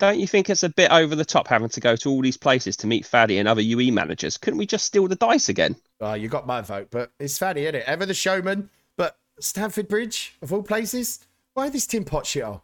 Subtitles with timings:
[0.00, 2.38] don't you think it's a bit over the top having to go to all these
[2.38, 4.38] places to meet Faddy and other UE managers?
[4.38, 5.76] Couldn't we just steal the dice again?
[6.00, 7.84] Oh, you got my vote, but it's Faddy, isn't it?
[7.86, 11.20] Ever the showman, but Stamford Bridge, of all places?
[11.52, 12.62] Why this tin pot shit on?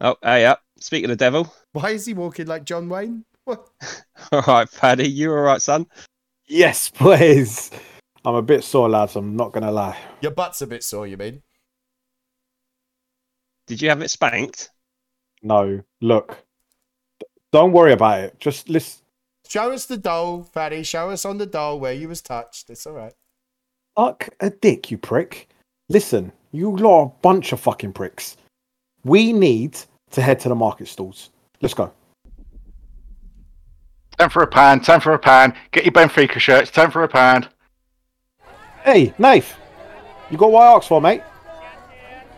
[0.00, 0.62] Oh, hey, up.
[0.80, 1.54] Speaking of the devil.
[1.72, 3.24] Why is he walking like John Wayne?
[3.44, 3.68] What?
[4.32, 5.86] All right, Paddy, you all right, son?
[6.46, 7.70] Yes, please.
[8.24, 9.16] I'm a bit sore, lads.
[9.16, 9.98] I'm not gonna lie.
[10.22, 11.42] Your butt's a bit sore, you mean?
[13.66, 14.70] Did you have it spanked?
[15.44, 16.38] No, look.
[17.52, 18.40] Don't worry about it.
[18.40, 19.02] Just listen.
[19.46, 20.82] Show us the doll, Fatty.
[20.82, 22.70] Show us on the doll where you was touched.
[22.70, 23.12] It's all right.
[23.94, 25.48] Fuck a dick, you prick.
[25.88, 28.38] Listen, you lot are a bunch of fucking pricks.
[29.04, 29.78] We need
[30.12, 31.30] to head to the market stalls.
[31.60, 31.92] Let's go.
[34.18, 35.52] Ten for a pound, ten for a pound.
[35.72, 37.48] Get your Benfica shirts, ten for a pound.
[38.82, 39.54] Hey, Nath.
[40.30, 41.22] You got what I asked for, mate?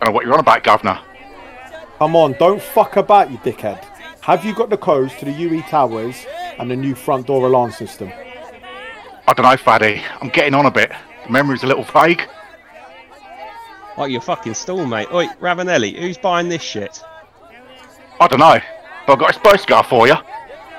[0.01, 1.01] I don't know what you're on about, governor.
[1.99, 3.83] Come on, don't fuck about, you dickhead.
[4.21, 6.27] Have you got the codes to the UE towers
[6.59, 8.13] and the new front door alarm system?
[9.27, 10.03] I don't know, Faddy.
[10.21, 10.93] I'm getting on a bit.
[11.25, 12.23] The memory's a little vague.
[13.97, 15.09] Oh, you fucking stall, mate.
[15.11, 17.03] Oi, Ravanelli, who's buying this shit?
[18.21, 18.61] I don't know.
[19.07, 20.17] But I've got a spice scar for you.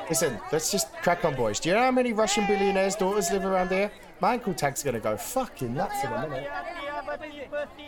[0.09, 1.59] Listen, let's just crack on, boys.
[1.59, 3.91] Do you know how many Russian billionaires' daughters live around here?
[4.19, 6.49] My ankle tag's gonna go fucking nuts in a minute.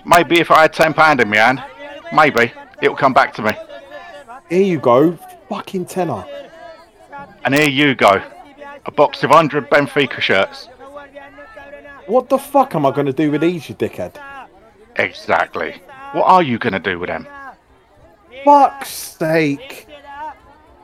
[0.05, 1.63] Maybe if I had ten pound in my hand,
[2.11, 3.51] maybe it'll come back to me.
[4.49, 5.17] Here you go.
[5.49, 6.25] Fucking tenner.
[7.43, 8.21] And here you go.
[8.85, 10.67] A box of hundred Benfica shirts.
[12.07, 14.15] What the fuck am I going to do with these, you dickhead?
[14.95, 15.81] Exactly.
[16.11, 17.27] What are you gonna do with them?
[18.43, 19.87] Fuck's sake.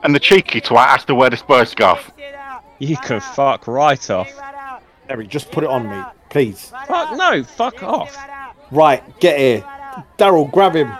[0.04, 2.12] And the cheeky twat has to wear the Spurs scarf.
[2.78, 4.32] You can fuck right off.
[5.08, 6.72] Eric, just put it on me, please.
[6.86, 8.16] Fuck no, fuck off.
[8.70, 9.64] Right, get here.
[10.18, 10.92] Daryl, grab him.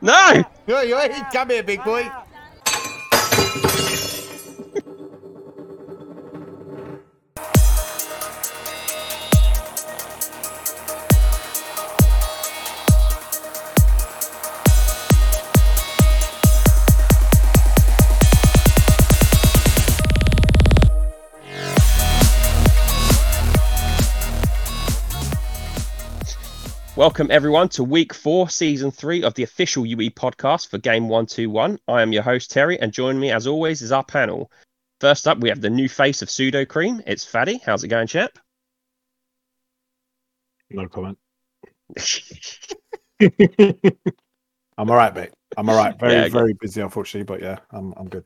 [0.00, 0.44] No!
[0.66, 0.98] Yo, yo,
[1.32, 2.10] come here, big boy.
[26.96, 31.78] Welcome everyone to week four, season three of the official UE podcast for Game 121.
[31.86, 34.50] I am your host Terry, and joining me as always is our panel.
[35.02, 37.02] First up, we have the new face of Sudocrem.
[37.06, 37.60] It's Faddy.
[37.62, 38.38] How's it going, chap?
[40.70, 41.18] No comment.
[44.78, 45.34] I'm all right, mate.
[45.54, 46.00] I'm all right.
[46.00, 48.24] Very, Yeah, very busy, unfortunately, but yeah, I'm, I'm good.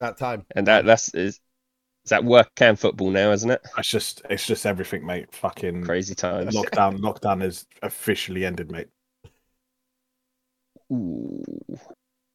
[0.00, 0.44] That time.
[0.54, 1.40] And that that's is
[2.06, 3.60] is that work and football now, isn't it?
[3.76, 5.34] It's just, it's just everything, mate.
[5.34, 6.54] Fucking Crazy times.
[6.54, 6.98] lockdown.
[7.00, 8.86] Lockdown is officially ended, mate.
[10.92, 11.42] Ooh.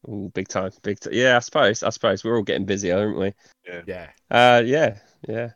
[0.09, 1.13] Ooh, big time, big time.
[1.13, 1.83] Yeah, I suppose.
[1.83, 3.33] I suppose we're all getting busy, aren't we?
[3.87, 4.09] Yeah.
[4.29, 5.51] Uh, yeah, yeah.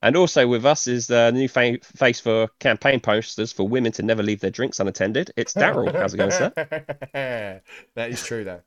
[0.00, 4.02] And also with us is the new fa- face for campaign posters for women to
[4.02, 5.30] never leave their drinks unattended.
[5.36, 5.92] It's Daryl.
[5.94, 6.52] How's it going, sir?
[7.94, 8.62] that is true, though.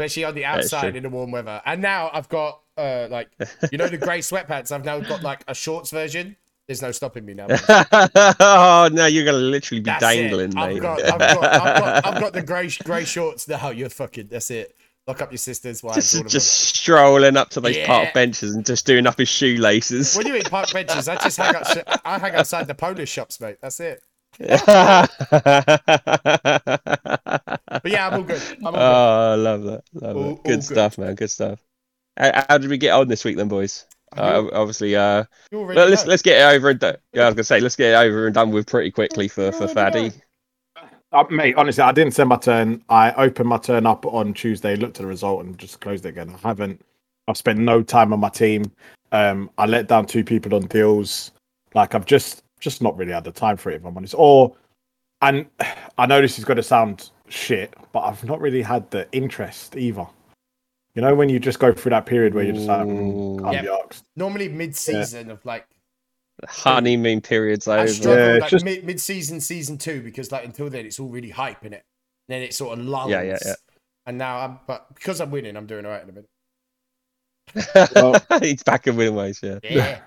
[0.00, 1.60] Especially on the outside in the warm weather.
[1.66, 3.28] And now I've got, uh, like,
[3.70, 4.72] you know, the grey sweatpants.
[4.72, 6.36] I've now got like a shorts version.
[6.66, 7.48] There's no stopping me now.
[8.40, 10.56] oh no, you're gonna literally be That's dangling, it.
[10.56, 10.82] I've mate.
[10.82, 13.70] got, I've got, I've got, I've got the grey, grey shorts now.
[13.70, 14.28] You're fucking.
[14.28, 14.76] That's it.
[15.06, 16.12] Lock up your sisters' wives.
[16.12, 17.86] just just strolling up to those Yeah.
[17.86, 20.16] park benches and just doing up his shoelaces.
[20.16, 21.08] When you mean park benches?
[21.08, 22.06] I just hang out.
[22.06, 23.56] I hang outside the Polish shops, mate.
[23.60, 24.00] That's it.
[27.82, 28.42] But yeah, I'm all good.
[28.58, 28.80] I'm all good.
[28.80, 29.82] oh, I love that.
[29.94, 30.26] Love All- it.
[30.26, 30.64] all Good good.
[30.64, 31.14] stuff, man.
[31.14, 31.60] Good stuff.
[32.16, 33.86] How, how did we get on this week, then, boys?
[34.16, 36.10] Uh, obviously, uh, You let's know.
[36.10, 36.96] let's get it over and done.
[37.12, 39.52] Yeah, I was gonna say let's get it over and done with pretty quickly for
[39.52, 40.12] for Faddy.
[41.12, 42.82] Uh, mate, honestly, I didn't send my turn.
[42.88, 46.10] I opened my turn up on Tuesday, looked at the result, and just closed it
[46.10, 46.34] again.
[46.42, 46.80] I haven't.
[47.28, 48.64] I've spent no time on my team.
[49.12, 51.30] Um, I let down two people on deals.
[51.74, 54.14] Like I've just just not really had the time for it, if I'm honest.
[54.16, 54.54] Or,
[55.22, 55.46] and
[55.98, 59.76] I know this is going to sound shit, but I've not really had the interest
[59.76, 60.06] either.
[60.94, 63.54] You know, when you just go through that period where you're just like, mm, can't
[63.54, 63.62] Yeah.
[63.62, 64.04] be asked.
[64.16, 65.64] normally mid-season of like
[66.48, 67.88] Honeymoon period's I over.
[67.92, 71.30] struggle Yeah, like just- mid mid-season season two because like until then it's all really
[71.30, 71.84] hype in it.
[72.28, 73.10] Then it sort of lulls.
[73.10, 73.54] Yeah, yeah, yeah.
[74.06, 76.28] And now I'm but because I'm winning, I'm doing all right in a minute.
[77.94, 79.38] Well- He's back in winning ways.
[79.42, 79.58] Yeah.
[79.62, 80.00] Yeah.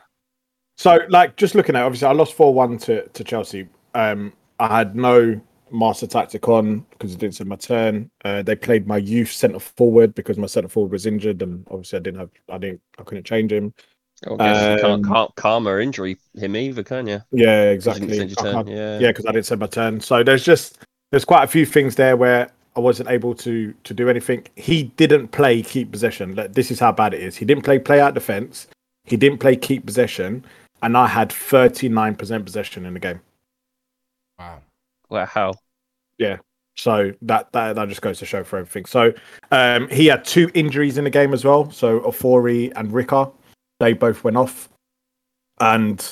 [0.77, 3.67] So, like, just looking at, it, obviously, I lost four one to to Chelsea.
[3.93, 5.39] Um, I had no
[5.71, 8.09] master tactic on because I didn't send my turn.
[8.23, 11.97] Uh, they played my youth centre forward because my centre forward was injured, and obviously,
[11.99, 13.73] I didn't have, I didn't, I couldn't change him.
[14.23, 17.21] Guess you Um, can't, can't karma injury him either, can you?
[17.31, 18.17] Yeah, you exactly.
[18.35, 18.99] can't- Yeah.
[18.99, 19.99] yeah, because I didn't send my turn.
[19.99, 20.79] So there's just
[21.11, 24.45] there's quite a few things there where I wasn't able to to do anything.
[24.55, 26.35] He didn't play keep possession.
[26.35, 27.35] Like, This is how bad it is.
[27.35, 28.67] He didn't play play out defense.
[29.05, 30.45] He didn't play keep possession,
[30.83, 33.21] and I had 39% possession in the game.
[34.38, 34.62] Wow.
[35.09, 35.53] Wow.
[36.19, 36.38] Yeah.
[36.75, 38.85] So that that that just goes to show for everything.
[38.85, 39.13] So
[39.51, 41.71] um, he had two injuries in the game as well.
[41.71, 43.31] So Ofori and Rika,
[43.80, 44.69] they both went off,
[45.59, 46.06] and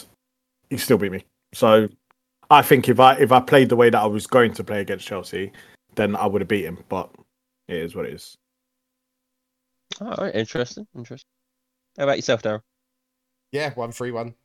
[0.70, 1.26] he still beat me.
[1.54, 1.90] So
[2.50, 4.82] I think if I if I played the way that I was going to play
[4.82, 5.52] against Chelsea,
[5.96, 6.78] then I would have beat him.
[6.90, 7.10] But
[7.68, 8.38] it is what it is.
[10.00, 10.36] All right.
[10.36, 10.88] Interesting.
[10.96, 11.28] Interesting.
[11.98, 12.62] How about yourself, Darren?
[13.52, 14.36] Yeah, one three one.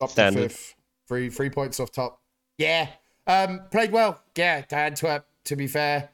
[0.00, 0.74] Top to fifth.
[1.08, 2.20] Three three points off top.
[2.58, 2.88] Yeah.
[3.26, 4.20] Um, played well.
[4.36, 6.10] Yeah, to Antwerp, to be fair.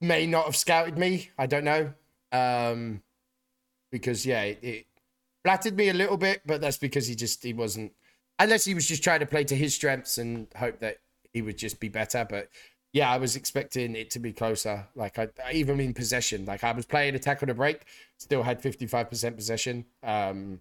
[0.00, 1.30] May not have scouted me.
[1.38, 1.92] I don't know.
[2.32, 3.02] Um
[3.90, 4.86] because yeah, it, it
[5.44, 7.92] flattered me a little bit, but that's because he just he wasn't
[8.38, 10.98] unless he was just trying to play to his strengths and hope that
[11.32, 12.26] he would just be better.
[12.28, 12.48] But
[12.92, 14.86] yeah, I was expecting it to be closer.
[14.94, 16.44] Like I even in possession.
[16.44, 17.82] Like I was playing attack on a break,
[18.18, 19.84] still had 55% possession.
[20.02, 20.60] Um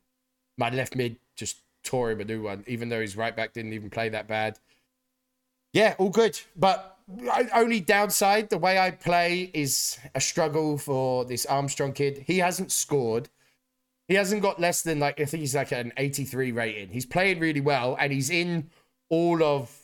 [0.58, 3.74] my left mid just tore him a new one, even though his right back didn't
[3.74, 4.60] even play that bad.
[5.74, 6.40] Yeah, all good.
[6.56, 6.98] But
[7.54, 12.24] only downside, the way I play is a struggle for this Armstrong kid.
[12.28, 13.30] He hasn't scored.
[14.08, 16.90] He hasn't got less than like I think he's like an 83 rating.
[16.90, 18.70] He's playing really well and he's in
[19.10, 19.78] all of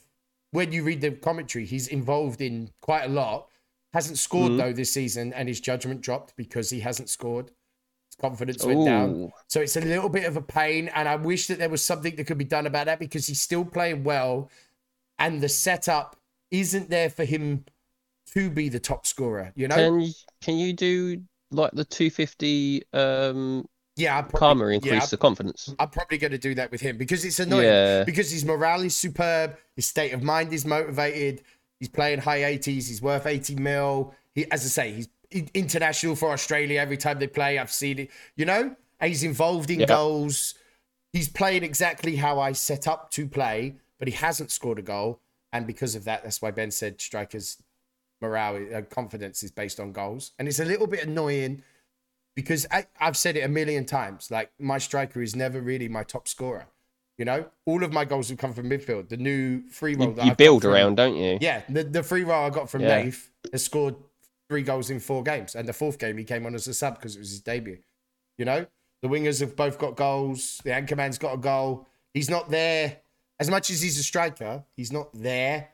[0.52, 3.50] when you read the commentary, he's involved in quite a lot.
[3.94, 4.58] Hasn't scored Mhm.
[4.58, 7.52] though this season, and his judgment dropped because he hasn't scored.
[8.20, 9.32] Confidence went down.
[9.48, 12.16] So it's a little bit of a pain, and I wish that there was something
[12.16, 14.50] that could be done about that because he's still playing well,
[15.20, 16.16] and the setup
[16.50, 17.66] isn't there for him
[18.34, 19.52] to be the top scorer.
[19.56, 19.76] You know?
[19.76, 20.12] Can you,
[20.42, 21.22] can you do
[21.52, 25.76] like the 250 um yeah, I'm probably, karma yeah, increase I'm- the confidence?
[25.80, 27.66] I'm probably going to do that with him because it's annoying.
[27.66, 28.04] Yeah.
[28.04, 31.42] Because his morale is superb, his state of mind is motivated.
[31.80, 32.88] He's playing high 80s.
[32.88, 34.14] He's worth 80 mil.
[34.36, 37.58] He, as I say, he's international for Australia every time they play.
[37.60, 39.86] I've seen it, you know, and he's involved in Yeah.
[39.88, 40.56] goals.
[41.14, 45.20] He's playing exactly how I set up to play, but he hasn't scored a goal.
[45.52, 47.58] And because of that, that's why Ben said strikers'
[48.22, 50.32] morale, uh, confidence is based on goals.
[50.38, 51.64] And it's a little bit annoying
[52.36, 54.30] because I, I've said it a million times.
[54.30, 56.68] Like my striker is never really my top scorer.
[57.18, 59.10] You know, all of my goals have come from midfield.
[59.10, 61.40] The new free role You, that you build from- around, don't you?
[61.42, 63.04] Yeah, the, the free role I got from Yeah.
[63.04, 63.96] Nath has scored
[64.50, 66.96] three goals in four games, and the fourth game he came on as a sub
[66.96, 67.80] because it was his debut.
[68.38, 68.66] You know,
[69.02, 70.62] the wingers have both got goals.
[70.64, 71.88] The anchorman's got a goal.
[72.14, 72.98] He's not there
[73.40, 74.64] as much as he's a striker.
[74.76, 75.70] He's not there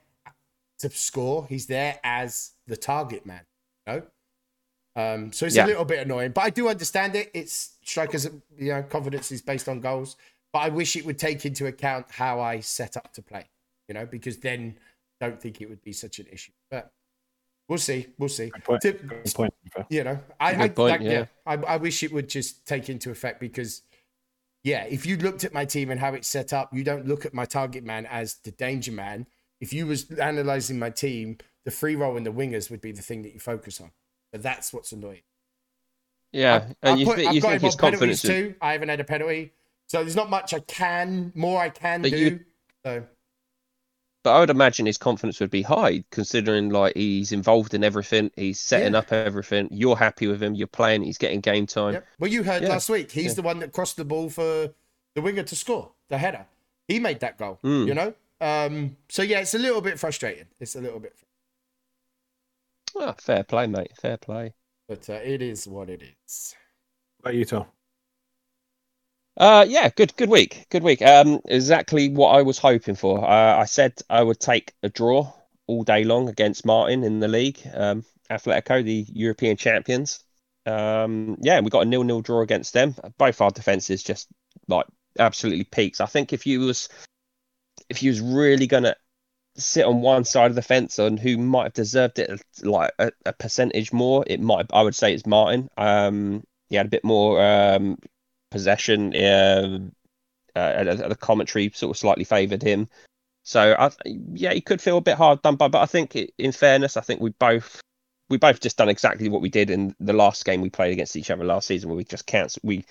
[0.80, 1.46] to score.
[1.48, 3.46] He's there as the target man.
[3.88, 4.04] You know.
[4.96, 5.66] Um, so it's Yeah.
[5.66, 7.32] a little bit annoying, but I do understand it.
[7.34, 8.26] It's strikers,
[8.58, 10.16] you know, confidence is based on goals.
[10.52, 13.50] But I wish it would take into account how I set up to play,
[13.88, 14.78] you know, because then
[15.20, 16.52] I don't think it would be such an issue.
[16.70, 16.92] But
[17.74, 18.06] we'll see.
[18.20, 18.50] We'll see.
[18.50, 18.82] Good point.
[18.84, 19.54] Tip- Good point.
[19.90, 21.26] You know, I, Good I point, like, yeah, yeah.
[21.48, 23.82] I, I wish it would just take into effect because,
[24.64, 27.26] yeah, if you looked at my team and how it's set up, you don't look
[27.26, 29.26] at my target man as the danger man.
[29.60, 33.02] If you was analyzing my team, the free role and the wingers would be the
[33.02, 33.90] thing that you focus on.
[34.32, 35.24] But that's what's annoying.
[36.32, 38.00] Yeah, I and uh, you, put- thi- I've you got think him his on penalties
[38.22, 38.24] confidence?
[38.24, 38.56] is- too.
[38.62, 39.54] I haven't had a penalty,
[39.88, 42.18] so there's not much I can, more I can But do.
[42.18, 42.40] you-
[42.86, 43.04] So
[44.24, 48.32] But I would imagine his confidence would be high, considering like he's involved in everything,
[48.38, 49.00] he's setting Yeah.
[49.00, 49.68] up everything.
[49.70, 51.94] You're happy with him, you're playing, he's getting game time.
[51.96, 52.08] Yep.
[52.20, 52.70] Well, you heard Yeah.
[52.70, 53.12] last week.
[53.12, 53.34] He's Yeah.
[53.34, 54.74] the one that crossed the ball for
[55.14, 56.46] the winger to score the header.
[56.88, 57.60] He made that goal.
[57.64, 57.88] Mm.
[57.88, 58.14] You know.
[58.40, 58.98] Um.
[59.10, 60.48] So yeah, it's a little bit frustrating.
[60.60, 61.16] It's a little bit,
[62.98, 63.92] Ah, fair play, mate.
[64.00, 64.54] Fair play.
[64.88, 66.56] but uh, it is what it is.
[67.20, 67.66] What about you, Tom?
[69.36, 71.02] Uh, yeah, good, good week, good week.
[71.02, 73.24] Um, exactly what I was hoping for.
[73.24, 75.32] Uh, I said I would take a draw
[75.66, 77.60] all day long against Martin in the league.
[77.74, 80.20] Um, Atletico, the European champions.
[80.66, 82.96] Um, yeah, we got a nil-nil draw against them.
[83.18, 84.28] Both our defenses just
[84.68, 84.86] like
[85.18, 86.00] absolutely peaks.
[86.00, 86.90] I think if you was
[87.90, 88.96] if you was really gonna
[89.58, 93.12] sit on one side of the fence on who might have deserved it like a,
[93.26, 95.70] a percentage more, it might I would say it's Martin.
[95.76, 97.98] Um, he had a bit more um
[98.54, 99.14] possession.
[99.16, 99.92] Um,
[100.56, 102.88] uh, uh, the commentary sort of slightly favoured him.
[103.44, 106.52] So I, yeah, he could feel a bit hard done by, but I think in
[106.52, 107.82] fairness, I think we both
[108.30, 111.16] we both just done exactly what we did in the last game we played against
[111.16, 112.62] each other last season, where we just cancel.
[112.64, 112.86] We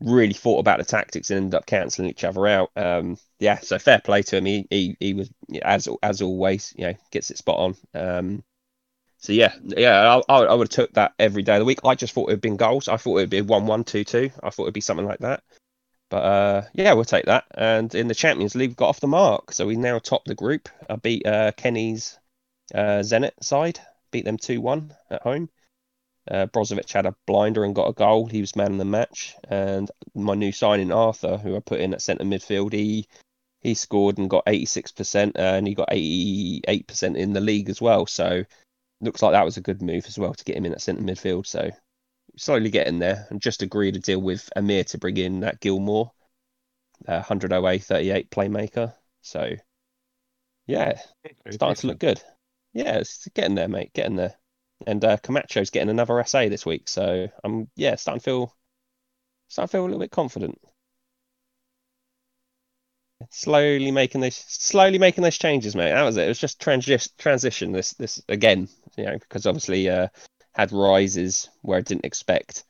[0.00, 2.70] really thought about the tactics and ended up cancelling each other out.
[2.76, 4.46] Um, yeah, so fair play to him.
[4.46, 5.30] He he, he was
[5.62, 7.76] as as always, you know, gets it spot on.
[7.94, 8.44] Um,
[9.18, 11.80] so yeah, yeah, I, I would have took that every day of the week.
[11.84, 12.88] I just thought it would have been goals.
[12.88, 14.30] I thought it would be one one two two.
[14.42, 15.42] I thought it'd be something like that.
[16.08, 17.44] But uh, yeah, we'll take that.
[17.54, 20.34] And in the Champions League, we got off the mark, so we now top the
[20.34, 20.68] group.
[20.88, 22.18] I beat uh, Kenny's
[22.74, 25.50] uh, Zenit side, beat them 2 1 at home.
[26.30, 28.26] Uh, Brozovic had a blinder and got a goal.
[28.26, 29.34] He was man of the match.
[29.48, 33.08] And my new signing, Arthur, who I put in at centre midfield, he
[33.60, 38.06] he scored and got 86%, uh, and he got 88% in the league as well.
[38.06, 38.44] So
[39.00, 41.02] looks like that was a good move as well to get him in at centre
[41.02, 41.46] midfield.
[41.46, 41.70] So
[42.36, 46.12] slowly getting there, and just agreed to deal with Amir to bring in that Gilmore,
[47.06, 48.94] uh, 100 OA 38 playmaker.
[49.22, 49.54] So
[50.66, 51.00] yeah,
[51.50, 52.22] starting to look good.
[52.72, 53.92] Yeah, it's getting there, mate.
[53.94, 54.34] Getting there.
[54.86, 58.56] And uh, Camacho's getting another SA this week, so I'm yeah starting to feel
[59.48, 60.60] starting to feel a little bit confident.
[63.30, 65.90] Slowly making those slowly making those changes, mate.
[65.90, 66.24] That was it.
[66.24, 70.08] It was just transi- transition this this again, you know, because obviously uh,
[70.54, 72.64] had rises where I didn't expect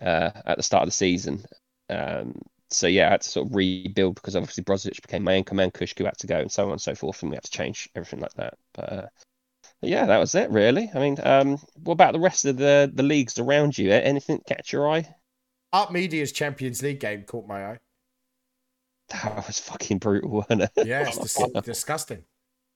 [0.00, 1.44] uh, at the start of the season.
[1.88, 2.40] Um,
[2.70, 5.70] so yeah, I had to sort of rebuild because obviously Brozovic became my anchor man,
[5.70, 7.88] Kushku had to go, and so on and so forth, and we had to change
[7.94, 8.54] everything like that.
[8.74, 9.06] But, uh,
[9.80, 10.90] but yeah, that was it really.
[10.94, 13.92] I mean, um, what about the rest of the the leagues around you?
[13.92, 15.08] Anything catch your eye?
[15.72, 17.78] Artmedia's Champions League game caught my eye.
[19.10, 20.70] That was fucking brutal, wasn't it?
[20.86, 22.24] Yeah, it's dis- disgusting.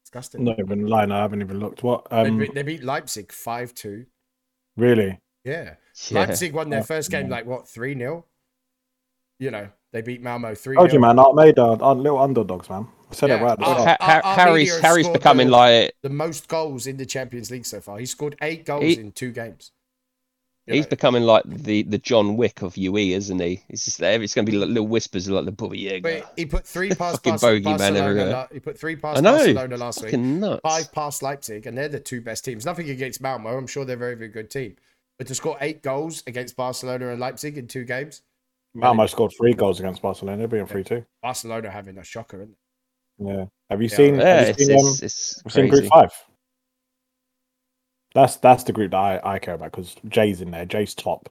[0.05, 0.45] Disgusting.
[0.45, 1.11] Not even lying.
[1.11, 1.83] I haven't even looked.
[1.83, 2.09] What?
[2.11, 4.07] they, Um, beat, they beat Leipzig 5 2.
[4.77, 5.19] really?
[5.45, 5.75] Yeah.
[6.11, 6.19] Yeah.
[6.21, 8.25] Leipzig won their first game like what, 3 0?
[9.39, 11.01] You know, they beat Malmo 3 Told you, 0.
[11.03, 11.19] man.
[11.19, 12.87] Art made uh, are little underdogs, man.
[13.11, 13.53] I said it right.
[13.53, 17.51] at the Our- our Harry's Harry's becoming the- like The most goals in the Champions
[17.51, 17.99] League so far.
[17.99, 19.73] He scored eight goals He- in two games.
[20.69, 23.63] You he's know, becoming like the the John Wick of UE, isn't he?
[23.69, 24.21] It's just there.
[24.23, 26.01] It's going to be like little whispers like the Baba Yaga.
[26.03, 27.99] but he put three past Fucking Bar- bogeyman Barcelona.
[28.01, 28.31] everywhere.
[28.31, 29.23] la- he put three past.
[29.23, 30.13] Barcelona last week.
[30.19, 30.61] Nuts.
[30.63, 32.65] Five past Leipzig, and they're the two best teams.
[32.67, 33.57] Nothing against Malmo.
[33.57, 34.77] I'm sure they're a very, very good team.
[35.19, 38.23] But to score eight goals against Barcelona and Leipzig in two games,
[38.75, 41.05] Malmo scored three goals against Barcelona, being three two.
[41.23, 43.27] Barcelona having a shocker, isn't it?
[43.27, 43.45] Yeah.
[43.71, 43.97] Have you Yeah.
[43.97, 44.15] seen?
[44.17, 45.71] Yeah, have it's, you seen, um, it's, it's seen crazy.
[45.71, 46.13] Group Five?
[48.19, 50.67] That's that's the group that I, I care about because Jay's in there.
[50.67, 51.31] Jay's top,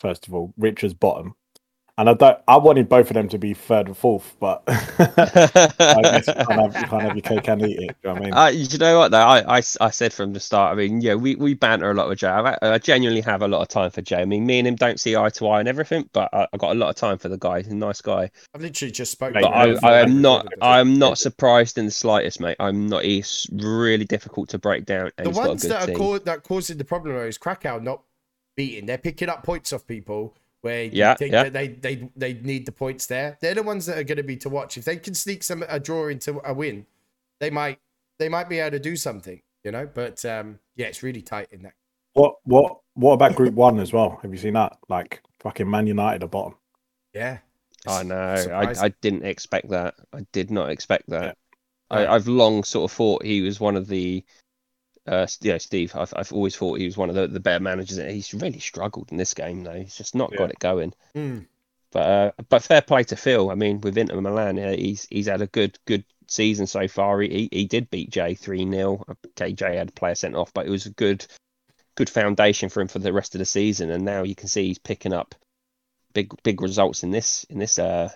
[0.00, 0.54] first of all.
[0.58, 1.34] Richard's bottom,
[1.98, 2.38] and I don't.
[2.48, 6.50] I wanted both of them to be third and fourth, but I guess you can't,
[6.50, 7.78] have, you can't have your cake and eat it.
[7.78, 8.34] Do you know what I mean?
[8.34, 9.26] Uh, you know what though?
[9.26, 10.72] I said from the start.
[10.72, 12.28] I mean, yeah, we, we banter a lot with Jay.
[12.28, 14.20] I, I genuinely have a lot of time for Jay.
[14.20, 16.56] I mean, me and him don't see eye to eye and everything, but I, I
[16.56, 17.58] got a lot of time for the guy.
[17.58, 18.30] He's a nice guy.
[18.54, 19.42] I've literally just spoken.
[19.42, 20.46] But I, him yeah, before I am not.
[20.62, 22.56] I'm not surprised in the slightest, mate.
[22.60, 23.04] I'm not.
[23.04, 25.86] He's really difficult to break down, and the he's got a ones good that are
[25.86, 25.96] team.
[25.96, 28.02] cau- that causing the problem though is Krakow not
[28.56, 28.86] beating.
[28.86, 31.44] They're picking up points off people where Yeah, think yeah.
[31.44, 33.38] that they, they they need the points there.
[33.40, 34.76] They're the ones that are going to be to watch.
[34.76, 36.86] If they can sneak some a draw into a win,
[37.40, 37.78] they might
[38.18, 39.88] they might be able to do something, you know.
[39.92, 41.74] But um, yeah, it's really tight in that.
[42.14, 44.18] What what what about Group One as well?
[44.22, 44.76] Have you seen that?
[44.88, 46.56] Like fucking Man United at bottom.
[47.14, 47.38] Yeah,
[47.86, 48.32] I know.
[48.32, 48.84] I, surprising.
[48.84, 49.94] I didn't expect that.
[50.12, 51.24] I did not expect that.
[51.24, 51.32] Yeah.
[51.90, 52.12] I, Yeah.
[52.12, 54.24] I've long sort of thought he was one of the,
[55.06, 55.94] uh, yeah, Steve.
[55.96, 57.98] I've, I've always thought he was one of the, the better managers.
[57.98, 59.74] He's really struggled in this game though.
[59.74, 60.94] He's just not got it going.
[61.14, 61.46] Mm.
[61.92, 63.50] But uh, but fair play to Phil.
[63.50, 67.20] I mean, with Inter Milan, yeah, he's he's had a good good season so far.
[67.20, 70.52] He he, he did beat Jay three 0 Okay, Jay had a player sent off,
[70.54, 71.26] but it was a good
[71.96, 73.90] good foundation for him for the rest of the season.
[73.90, 75.34] And now you can see he's picking up
[76.12, 78.10] big big results in this in this uh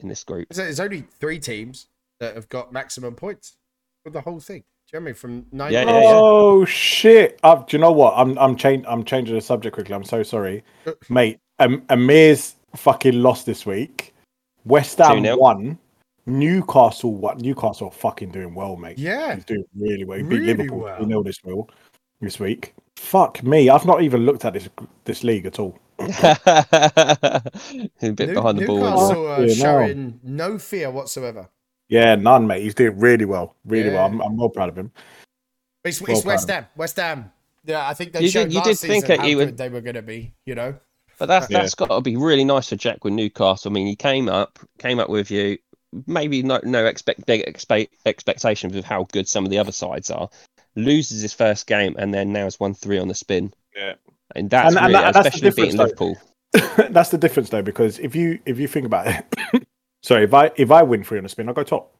[0.00, 0.48] in this group.
[0.50, 1.86] There's only three teams
[2.18, 3.56] that have got maximum points
[4.02, 4.64] for the whole thing.
[4.90, 5.14] Do you know what I mean?
[5.16, 5.72] From nine.
[5.72, 6.10] Yeah, yeah, yeah.
[6.12, 7.40] Oh shit!
[7.42, 8.14] i do you know what?
[8.16, 9.94] I'm I'm changing I'm changing the subject quickly.
[9.96, 10.62] I'm so sorry,
[11.08, 11.40] mate.
[11.58, 14.14] Um, Amir's fucking lost this week.
[14.64, 15.38] West Ham 2-0.
[15.40, 15.78] won.
[16.26, 17.40] Newcastle what?
[17.40, 18.98] Newcastle are fucking doing well, mate.
[18.98, 19.34] Yeah.
[19.34, 20.18] He's doing really well.
[20.18, 20.96] He beat Really Liverpool well.
[20.98, 21.64] 3 0 this week.
[22.20, 22.74] This week.
[22.96, 23.68] Fuck me.
[23.70, 24.68] I've not even looked at this
[25.04, 25.78] this league at all.
[25.98, 27.42] a
[28.00, 28.84] bit New- behind the ball.
[28.84, 29.54] isn't Newcastle are Yeah, no.
[29.54, 31.48] showing no fear whatsoever.
[31.88, 32.62] Yeah, none, mate.
[32.62, 33.54] He's doing really well.
[33.64, 34.06] Really well.
[34.06, 34.90] I'm, I'm well proud of him.
[35.84, 36.48] It's, Well it's West.
[36.50, 36.66] Ham.
[36.76, 37.30] West Ham.
[37.64, 39.34] Yeah, I think they You showed did- you last did season think that how he
[39.34, 40.32] good would- they were going to be.
[40.44, 40.74] You know,
[41.18, 41.60] But that's Yeah.
[41.60, 43.70] that's got to be really nice for Jack with Newcastle.
[43.70, 45.58] I mean, he came up, came up with you.
[46.06, 50.10] Maybe no no expect big expect expectations of how good some of the other sides
[50.10, 50.28] are.
[50.74, 53.54] Loses his first game and then now has won three on the spin.
[53.76, 53.94] Yeah.
[54.34, 56.16] and that's And- and really, that- that's especially beating difference, Liverpool.
[56.90, 59.06] That's the difference, though, because if you if you think about
[59.52, 59.65] it,
[60.06, 61.92] sorry, if I if I win three on a spin, I go top.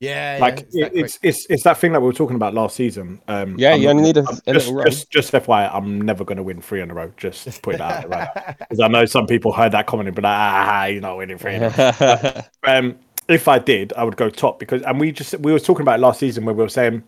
[0.00, 2.76] yeah, like yeah, it, it's it's it's that thing that we were talking about last
[2.76, 3.20] season.
[3.26, 4.86] Um, Yeah, I'm you only need a, a just, little run.
[4.86, 7.12] just just FYI, I'm never going to win three in a row.
[7.16, 8.56] Just put it out there, right?
[8.58, 11.38] Because I know some people heard that comment and be like, ah, you're not winning
[11.38, 11.54] three.
[11.56, 12.72] In a row.
[12.72, 15.82] um, if I did, I would go top because, and we just we were talking
[15.82, 17.02] about it last season where we were saying,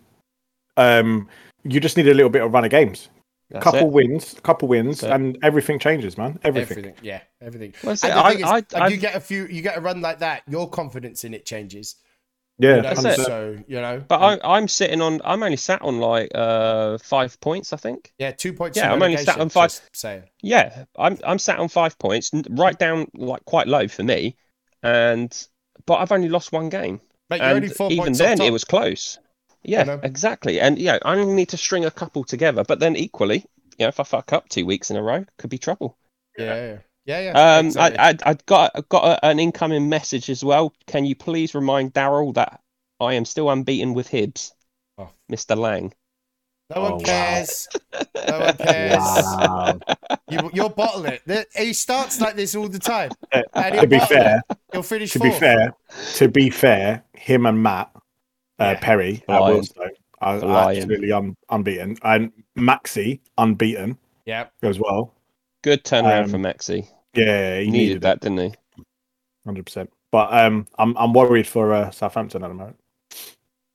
[0.77, 1.29] um,
[1.63, 3.09] you just need a little bit of run of games,
[3.51, 3.91] That's couple it.
[3.93, 6.39] wins, couple wins, That's and everything changes, man.
[6.43, 6.77] Everything.
[6.77, 6.95] everything.
[7.03, 7.73] Yeah, everything.
[7.83, 8.15] Well, And it.
[8.15, 10.43] I- thing is, I- I've- you get a few, you get a run like that,
[10.47, 11.95] your confidence in it changes.
[12.59, 13.25] Yeah, You know, That's it.
[13.25, 15.19] so you know, But and- I, I'm sitting on.
[15.25, 18.13] I'm only sat on like uh five points, I think.
[18.19, 18.77] yeah, two points.
[18.77, 20.23] yeah, I'm only sat on five- just Saying.
[20.43, 24.35] Yeah, I'm I'm sat on five points, n- right down like quite low for me,
[24.83, 25.35] and
[25.87, 28.51] but I've only lost one game, Mate, you're and only four even points then it
[28.51, 29.17] was close.
[29.63, 29.99] Yeah, know?
[30.03, 33.45] exactly, and yeah, I only need to string a couple together, but then equally,
[33.77, 35.97] you know, if I fuck up two weeks in a row, could be trouble.
[36.37, 37.33] Yeah, yeah, yeah.
[37.33, 37.99] yeah Um, exactly.
[37.99, 40.73] I, I I got I got a, an incoming message as well.
[40.87, 42.59] Can you please remind Daryl that
[42.99, 44.51] I am still unbeaten with Hibs,
[44.97, 45.09] Oh.
[45.31, 45.57] Mr.
[45.57, 45.93] Lang.
[46.73, 47.01] no one Oh, wow.
[47.03, 47.67] cares.
[48.27, 48.97] No one cares.
[48.97, 49.79] Wow.
[50.29, 51.47] You, you'll bottle it.
[51.55, 53.11] He starts like this all the time.
[53.31, 54.57] Uh, to be fair, it.
[54.71, 55.73] He'll finish to be fair,
[56.15, 57.91] to be fair, him and Matt
[58.59, 58.79] uh, Yeah.
[58.79, 59.57] Perry at Lion.
[59.61, 59.89] Wilstone
[60.21, 60.77] are Lion.
[60.77, 64.47] absolutely un- unbeaten, and Maxi unbeaten Yeah.
[64.61, 65.13] as well.
[65.63, 66.87] Good turnaround Um, for Maxi.
[67.13, 68.53] Yeah, he He needed that, didn't he?
[69.45, 69.91] hundred percent.
[70.11, 72.77] But um, I'm I'm worried for uh, Southampton at the moment.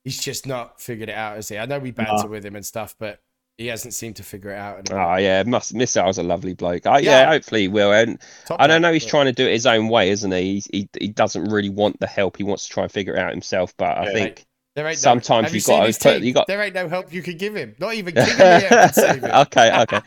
[0.04, 1.58] He's just not figured it out, is he?
[1.58, 3.20] I know we banter with him and stuff, but
[3.58, 4.78] he hasn't seemed to figure it out.
[4.88, 5.14] anymore.
[5.14, 6.86] Oh yeah, must Missile's a lovely bloke.
[6.86, 7.22] I, yeah.
[7.22, 7.26] Yeah.
[7.28, 7.92] hopefully he will.
[7.92, 8.92] And Top I don't know.
[8.92, 10.54] He's but- trying to do it his own way, isn't he?
[10.54, 12.36] He's, he he doesn't really want the help.
[12.36, 13.74] He wants to try and figure it out himself.
[13.76, 14.12] But I Yeah.
[14.12, 17.10] think There ain't sometimes no, you've got to put- you got- There ain't no help
[17.10, 17.74] you can give him.
[17.78, 19.30] Not even King of the Air save him.
[19.30, 20.00] okay, okay.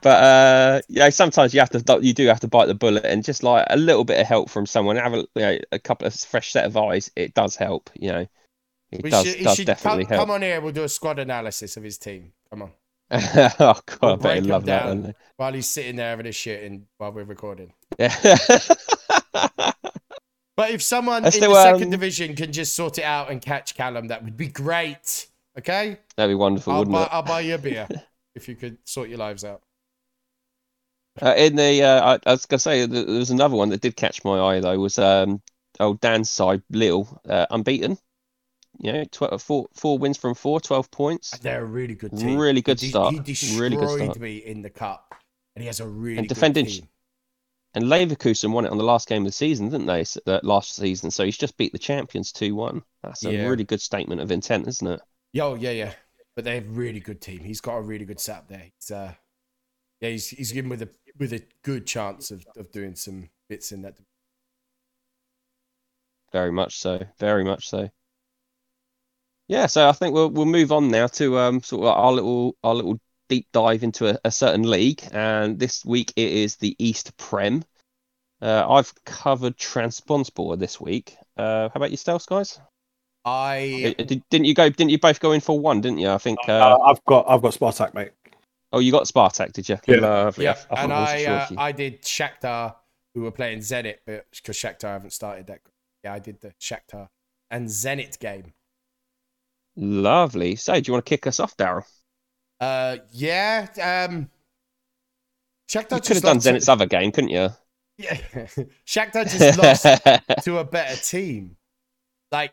[0.00, 3.22] But uh, yeah, sometimes you have to you do have to bite the bullet, and
[3.22, 6.06] just like a little bit of help from someone, have a you know, a couple
[6.06, 7.90] of fresh set of eyes, it does help.
[7.94, 8.26] You know,
[8.90, 10.28] it We does should, does should definitely come, help.
[10.28, 10.58] come on here.
[10.62, 12.32] We'll do a squad analysis of his team.
[12.48, 12.70] Come on.
[13.10, 15.16] oh god, We'll I bet he'd love that.
[15.36, 17.74] While he's sitting there having a shit and while we're recording.
[17.98, 18.14] Yeah.
[20.56, 23.40] But if someone in still, the second um, division can just sort it out and
[23.42, 25.26] catch Callum, that would be great.
[25.58, 25.98] Okay?
[26.16, 27.08] That'd be wonderful, I'll wouldn't buy, it?
[27.12, 27.88] I'll buy you a beer
[28.34, 29.62] if you could sort your lives out.
[31.22, 33.94] Uh, in the, uh, I, I was gonna say there was another one that did
[33.96, 34.78] catch my eye though.
[34.80, 35.40] Was um,
[35.78, 37.98] old Dan's side, Lille, uh, unbeaten.
[38.80, 41.38] You know, tw- four four wins from four, 12 points.
[41.38, 42.36] They're a really good team.
[42.36, 43.14] Really good He, start.
[43.14, 44.18] He destroyed Really good start.
[44.20, 45.14] me in the cup,
[45.54, 46.88] and he has a really And good defending- team.
[47.74, 50.04] And Leverkusen won it on the last game of the season, didn't they?
[50.42, 52.82] last season, so he's just beat the champions two one.
[53.02, 53.42] That's a Yeah.
[53.48, 55.00] really good statement of intent, isn't it?
[55.32, 55.94] Yo, yeah, yeah.
[56.34, 57.40] But they have a really good team.
[57.40, 58.70] He's got a really good setup there.
[58.78, 59.14] He's uh,
[60.00, 63.72] yeah, he's he's given with a with a good chance of, of doing some bits
[63.72, 63.96] in that.
[66.32, 67.06] Very much so.
[67.18, 67.88] Very much so.
[69.48, 72.56] Yeah, so I think we'll we'll move on now to um sort of our little
[72.64, 76.76] our little deep dive into a, a certain league, and this week it is the
[76.78, 77.64] East Prem.
[78.42, 81.16] Uh, I've covered Trabzonspor this week.
[81.36, 82.60] Uh, how about yourselves, guys?
[83.24, 84.68] I Did, didn't you go?
[84.68, 85.80] Didn't you both go in for one?
[85.80, 86.10] Didn't you?
[86.10, 86.38] I think.
[86.46, 88.10] Uh, Uh, I've got I've got Spartak, mate.
[88.72, 89.78] oh, you got Spartak, did you?
[89.86, 89.96] Yeah.
[89.96, 90.44] Lovely.
[90.44, 91.48] yeah, thought and I was a I uh.
[91.58, 92.74] I did Shakhtar,
[93.14, 95.60] who were playing Zenit, but because Shakhtar haven't started that.
[96.02, 97.08] Yeah, I did the Shakhtar
[97.50, 98.52] and Zenit game.
[99.76, 100.56] Lovely.
[100.56, 101.84] So, do you want to kick us off, Daryl?
[102.64, 103.66] Uh, yeah.
[104.08, 104.30] Um,
[105.68, 107.48] Shakhtar You could have done lost to- Zenit's other game, couldn't you?
[107.96, 108.14] Yeah,
[108.86, 109.82] Shakhtar just lost
[110.44, 111.56] to a better team.
[112.32, 112.52] Like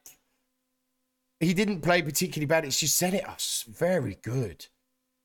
[1.40, 2.66] he didn't play particularly bad.
[2.66, 3.38] It's just Zenit are
[3.72, 4.68] very good.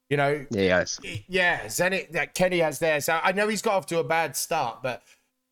[0.09, 1.01] You know, yes.
[1.29, 3.01] yeah, Zenit that Kenny has there.
[3.01, 5.03] So I know he's got off to a bad start, but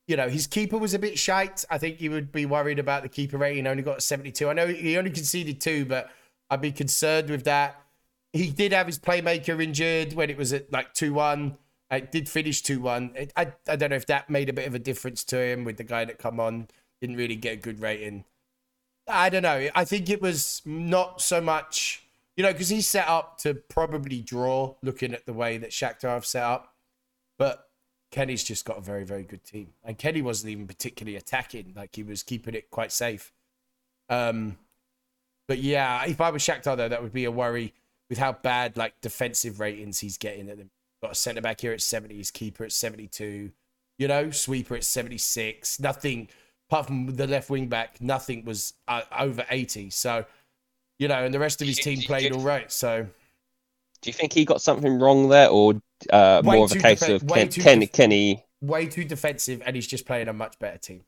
[0.08, 1.64] you know his keeper was a bit shite.
[1.70, 3.66] I think you would be worried about the keeper rating.
[3.66, 4.48] Only got seventy two.
[4.48, 6.08] I know he only conceded two, but
[6.48, 7.83] I'd be concerned with that.
[8.34, 11.56] He did have his playmaker injured when it was at like two one.
[11.88, 13.14] It did finish two one.
[13.36, 15.76] I I don't know if that made a bit of a difference to him with
[15.76, 16.66] the guy that come on
[17.00, 18.24] didn't really get a good rating.
[19.06, 19.68] I don't know.
[19.74, 24.20] I think it was not so much, you know, because he's set up to probably
[24.20, 26.74] draw, looking at the way that Shakhtar have set up.
[27.38, 27.68] But
[28.10, 31.94] Kenny's just got a very, very good team, and Kenny wasn't even particularly attacking; like
[31.94, 33.32] he was keeping it quite safe.
[34.08, 34.58] Um,
[35.46, 37.74] but yeah, if I was Shakhtar though, that would be a worry
[38.08, 40.70] with how bad like defensive ratings he's getting at them.
[41.02, 43.50] Got a centre back here at seventy, his keeper at seventy-two.
[43.98, 45.78] You know, sweeper at seventy-six.
[45.80, 46.28] Nothing
[46.68, 49.90] apart from the left wing back, nothing was uh, over 80.
[49.90, 50.24] So,
[50.98, 52.72] you know, and the rest of his team played all right.
[52.72, 53.06] So,
[54.00, 55.74] Do you think he got something wrong there, or
[56.10, 57.86] uh, more of a case defen- of Ken, Kenny?
[57.86, 61.04] def- Kenny way too defensive, and he's just playing a much better team.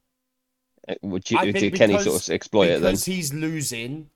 [0.89, 2.93] uh, would you did Kenny sort of exploit it then?
[2.93, 4.11] because he's losing,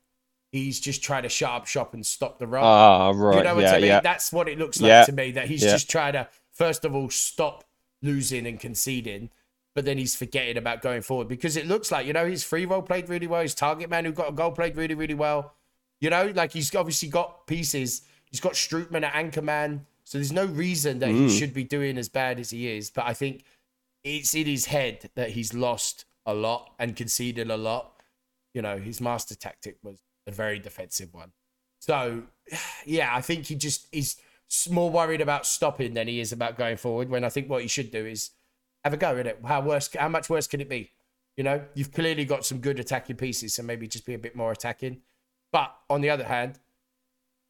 [0.53, 2.65] he's just trying to shut up shop and stop the run.
[2.65, 3.39] Ah, right.
[3.39, 3.85] you know what yeah, I mean?
[3.87, 4.01] yeah.
[4.01, 5.05] That's what it looks like Yeah.
[5.05, 5.31] to me.
[5.33, 7.65] That he's just trying to, first of all, stop
[8.03, 9.31] losing and conceding,
[9.75, 12.67] but then he's forgetting about going forward because it looks like, you know, his free
[12.67, 13.43] role played really well.
[13.43, 15.55] His target man who got a goal played really, really well.
[16.01, 18.03] You know, like he's obviously got pieces.
[18.25, 19.87] He's got Strootman at anchor man.
[20.05, 21.39] So there's no reason that he Mm.
[21.39, 22.91] should be doing as bad as he is.
[22.91, 23.45] But I think
[24.03, 27.93] it's in his head that he's lost a lot and conceded a lot.
[28.55, 31.33] You know, his master tactic was a very defensive one.
[31.80, 32.24] So,
[32.87, 34.16] yeah, I think he just is
[34.70, 37.09] more worried about stopping than he is about going forward.
[37.09, 38.30] When I think what he should do is
[38.85, 39.40] have a go at it.
[39.44, 39.90] How worse?
[39.94, 40.90] How much worse can it be?
[41.37, 44.37] You know, you've clearly got some good attacking pieces, so maybe just be a bit
[44.37, 45.00] more attacking.
[45.52, 46.59] But on the other hand,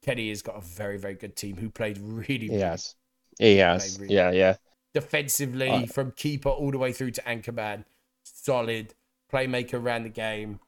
[0.03, 2.49] Kenny has got a very, very good team who played really.
[2.49, 2.95] Has.
[3.39, 3.99] He has.
[3.99, 4.57] Really yeah, yeah.
[4.93, 7.85] Defensively, uh, from keeper all the way through to anchor man,
[8.23, 8.95] solid
[9.33, 10.61] playmaker around the game.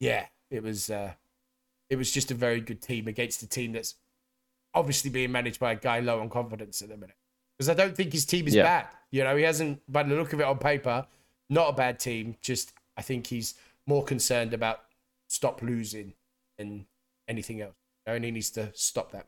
[0.00, 0.90] Yeah, it was.
[0.90, 1.12] uh
[1.90, 3.94] It was just a very good team against a team that's
[4.74, 7.16] obviously being managed by a guy low on confidence at the minute.
[7.58, 8.62] Because I don't think his team is yeah.
[8.62, 8.86] bad.
[9.10, 11.06] You know, he hasn't, by the look of it on paper,
[11.50, 12.36] not a bad team.
[12.40, 13.54] Just I think he's
[13.86, 14.80] more concerned about
[15.28, 16.14] stop losing
[16.58, 16.86] than
[17.28, 17.74] anything else.
[18.06, 19.26] and He needs to stop that.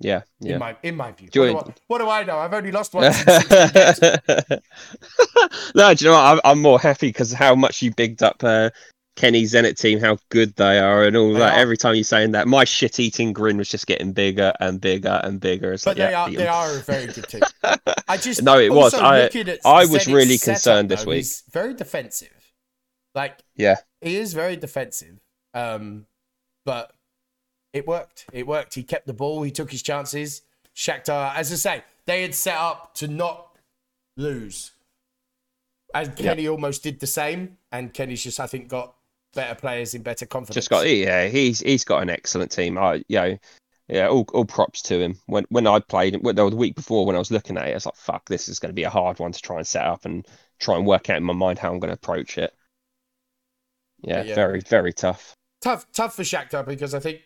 [0.00, 0.52] Yeah, yeah.
[0.54, 2.38] In my in my view, what do, I, what do, I, know?
[2.38, 3.02] I've only lost one.
[5.74, 6.24] no, do you know what?
[6.24, 8.70] I'm, I'm more happy because how much you bigged up uh,
[9.18, 11.54] Kenny Zenit team, how good they are, and all they that.
[11.54, 11.58] Are.
[11.58, 15.40] Every time you're saying that, my shit-eating grin was just getting bigger and bigger and
[15.40, 15.72] bigger.
[15.72, 17.42] It's but like, they yeah, are they are a very good team.
[18.06, 18.94] I just no, it was.
[18.94, 19.28] I
[19.64, 21.16] I was really concerned this week.
[21.16, 22.52] He's very defensive.
[23.12, 25.18] Like yeah, he is very defensive.
[25.52, 26.06] Um,
[26.64, 26.92] but
[27.72, 28.26] it worked.
[28.32, 28.76] It worked.
[28.76, 29.42] He kept the ball.
[29.42, 30.42] He took his chances.
[30.76, 33.56] Shakhtar, as I say, they had set up to not
[34.16, 34.70] lose.
[35.92, 36.52] And Kenny yep.
[36.52, 37.56] almost did the same.
[37.72, 38.94] And Kenny's just, I think, got
[39.34, 40.54] better players in better confidence.
[40.54, 42.78] Just got yeah, he's he's got an excellent team.
[42.78, 43.38] I you know,
[43.88, 45.18] yeah, all, all props to him.
[45.26, 47.74] When when I played when, the week before when I was looking at it, I
[47.74, 49.84] was like, fuck, this is going to be a hard one to try and set
[49.84, 50.26] up and
[50.58, 52.52] try and work out in my mind how I'm going to approach it.
[54.02, 55.34] Yeah, yeah, very very tough.
[55.60, 57.20] Tough tough for Shakhtar because I think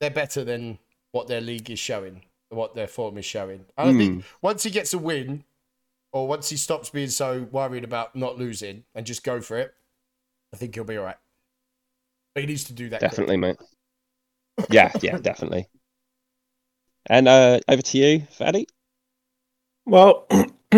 [0.00, 0.78] they're better than
[1.12, 3.66] what their league is showing, what their form is showing.
[3.76, 3.98] I mm.
[3.98, 5.44] think once he gets a win,
[6.12, 9.74] or once he stops being so worried about not losing and just go for it,
[10.52, 11.16] I think he'll be all right.
[12.34, 13.00] But he needs to do that.
[13.00, 13.58] Definitely, quick.
[14.58, 14.66] mate.
[14.70, 15.66] Yeah, yeah, definitely.
[17.06, 18.66] And uh, over to you, Faddy.
[19.86, 20.26] Well,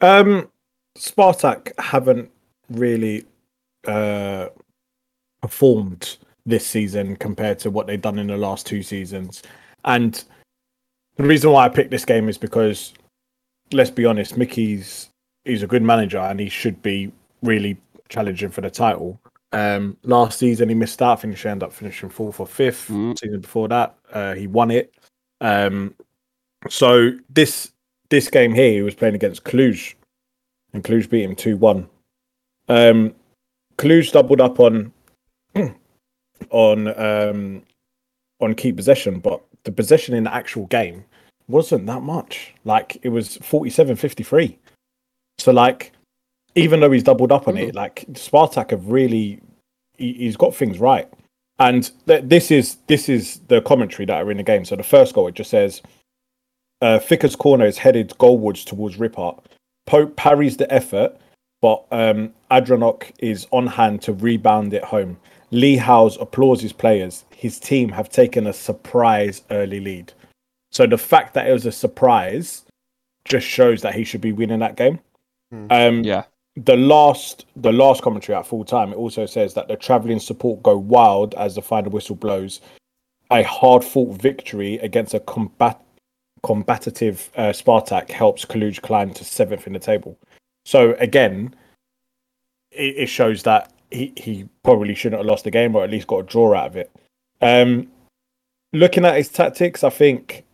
[0.00, 0.50] um,
[0.98, 2.30] Spartak haven't
[2.68, 3.24] really
[3.86, 4.48] uh,
[5.40, 9.42] performed this season compared to what they've done in the last two seasons.
[9.84, 10.22] And
[11.16, 12.92] the reason why I picked this game is because,
[13.72, 15.08] let's be honest, Mickey's
[15.44, 17.10] he's a good manager and he should be
[17.42, 17.76] really
[18.08, 19.20] challenging for the title.
[19.52, 21.18] Um, last season he missed out.
[21.18, 22.88] I think he ended up finishing fourth or fifth.
[22.88, 23.18] Mm.
[23.18, 24.94] Season before that, uh, he won it.
[25.40, 25.94] Um,
[26.68, 27.72] so this
[28.08, 29.94] this game here, he was playing against Cluj,
[30.72, 31.88] and Cluj beat him two one.
[32.68, 33.14] Um,
[33.76, 34.92] Cluj doubled up on
[36.50, 37.62] on um,
[38.40, 41.04] on key possession, but the possession in the actual game
[41.48, 42.54] wasn't that much.
[42.64, 44.56] Like it was 47-53.
[45.38, 45.92] So like
[46.54, 47.68] even though he's doubled up on mm.
[47.68, 49.40] it, like Spartak have really
[49.96, 51.08] he, has got things right.
[51.58, 54.64] And th- this is this is the commentary that are in the game.
[54.64, 55.82] So the first goal it just says
[56.80, 59.38] uh, Ficker's corner is headed goalwards towards Rippart.
[59.86, 61.16] Pope parries the effort,
[61.60, 65.16] but um, Adranok is on hand to rebound it home.
[65.52, 67.24] Lee Howes applauds his players.
[67.34, 70.12] His team have taken a surprise early lead.
[70.70, 72.64] So the fact that it was a surprise
[73.26, 74.98] just shows that he should be winning that game.
[75.52, 75.66] Mm.
[75.70, 76.24] Um, yeah.
[76.56, 80.62] The last, the last commentary at full time, it also says that the travelling support
[80.62, 82.60] go wild as the final whistle blows.
[83.30, 85.80] A hard fought victory against a combat,
[86.42, 90.18] combative uh, Spartak helps Cluj climb to seventh in the table.
[90.66, 91.54] So again,
[92.70, 96.06] it, it shows that he, he probably shouldn't have lost the game or at least
[96.06, 96.90] got a draw out of it.
[97.40, 97.88] Um,
[98.72, 100.44] looking at his tactics, I think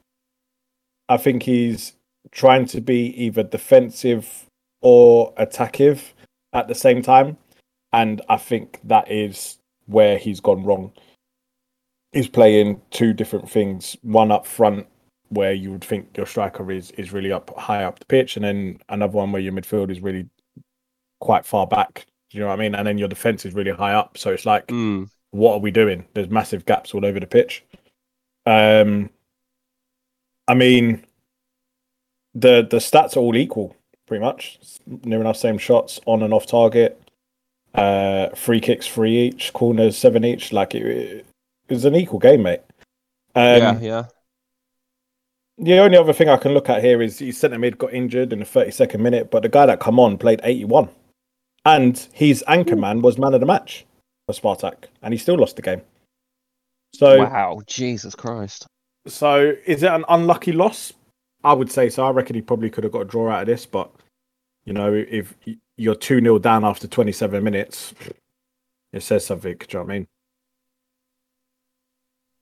[1.09, 1.95] I think he's
[2.31, 4.47] trying to be either defensive
[4.81, 6.01] or attackive
[6.53, 7.37] at the same time.
[7.93, 10.93] And I think that is where he's gone wrong.
[12.13, 13.97] He's playing two different things.
[14.03, 14.87] One up front
[15.31, 18.45] where you would think your striker is is really up high up the pitch, and
[18.45, 20.27] then another one where your midfield is really
[21.21, 22.75] quite far back do you know what I mean?
[22.75, 24.19] And then your defense is really high up.
[24.19, 25.09] So it's like, mm.
[25.31, 26.07] what are we doing?
[26.13, 27.65] There's massive gaps all over the pitch.
[28.45, 29.11] Um,
[30.47, 31.05] I mean,
[32.35, 33.75] the the stats are all equal,
[34.09, 34.59] pretty much.
[35.05, 37.01] Near enough same shots on and off target.
[37.75, 39.53] Uh, free kicks, three each.
[39.53, 40.53] Corners, seven each.
[40.53, 41.27] Like it,
[41.69, 42.63] it was an equal game, mate.
[43.37, 44.05] Um, yeah, yeah.
[45.59, 48.33] The only other thing I can look at here is his centre mid got injured
[48.33, 50.89] in the 32nd minute, but the guy that come on played 81
[51.65, 53.85] and his anchor man was man of the match
[54.27, 55.83] for Spartak, and he still lost the game.
[56.95, 58.67] So wow, Jesus Christ!
[59.07, 60.93] So is it an unlucky loss?
[61.49, 62.05] I would say so.
[62.07, 63.91] I reckon he probably could have got a draw out of this, but
[64.65, 65.35] you know, if
[65.77, 67.95] you're two 0 down after 27 minutes,
[68.93, 69.57] it says something.
[69.57, 70.09] Do you know what I mean?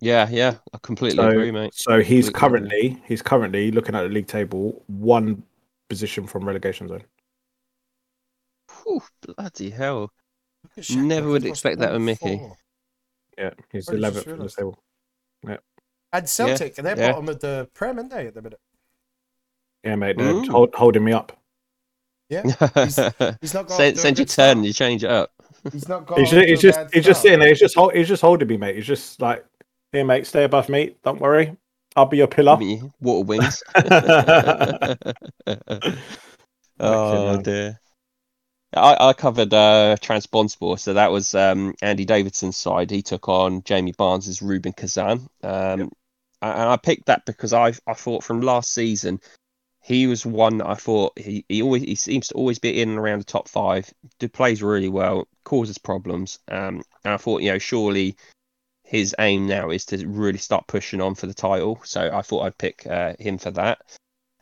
[0.01, 1.73] Yeah, yeah, I completely So, agree, mate.
[1.73, 5.43] so he's Completely currently he's currently looking at the league table one
[5.89, 7.05] position from relegation zone.
[8.85, 10.13] Whew, bloody hell.
[10.63, 12.41] Look at Shackleton, Never would expect that all with Mickey.
[13.39, 14.57] Yeah, he's you just eleventh in the realised.
[14.57, 14.83] table.
[16.13, 17.13] And Celtic, and they're yeah.
[17.13, 18.61] bottom of the Prem, aren't they, at the minute?
[19.87, 20.49] Yeah, mate, they're Mm.
[20.49, 21.33] hold, holding me up.
[22.29, 22.43] Yeah.
[22.75, 22.97] He's,
[23.41, 24.67] he's not got send to a send your turn start.
[24.67, 25.31] you change it up.
[25.73, 27.49] He's not got He's just, he's just, bad he's just sitting there.
[27.49, 28.75] He's just, hold, he's just holding me, mate.
[28.75, 29.47] He's just like,
[29.93, 30.97] here, mate, stay above me.
[31.05, 31.57] Don't worry,
[31.95, 32.57] I'll be your pillar.
[32.57, 33.63] Giving you water wings.
[36.81, 37.81] oh dear.
[38.75, 42.91] I, I covered uh, Trabzonspor, so that was um, Andy Davidson's side.
[42.91, 45.29] He took on Jamie Barnes' Rubin Kazan.
[45.43, 45.89] Um, Yep.
[46.43, 49.21] And I picked that because I I thought from last season
[49.87, 52.89] he was one that I thought he, he always he seems to always be in
[52.89, 53.89] and around the top five.
[54.19, 56.41] Do plays really well, causes problems.
[56.49, 58.17] Um, and I thought you know surely
[58.83, 61.79] his aim now is to really start pushing on for the title.
[61.85, 63.79] So I thought I'd pick uh, him for that.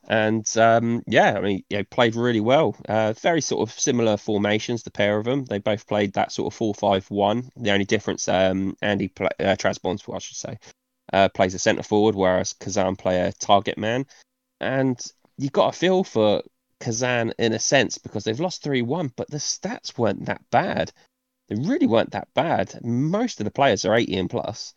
[0.08, 2.74] And um, yeah, I mean, you know, played really well.
[2.88, 5.44] Uh, very sort of similar formations, the pair of them.
[5.44, 7.50] They both played that sort of four-five-one.
[7.56, 10.58] The only difference, um, Andy play, uh, Trasbons, I should say,
[11.12, 14.06] uh, plays a centre forward, whereas Kazan play a target man.
[14.60, 14.98] And
[15.38, 16.42] you got a feel for
[16.80, 20.92] Kazan in a sense because they've lost three-one, but the stats weren't that bad.
[21.48, 22.78] They really weren't that bad.
[22.82, 24.74] Most of the players are 80 and plus.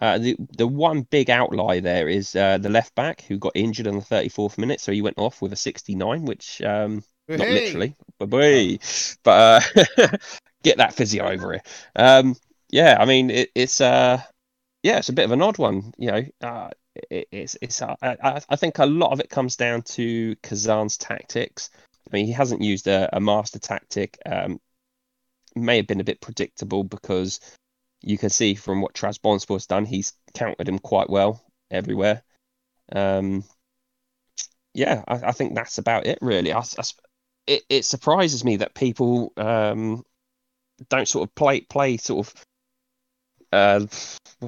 [0.00, 3.86] Uh, the the one big outlier there is uh, the left back who got injured
[3.86, 7.02] in the 34th minute, so he went off with a 69, which um,
[7.36, 8.28] not literally, but
[9.22, 10.16] but uh,
[10.62, 11.66] get that physio over it.
[11.96, 12.36] Um,
[12.68, 14.22] yeah, I mean it, it's uh,
[14.82, 16.24] yeah, it's a bit of an odd one, you know.
[17.10, 20.96] It, it's it's uh, I, I think a lot of it comes down to Kazan's
[20.96, 21.70] tactics.
[22.10, 24.18] I mean, he hasn't used a, a master tactic.
[24.26, 24.60] Um,
[25.54, 27.40] may have been a bit predictable because
[28.02, 32.22] you can see from what Trabzonspor's done, he's countered him quite well everywhere.
[32.92, 33.44] Um,
[34.74, 36.52] yeah, I, I think that's about it, really.
[36.52, 36.82] I, I-
[37.46, 40.02] it, it surprises me that people um,
[40.88, 42.45] don't sort of play play sort of.
[43.52, 43.86] Uh,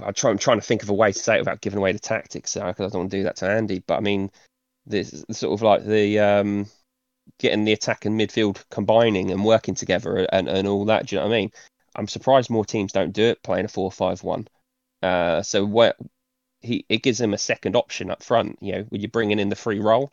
[0.02, 1.92] I'm, try, I'm trying to think of a way to say it without giving away
[1.92, 3.82] the tactics, because I don't want to do that to Andy.
[3.87, 4.30] But I mean,
[4.87, 6.66] this sort of like the um,
[7.38, 11.06] getting the attack and midfield combining and working together and, and all that.
[11.06, 11.52] Do you know what I mean?
[11.96, 14.48] I'm surprised more teams don't do it playing a four-five-one.
[15.02, 15.96] Uh, so what
[16.61, 18.58] he it gives him a second option up front.
[18.61, 20.12] You know, when you're bringing in the free role,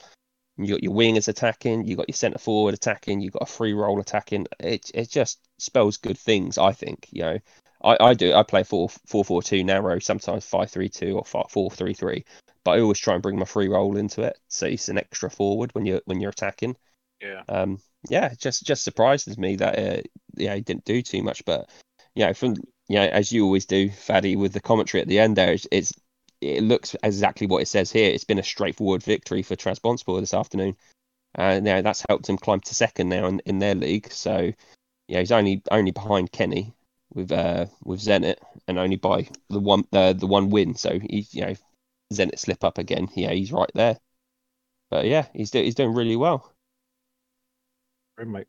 [0.58, 3.74] you got your wingers attacking, you got your centre forward attacking, you got a free
[3.74, 4.48] role attacking.
[4.60, 6.58] It it just spells good things.
[6.58, 7.08] I think.
[7.12, 7.38] You know,
[7.84, 8.34] I, I do.
[8.34, 11.94] I play four four four two narrow, sometimes five three two or five, four three
[11.94, 12.26] three.
[12.64, 15.30] But I always try and bring my free role into it, so it's an extra
[15.30, 16.76] forward when you're when you're attacking
[17.22, 17.44] Yeah.
[17.50, 20.02] um, yeah, just just surprises me that uh,
[20.36, 21.46] yeah he didn't do too much.
[21.46, 21.70] But
[22.16, 22.56] you know, from
[22.88, 25.68] you know, as you always do, Faddy, with the commentary at the end there, it's,
[25.72, 25.94] it's
[26.42, 28.12] it looks exactly what it says here.
[28.12, 30.78] It's been a straightforward victory for Trabzonspor this afternoon,
[31.36, 34.12] and now that's helped him climb to second now in, in their league.
[34.12, 34.52] So
[35.08, 36.74] yeah, he's only only behind Kenny
[37.16, 40.76] with uh with Zenit, and only by the one uh, the one win.
[40.76, 41.56] So he's you know
[42.14, 43.08] Zenit slip up again.
[43.16, 43.98] Yeah, he's right there.
[44.92, 46.54] But yeah, he's do, he's doing really well.
[48.18, 48.48] Great, mate.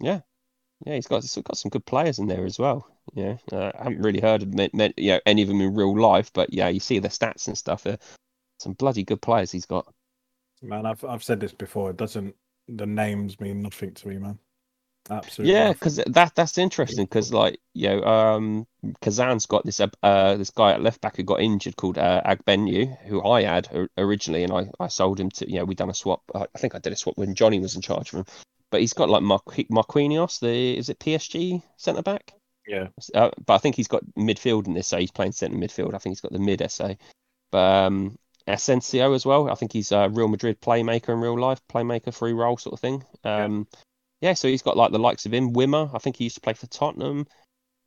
[0.00, 2.88] Yeah, he's got he's got some good players in there as well.
[3.14, 5.74] Yeah, uh, I haven't really heard of me, me, you know, any of them in
[5.74, 7.86] real life, but yeah, you see the stats and stuff.
[7.86, 7.96] Uh,
[8.60, 9.92] some bloody good players he's got.
[10.62, 11.90] Man, I've I've said this before.
[11.90, 12.34] It doesn't
[12.68, 14.38] the names mean nothing to me, man.
[15.10, 15.54] Absolutely.
[15.54, 17.04] Yeah, because that that's interesting.
[17.04, 18.66] Because like you know, um,
[19.00, 22.22] Kazan's got this uh, uh this guy at left back who got injured called uh,
[22.24, 25.90] Agbenyenu, who I had originally, and I, I sold him to you know we done
[25.90, 26.22] a swap.
[26.34, 28.24] I think I did a swap when Johnny was in charge of him.
[28.70, 32.34] But he's got like Marqu- Marquinhos, the is it PSG centre back?
[32.66, 32.88] Yeah.
[33.14, 35.94] Uh, but I think he's got midfield in this, so he's playing centre midfield.
[35.94, 36.94] I think he's got the mid SA.
[37.50, 39.50] But um, Asensio as well.
[39.50, 42.80] I think he's a Real Madrid playmaker in real life, playmaker free role sort of
[42.80, 43.04] thing.
[43.24, 43.78] Um, yeah.
[44.34, 45.52] So he's got like the likes of him.
[45.52, 47.26] Wimmer, I think he used to play for Tottenham.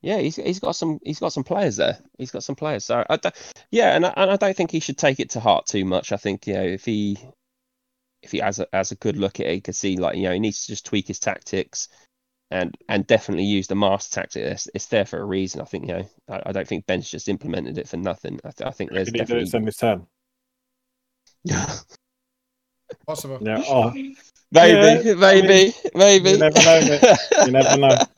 [0.01, 1.99] Yeah, he's he's got some he's got some players there.
[2.17, 2.85] He's got some players.
[2.85, 3.35] So I don't,
[3.69, 6.11] yeah, and I, and I don't think he should take it to heart too much.
[6.11, 7.17] I think you know if he
[8.23, 10.23] if he has a has a good look at it, he can see like you
[10.23, 11.87] know he needs to just tweak his tactics
[12.49, 14.43] and and definitely use the master tactic.
[14.43, 15.61] It's, it's there for a reason.
[15.61, 16.09] I think you know.
[16.29, 18.39] I, I don't think Ben's just implemented it for nothing.
[18.43, 20.07] I, th- I think there's Did he do it definitely in his turn?
[23.07, 23.39] Possible.
[23.41, 23.63] Yeah.
[23.67, 23.93] Oh,
[24.51, 26.29] maybe, Yeah, maybe, maybe.
[26.31, 27.17] you never know, mate.
[27.45, 27.97] You never know.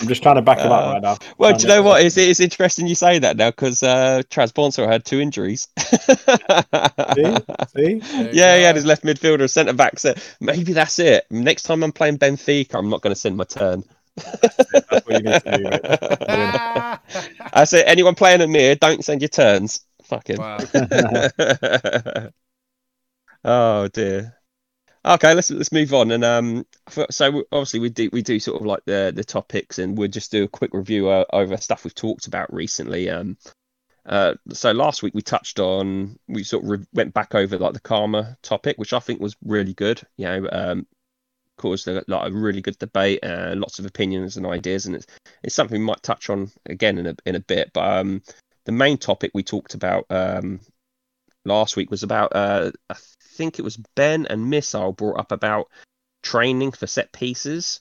[0.00, 1.16] I'm just trying to back him up Uh, right now.
[1.38, 2.02] Well, do you to- know what?
[2.04, 5.68] It's, it's interesting you say that now because uh, Trabzonspor had two injuries.
[5.78, 7.36] See?
[7.74, 7.98] See?
[7.98, 9.98] There Yeah, he had his left midfielder and centre back.
[9.98, 11.24] So maybe that's it.
[11.30, 13.82] Next time I'm playing Benfica, I'm not going to send my turn.
[14.16, 15.80] That's what you need to do, mate.
[17.52, 19.80] I say, anyone playing a mirror, don't send your turns.
[20.04, 20.36] Fucking.
[20.38, 20.58] wow.
[23.44, 24.36] oh dear.
[25.04, 26.10] Okay, let's let's move on.
[26.10, 29.78] And um, for- so obviously we do we do sort of like the the topics,
[29.78, 33.08] and we'll just do a quick review uh, over stuff we've talked about recently.
[33.08, 33.38] Um,
[34.06, 37.74] uh, so last week we touched on we sort of re- went back over like
[37.74, 40.02] the karma topic, which I think was really good.
[40.18, 40.86] You know, um,
[41.58, 45.06] caused a, like a really good debate, uh, lots of opinions and ideas, and it's
[45.42, 47.72] it's something we might touch on again in a in a bit.
[47.72, 48.22] But um,
[48.66, 50.60] the main topic we talked about um
[51.44, 52.70] last week was about uh
[53.40, 55.70] think it was Ben and Missile brought up about
[56.22, 57.80] training for set pieces.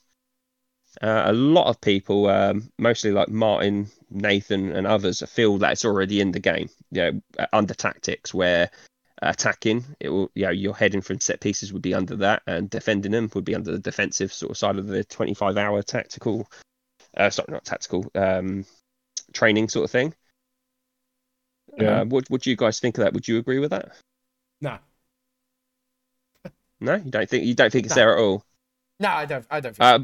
[1.02, 5.84] Uh, a lot of people, um, mostly like Martin, Nathan, and others, feel that it's
[5.84, 6.69] already in the game.
[6.91, 8.72] You know, uh, under tactics where
[9.22, 12.69] attacking, it will, you know, your heading from set pieces would be under that, and
[12.69, 16.50] defending them would be under the defensive sort of side of the 25-hour tactical,
[17.17, 18.65] uh, sorry, not tactical, um,
[19.34, 20.13] training sort of thing.
[21.78, 22.00] Yeah.
[22.00, 23.13] Uh, what what do you guys think of that?
[23.13, 23.91] Would you agree with that?
[24.62, 24.80] No,
[26.81, 28.01] No, you don't think you don't think it's No.
[28.01, 28.43] there at all.
[28.99, 29.45] no, I don't.
[29.49, 29.75] I don't.
[29.75, 29.99] Think Uh,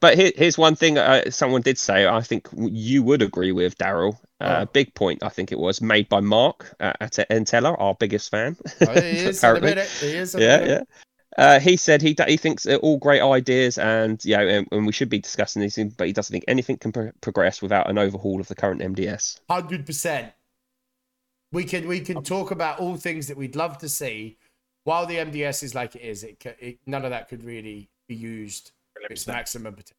[0.00, 2.06] but here, here's one thing uh, someone did say.
[2.06, 4.14] I think you would agree with Daryl.
[4.40, 4.70] Uh, Oh.
[4.72, 8.56] Big point, I think it was made by Mark uh, at Entella, our biggest fan.
[8.82, 9.72] Oh, he is apparently.
[10.00, 10.34] He is.
[10.38, 10.68] yeah, minute.
[10.68, 11.44] yeah.
[11.44, 14.86] Uh, he said he he thinks they're all great ideas, and you know, and, and
[14.86, 17.88] we should be discussing these, things, but he doesn't think anything can pro- progress without
[17.90, 19.40] an overhaul of the current MDS.
[19.50, 20.32] Hundred percent.
[21.52, 24.36] We can we can talk about all things that we'd love to see.
[24.84, 27.90] While the MDS is like it is, it, ca- it none of that could really
[28.08, 29.96] be used to its maximum potential.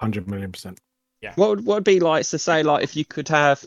[0.00, 0.80] Hundred million percent.
[1.22, 1.32] Yeah.
[1.36, 3.64] What would what would be like to say like if you could have,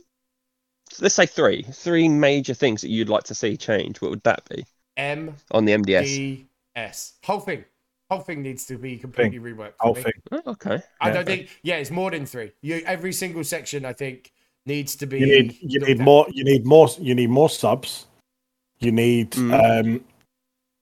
[1.00, 4.02] let's say three three major things that you'd like to see change?
[4.02, 4.66] What would that be
[4.98, 6.04] M on the MDS?
[6.06, 6.46] D
[6.76, 7.66] S whole thing,
[8.12, 9.74] whole thing needs to be completely reworked.
[9.80, 10.04] Whole me.
[10.04, 10.14] thing.
[10.32, 10.82] Oh, okay.
[11.02, 11.14] I Yeah.
[11.14, 11.50] don't think.
[11.64, 12.52] Yeah, it's more than three.
[12.62, 14.32] You every single section I think
[14.66, 15.20] needs to be.
[15.20, 18.06] You need you need more you need more you need more subs.
[18.80, 19.54] You need Mm.
[19.98, 20.06] um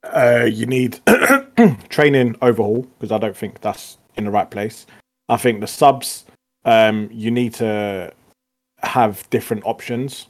[0.03, 0.99] uh you need
[1.89, 4.85] training overhaul because I don't think that's in the right place.
[5.29, 6.25] I think the subs
[6.65, 8.13] um you need to
[8.83, 10.27] have different options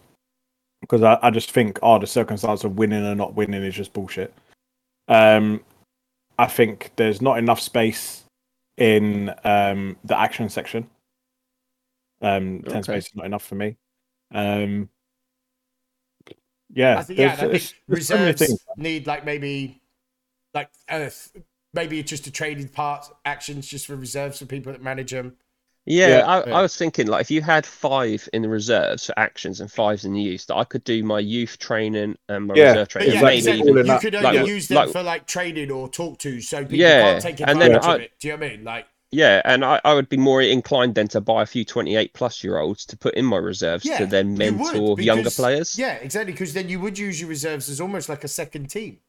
[0.82, 3.94] because I, I just think oh the circumstance of winning or not winning is just
[3.94, 4.34] bullshit.
[5.08, 5.62] Um
[6.40, 8.24] I think there's not enough space
[8.78, 10.90] in um the action section.
[12.22, 13.78] Um, ten space is not enough for me.
[14.34, 14.90] Um,
[16.74, 18.66] yeah, I think, yeah, there's- and I there's- think there's so reserves things.
[18.78, 19.82] need like maybe
[20.54, 21.10] like uh,
[21.74, 25.38] maybe just a traded part actions just for reserves for people that manage them.
[25.90, 26.58] Yeah, Yeah, I, yeah.
[26.58, 30.04] I was thinking like if you had five in the reserves for actions and fives
[30.04, 33.14] in the youth, that I could do my youth training and my Yeah, reserve training.
[33.14, 33.70] yeah, maybe exactly.
[33.72, 36.42] All in You could only Like- use them like- for like training or talk to,
[36.42, 38.12] so people Yeah, can't take and advantage then of I- it.
[38.20, 38.64] Do you know what I mean?
[38.66, 42.14] Like, Yeah, and I, I would be more inclined then to buy a few 28
[42.14, 45.32] plus year olds to put in my reserves yeah, to then you would, mentor younger
[45.32, 45.78] players.
[45.80, 46.34] Yeah, exactly.
[46.34, 49.00] Because then you would use your reserves as almost like a second team.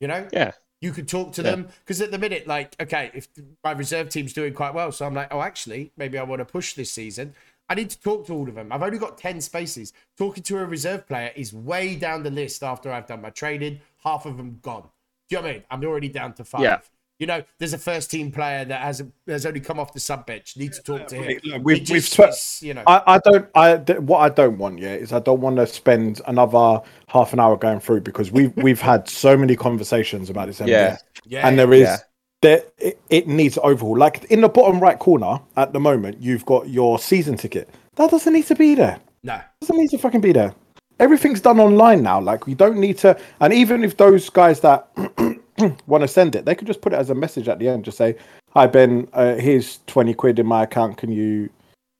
[0.00, 0.26] You know?
[0.32, 0.52] Yeah.
[0.80, 1.50] You could talk to Yeah.
[1.52, 3.28] them because at the minute, like, okay, if
[3.62, 6.44] my reserve team's doing quite well, so I'm like, oh, actually, maybe I want to
[6.46, 7.34] push this season.
[7.68, 8.72] I need to talk to all of them.
[8.72, 9.92] I've only got 10 spaces.
[10.18, 13.80] Talking to a reserve player is way down the list after I've done my training.
[13.98, 14.88] Half of them gone.
[15.28, 15.64] Do you know what I mean?
[15.70, 16.62] I'm already down to five.
[16.62, 16.78] Yeah.
[17.20, 20.24] You know, there's a first team player that has has only come off the sub
[20.26, 20.56] bench.
[20.56, 21.38] Need to talk to him.
[21.44, 22.82] Look, we've- It we've just you know.
[22.86, 25.66] I, I don't I th- what I don't want yet is I don't want to
[25.66, 30.46] spend another half an hour going through because we've we've had so many conversations about
[30.46, 30.96] this Yeah.
[31.26, 31.96] yeah, and there is Yeah.
[32.40, 33.98] there it, it needs overhaul.
[33.98, 37.68] Like in the bottom right corner at the moment, you've got your season ticket.
[37.96, 38.98] That doesn't need to be there.
[39.22, 39.38] no.
[39.60, 40.54] doesn't need to fucking be there.
[40.98, 42.18] Everything's done online now.
[42.20, 43.18] Like we don't need to.
[43.40, 44.88] And even if those guys that
[45.86, 47.84] want to send it, they could just put it as a message at the end.
[47.84, 48.16] Just say,
[48.50, 50.96] "Hi Ben, uh, here's twenty quid in my account.
[50.96, 51.50] Can you,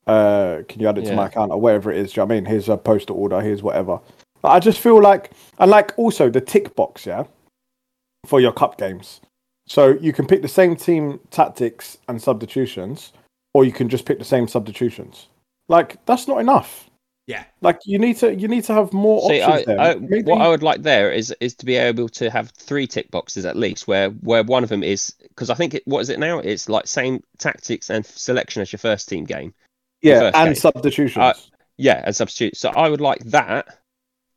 [0.07, 2.12] uh, can you add it to my account or whatever it is?
[2.12, 2.44] Do you know what I mean?
[2.46, 3.40] Here's a postal order.
[3.40, 4.01] Here's whatever."
[4.42, 7.25] But I just feel like, and like also the tick box, yeah,
[8.27, 9.21] for your cup games.
[9.67, 13.13] So you can pick the same team tactics and substitutions,
[13.54, 15.29] or you can just pick the same substitutions.
[15.69, 16.90] Like that's not enough.
[17.27, 17.44] Yeah.
[17.60, 19.81] Like you need to you need to have more See, I, there.
[19.81, 22.87] I, Maybe- what I would like there is is to be able to have three
[22.87, 26.00] tick boxes at least, where where one of them is because I think it, what
[26.00, 26.38] is it now?
[26.40, 29.54] It's like same tactics and selection as your first team game.
[30.02, 30.54] yeah, and game.
[30.56, 31.16] substitutions.
[31.23, 31.35] Uh,
[31.77, 32.56] Yeah, and substitute.
[32.56, 33.79] So I would like that,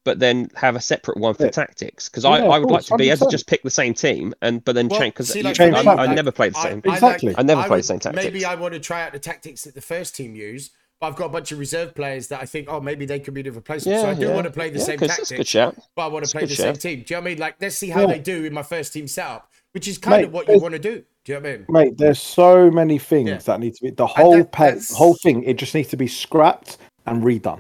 [0.05, 1.51] but then have a separate one for Yeah.
[1.51, 3.69] tactics because Yeah, I, I would like course, to be able to just pick the
[3.71, 6.81] same team and but then Well, change because like, I, I never played the same.
[6.88, 7.34] I Exactly.
[7.38, 8.23] I never I play the same tactics.
[8.23, 10.69] Maybe I want to try out the tactics that the first team use,
[11.04, 13.34] but I've got a bunch of reserve players that I think, oh, maybe they could
[13.34, 13.99] be the replacement.
[13.99, 14.34] so I do yeah.
[14.34, 15.76] want to play the Yeah, same 'cause That's good tactics, shout.
[15.97, 17.04] but I want to a play the same team.
[17.06, 17.39] Do you know what I mean?
[17.39, 18.08] Like, let's see how Yeah.
[18.08, 20.72] they do in my first team setup, which is kind Mate, of what you want
[20.76, 21.04] to do.
[21.26, 21.66] Do you know what I mean?
[21.68, 23.38] Mate, there's so many things Yeah.
[23.39, 25.43] that need to be the whole that- whole thing.
[25.43, 27.60] It just needs to be scrapped and redone.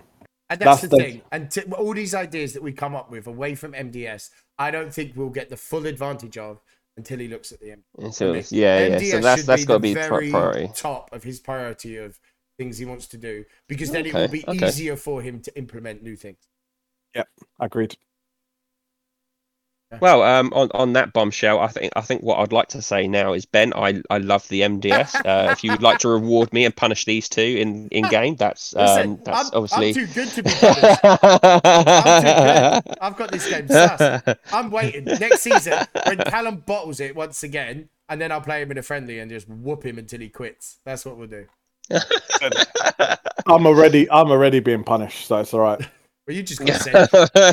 [0.49, 1.21] And that's, That's the, the- thing.
[1.33, 4.93] And t- all these ideas that we come up with away from MDS, I don't
[4.93, 6.61] think we'll get the full advantage of
[6.95, 8.05] until he looks at the MDS.
[8.05, 8.97] And So it's- yeah, yeah.
[8.99, 10.69] So MDS that's that's got to be very priority.
[10.73, 12.19] top of his priority of
[12.57, 14.67] things he wants to do because then it will be okay.
[14.67, 16.47] easier for him to implement new things.
[17.15, 17.27] Yep,
[17.59, 17.97] agreed.
[20.01, 23.07] Well, um, on, on that bombshell, I think I think what I'd like to say
[23.07, 25.13] now is Ben, I, I love the MDS.
[25.23, 28.35] Uh, if you would like to reward me and punish these two in, in game,
[28.35, 29.87] that's Listen, um, that's I'm, obviously.
[29.89, 30.99] I'm too good to be punished.
[31.03, 32.97] I'm too good.
[33.01, 34.35] I've got this game sus.
[34.51, 38.71] I'm waiting next season when Callum bottles it once again, and then I'll play him
[38.71, 40.79] in a friendly and just whoop him until he quits.
[40.83, 41.47] That's what we'll do.
[43.45, 45.79] I'm already I'm already being punished, so it's all right.
[46.25, 47.09] Well, you just got to send.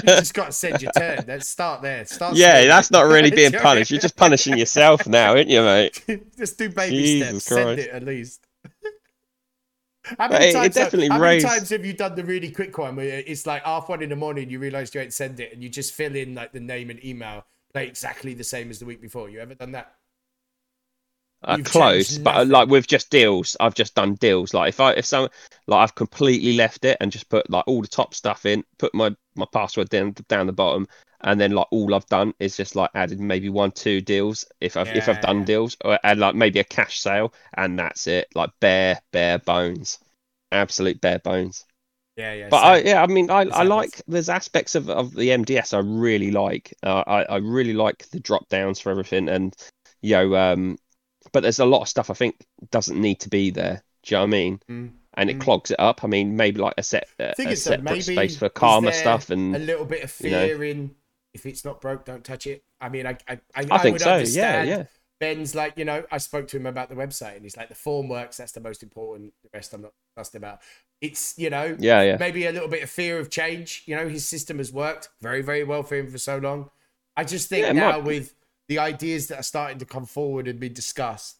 [0.06, 1.24] You just got to send your turn.
[1.28, 2.04] Let's start there.
[2.04, 2.36] Start.
[2.36, 2.66] yeah, slowly.
[2.68, 3.90] that's not really being Do you know punished.
[3.90, 6.04] You're just punishing yourself now, aren't you, mate?
[6.38, 7.46] just do baby Jesus steps.
[7.46, 8.46] Send it at least.
[10.04, 12.24] How But many, it- it times, definitely how many raised- times have you done the
[12.24, 15.12] really quick one where it's like half one in the morning, you realise you ain't
[15.12, 18.44] send it, and you just fill in like the name and email, play exactly the
[18.44, 19.28] same as the week before?
[19.28, 19.94] You ever done that?
[21.42, 24.52] Uh, close, but uh, like with just deals, I've just done deals.
[24.52, 25.28] Like if I if some
[25.66, 28.94] like I've completely left it and just put like all the top stuff in, put
[28.94, 30.86] my my password down down the bottom,
[31.22, 34.76] and then like all I've done is just like added maybe one two deals if
[34.76, 35.44] I've if I've done yeah.
[35.46, 38.28] deals or and like maybe a cash sale and that's it.
[38.34, 39.98] Like bare bare bones,
[40.52, 41.64] absolute bare bones.
[42.16, 42.48] Yeah, yeah.
[42.50, 42.64] But.
[42.64, 46.30] I, yeah, I mean, I, I like there's aspects of, of the MDS I really
[46.32, 46.74] like.
[46.82, 49.54] Uh, I I really like the drop downs for everything, and
[50.02, 50.76] you know, um,
[51.32, 52.36] but there's a lot of stuff I think
[52.70, 53.82] doesn't need to be there.
[54.02, 54.60] Do you know what I mean?
[54.68, 54.90] Mm.
[55.14, 55.40] And it Mm.
[55.40, 56.04] clogs it up.
[56.04, 59.58] I mean, maybe like a set a, a separate maybe space for there stuff, a
[59.58, 60.46] little bit of you know.
[60.46, 60.94] fear in
[61.34, 62.64] if it's not broke, don't touch it.
[62.80, 64.08] I mean, I I, I, I think would so.
[64.08, 64.84] Yeah, understand yeah.
[65.20, 67.74] Ben's like, you know, I spoke to him about the website and he's like, the
[67.74, 68.38] form works.
[68.38, 69.34] That's the most important.
[69.42, 70.60] The rest I'm not fussed about.
[71.02, 72.16] It's, you know, Yeah, yeah.
[72.18, 73.82] maybe a little bit of fear of change.
[73.86, 76.70] You know, his system has worked very, very well for him for so long.
[77.18, 78.34] I just think Yeah, now might- with
[78.70, 81.36] the ideas that are starting to come forward and be discussed,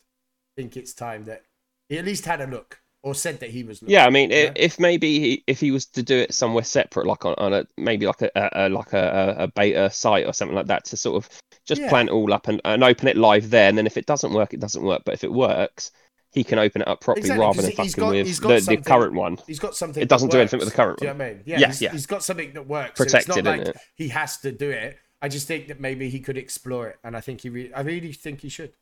[0.53, 1.43] I think it's time that
[1.89, 3.93] he at least had a look or said that he was looking.
[3.95, 4.51] Yeah, I mean, Yeah.
[4.57, 7.65] if maybe he, if he was to do it somewhere separate, like on, on a
[7.79, 11.25] maybe like a, a, like a, a beta site or something like that, to sort
[11.25, 11.31] of
[11.65, 11.89] just Yeah.
[11.89, 14.33] plan it all up and, and open it live there, and then if it doesn't
[14.33, 15.03] work, it doesn't work.
[15.05, 15.93] But if it works,
[16.33, 19.15] he can open it up properly Exactly, rather than fucking got- with the, the current
[19.15, 19.39] one.
[19.47, 20.03] He's got something.
[20.03, 21.07] It doesn't do anything with the current one.
[21.07, 21.43] Do you know what I mean?
[21.47, 21.93] Yeah, Yeah, he's, yeah.
[21.93, 22.97] he's got something that works.
[22.99, 24.99] Protected, so it's not like he has to do it.
[25.23, 27.81] I just think that maybe he could explore it, and I think he, re- I
[27.83, 28.75] really think he should.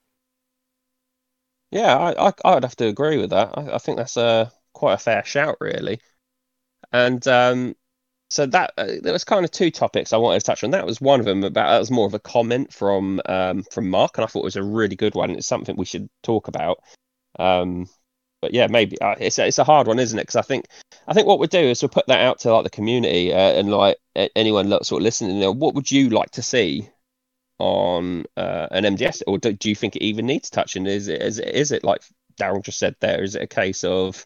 [1.71, 3.57] Yeah, I, I I'd have to agree with that.
[3.57, 6.01] I, I think that's a quite a fair shout, really.
[6.93, 7.77] And um,
[8.31, 10.73] so that uh, there was kind of two topics I wanted to touch on.
[10.73, 13.91] That was one of them about that was more of a comment from um from
[13.91, 15.31] Mark, and I thought it was a really good one.
[15.33, 16.81] It's something we should talk about.
[17.39, 17.89] Um,
[18.41, 20.23] but yeah, maybe uh, it's a, it's a hard one, isn't it?
[20.23, 20.67] Because I think
[21.07, 23.37] I think what we'll do is we'll put that out to like the community uh,
[23.53, 25.37] and like a- anyone that sort of listening.
[25.37, 26.89] You know, what would you like to see
[27.59, 30.87] on uh, an MDS, or do, do you think it even needs touching?
[30.87, 32.03] Is it is it is it like
[32.41, 33.23] Daryl just said there?
[33.23, 34.25] Is it a case of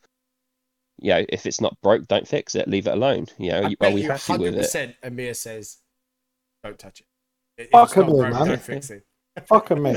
[1.01, 3.27] you know, if it's not broke, don't fix it, leave it alone.
[3.39, 4.61] You know, I you- bet are we you happy with it?
[4.61, 5.79] 100% Amir says,
[6.63, 7.07] "Don't touch it.
[7.57, 8.47] If Fuck it's not broke, man.
[8.47, 9.05] don't fix it."
[9.47, 9.95] Fuck a me.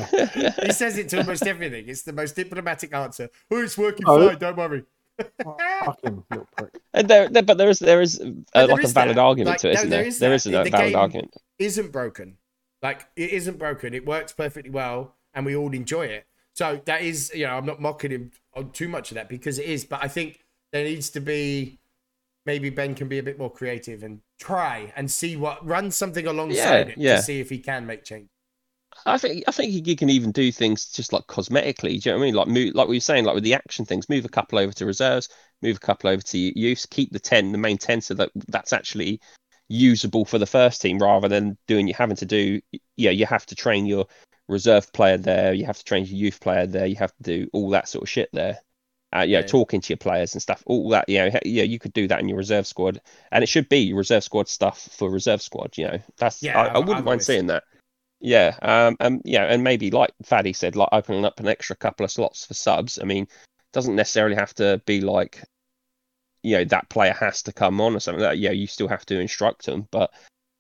[0.64, 1.86] He says it to almost everything.
[1.88, 3.30] It's the most diplomatic answer.
[3.52, 4.30] Oh, it's working Oh.
[4.30, 4.38] fine.
[4.38, 4.84] Don't worry.
[5.44, 6.78] Fucking little prick.
[6.94, 9.22] And there, there, but there is there is uh, there like a valid that.
[9.22, 10.08] argument Like, to it, no, isn't there there?
[10.08, 10.36] is There that.
[10.36, 11.36] is a The valid game- argument.
[11.60, 12.38] Isn't broken.
[12.82, 13.94] Like it isn't broken.
[13.94, 16.26] It works perfectly well, and we all enjoy it.
[16.54, 19.60] So that is, you know, I'm not mocking him on too much of that because
[19.60, 19.84] it is.
[19.86, 20.40] But I think
[20.72, 21.80] there needs to be
[22.46, 26.28] maybe Ben can be a bit more creative and try and see what run something
[26.28, 27.18] alongside it yeah.
[27.18, 28.30] to see if he can make change.
[29.06, 32.02] I think I think you can even do things just like cosmetically.
[32.02, 32.34] Do you know what I mean?
[32.36, 34.72] Like move, like we were saying, like with the action things, move a couple over
[34.74, 35.30] to reserves,
[35.62, 38.74] move a couple over to use, keep the ten, the main ten, so that that's
[38.74, 39.20] actually
[39.68, 42.62] usable for the first team rather than doing you having to do.
[42.98, 44.06] Yeah, you have to train your
[44.48, 47.50] reserve player there, you have to train your youth player there, you have to do
[47.52, 48.60] all that sort of shit there.
[49.16, 49.46] Uh, you know, Yeah.
[49.48, 51.08] talking to your players and stuff, all that.
[51.08, 53.00] You know, yeah, you could do that in your reserve squad,
[53.32, 55.78] and it should be reserve squad stuff for reserve squad.
[55.78, 57.64] You know, that's Yeah, I, I wouldn't I've mind always- seeing that.
[58.20, 62.04] Yeah, um, um, yeah, and maybe like Faddy said, like opening up an extra couple
[62.04, 62.98] of slots for subs.
[63.02, 63.28] I mean,
[63.74, 65.44] doesn't necessarily have to be like,
[66.42, 68.22] you know, that player has to come on or something.
[68.22, 70.12] Like that yeah, you still have to instruct them, but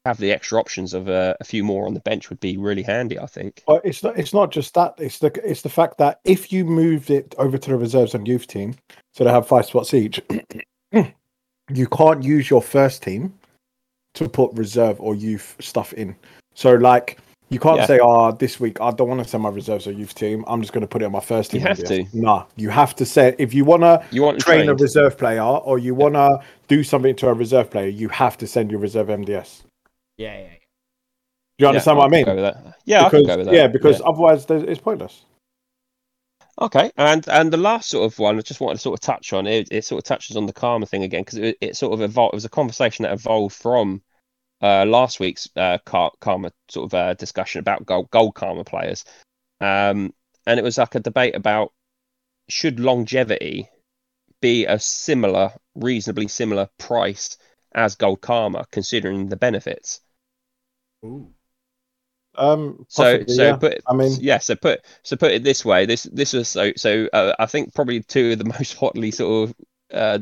[0.05, 2.83] have the extra options of uh, a few more on the bench would be really
[2.83, 3.19] handy.
[3.19, 3.63] I think.
[3.67, 4.17] Well, it's not.
[4.17, 4.93] It's not just that.
[4.97, 5.31] It's the.
[5.43, 8.75] It's the fact that if you moved it over to the reserves and youth team,
[9.13, 10.21] so they have five spots each,
[10.91, 13.33] you can't use your first team
[14.13, 16.15] to put reserve or youth stuff in.
[16.53, 17.19] So, like,
[17.49, 17.85] You can't Yeah.
[17.85, 20.43] say, "Oh, this week I don't want to send my reserves or youth team.
[20.47, 22.21] I'm just going to put it on my first team." You team." have MDS." to.
[22.21, 25.17] Nah, you have to say if you want to You want them train a reserve
[25.17, 28.71] player or you want to do something to a reserve player, you have to send
[28.71, 29.63] your reserve MDS.
[30.17, 30.39] Yeah, yeah.
[30.39, 30.49] yeah.
[31.57, 32.25] Do you understand what I could mean?
[32.25, 32.79] go with that.
[32.85, 33.55] Yeah, I because, can go with that.
[33.55, 35.23] Yeah, because otherwise it's pointless.
[36.61, 39.33] Okay, and and the last sort of one I just wanted to sort of touch
[39.33, 39.67] on it.
[39.71, 42.33] It sort of touches on the karma thing again because it, it sort of evolved.
[42.33, 44.01] It was a conversation that evolved from
[44.61, 49.05] uh, last week's uh, karma sort of uh, discussion about gold gold karma players,
[49.61, 50.13] um,
[50.45, 51.73] and it was like a debate about
[52.47, 53.69] should longevity
[54.41, 57.37] be a similar, reasonably similar price
[57.73, 60.01] as gold karma, considering the benefits.
[61.03, 61.31] Ooh.
[62.37, 63.55] Um, So so yeah.
[63.55, 66.73] put I mean, yeah so put so put it this way this this was so
[66.75, 69.55] so uh, I think probably two of the most hotly sort of
[69.93, 70.19] uh,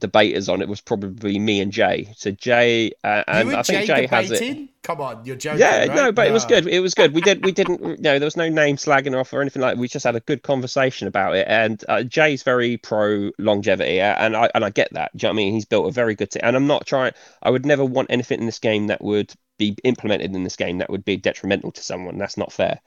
[0.00, 2.12] debaters on it was probably me and Jay.
[2.16, 4.68] So Jay uh, and I think Jay Jay has it.
[4.82, 5.60] Come on, you're joking.
[5.60, 5.94] Yeah, right?
[5.94, 6.66] no, but it was good.
[6.66, 7.14] It was good.
[7.14, 7.44] We did.
[7.44, 7.82] We didn't.
[7.94, 9.78] You know, there was no name slagging off or anything like.
[9.78, 11.46] We just had a good conversation about it.
[11.48, 15.16] And uh, Jay's very pro longevity, uh, and I and I get that.
[15.16, 15.54] Do you know what I mean?
[15.54, 17.12] He's built a very good team, and I'm not trying.
[17.42, 20.78] I would never want anything in this game that would be implemented in this game
[20.78, 22.18] that would be detrimental to someone.
[22.18, 22.80] That's not fair.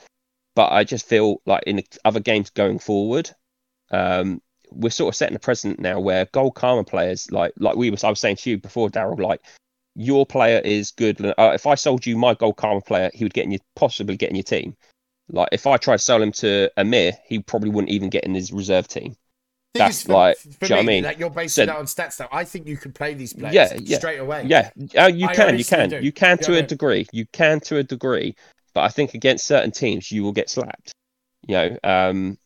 [0.55, 3.32] But I just feel like in other games going forward,
[3.91, 4.41] um,
[4.72, 8.03] we're sort of setting a precedent now where gold karma players, like like we was,
[8.03, 9.41] I was saying to you before, Daryl, like
[9.95, 11.20] your player is good.
[11.26, 14.18] Uh, if I sold you my gold karma player, he would get in your possibly
[14.18, 14.76] get in your team.
[15.30, 18.34] Like if I tried to sell him to Amir, he probably wouldn't even get in
[18.34, 19.15] his reserve team.
[19.74, 21.03] That's for, like- for do you what I mean?
[21.03, 22.30] Like you're basing So- that on stats now.
[22.32, 24.45] I think you can play these players Yeah, yeah, straight away.
[24.47, 25.99] Yeah, uh, you can, you can, do.
[25.99, 27.07] you can Yeah, to a degree.
[27.11, 28.36] You can to a degree,
[28.74, 30.93] but I think against certain teams you will get slapped.
[31.47, 32.38] You know, um,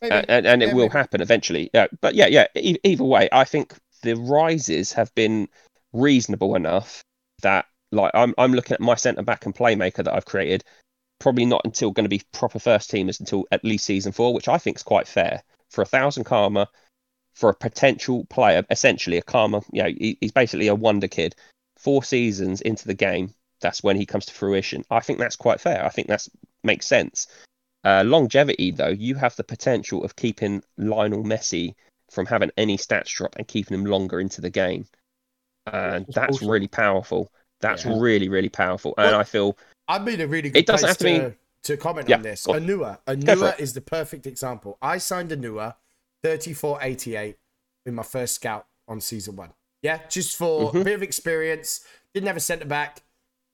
[0.00, 0.14] Maybe.
[0.14, 0.98] and, and, and it Yeah, will maybe.
[0.98, 1.70] happen eventually.
[1.74, 2.46] Yeah, but yeah, yeah.
[2.54, 5.48] E- either way, I think the rises have been
[5.92, 7.02] reasonable enough
[7.42, 10.64] that, like, I'm I'm looking at my centre back and playmaker that I've created.
[11.18, 14.48] Probably not until going to be proper first teamers until at least season four, which
[14.48, 16.68] I think is quite fair for a thousand karma
[17.34, 18.64] for a potential player.
[18.70, 19.62] Essentially, a karma.
[19.72, 21.34] You know, he, he's basically a wonder kid.
[21.76, 24.84] Four seasons into the game, that's when he comes to fruition.
[24.90, 25.84] I think that's quite fair.
[25.84, 26.28] I think that's
[26.62, 27.26] makes sense.
[27.84, 31.74] Uh, longevity, though, you have the potential of keeping Lionel Messi
[32.10, 34.86] from having any stats drop and keeping him longer into the game,
[35.66, 36.50] and That's that's awesome.
[36.50, 37.30] really powerful.
[37.60, 37.98] That's Yeah.
[37.98, 38.94] really, really powerful.
[38.98, 39.56] And Well, I feel
[39.88, 42.46] I've been a really good It doesn't have to to, to comment Yeah, on this.
[42.46, 42.60] on.
[42.66, 42.98] Anua.
[43.06, 44.76] Anua is the perfect example.
[44.82, 45.76] I signed Anua
[46.22, 47.36] 3488
[47.86, 49.52] in my first scout on season one.
[49.82, 50.84] Yeah, just for a Mhm.
[50.84, 51.80] bit of experience.
[52.14, 53.02] Didn't have a centre back.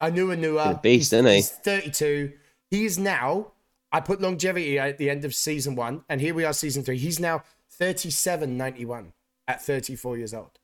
[0.01, 0.69] I knew Anua.
[0.69, 1.35] He's a beast, he's, isn't he?
[1.37, 2.33] he's 32.
[2.71, 3.53] He is now,
[3.95, 6.99] I put longevity at the end of season one, and here we are, season three.
[6.99, 9.13] He's now 3791
[9.47, 10.59] at 34 years old.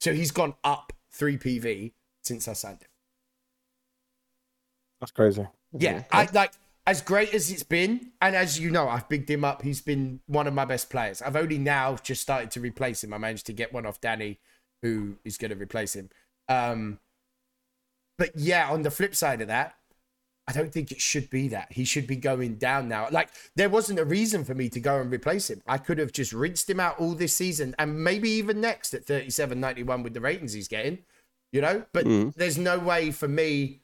[0.00, 2.88] So he's gone up 3 PV since I signed him.
[5.00, 5.46] that's crazy.
[5.72, 6.52] Yeah, I like
[6.86, 9.62] as great as it's been, and as you know, I've bigged him up.
[9.62, 11.22] He's been one of my best players.
[11.22, 13.14] I've only now just started to replace him.
[13.14, 14.38] I managed to get one off Danny,
[14.82, 16.10] who is going to replace him.
[16.46, 16.98] Um,
[18.18, 19.77] but yeah, on the flip side of that,
[20.48, 21.70] I don't think it should be that.
[21.70, 23.06] He should be going down now.
[23.10, 25.60] Like there wasn't a reason for me to go and replace him.
[25.66, 29.04] I could have just rinsed him out all this season and maybe even next at
[29.04, 31.00] 37.91 with the ratings he's getting,
[31.52, 31.84] you know?
[31.92, 32.34] But Mm.
[32.34, 33.82] there's no way for me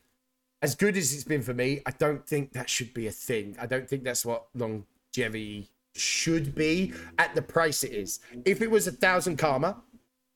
[0.62, 3.54] as good as it's been for me, I don't think that should be a thing.
[3.60, 8.20] I don't think that's what longevity should be at the price it is.
[8.46, 9.82] If it was a thousand karma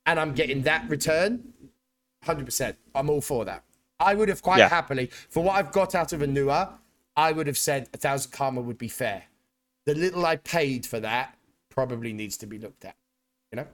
[0.05, 1.53] and I'm getting that return,
[2.23, 3.63] 100%, I'm all for that.
[3.99, 4.69] I would have quite Yeah.
[4.69, 6.73] happily, for what I've got out of Anua,
[7.15, 9.23] I would have said a thousand karma would be fair.
[9.85, 11.35] The little I paid for that
[11.69, 12.95] probably needs to be looked at,
[13.51, 13.67] you know?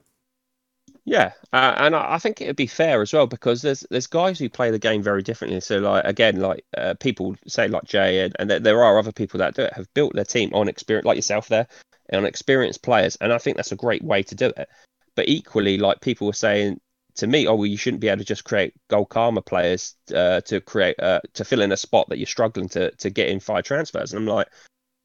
[1.03, 4.39] Yeah, uh, and I, I think it'd be fair as well because there's there's guys
[4.39, 5.59] who play the game very differently.
[5.59, 9.11] So like again, like uh, people say like Jay and, and there- there are other
[9.11, 11.67] people that do it have built their team on experience, like yourself there,
[12.11, 14.67] on experienced players, and I think that's a great way to do it.
[15.15, 16.80] But equally, like people were saying
[17.16, 20.41] to me, oh well, you shouldn't be able to just create gold karma players uh,
[20.41, 23.39] to create uh, to fill in a spot that you're struggling to to get in
[23.39, 24.47] five transfers, and I'm like,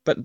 [0.05, 0.19] but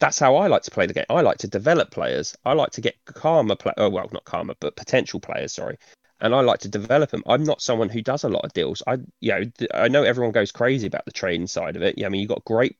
[0.00, 1.04] that's how I like to play the game.
[1.10, 2.36] I like to develop players.
[2.44, 3.72] I like to get karma play.
[3.76, 5.52] Oh well, not karma, but potential players.
[5.52, 5.78] Sorry,
[6.20, 7.22] and I like to develop them.
[7.26, 8.82] I'm not someone who does a lot of deals.
[8.86, 11.98] I, you know, I know everyone goes crazy about the trading side of it.
[11.98, 12.76] Yeah, I mean, you've got great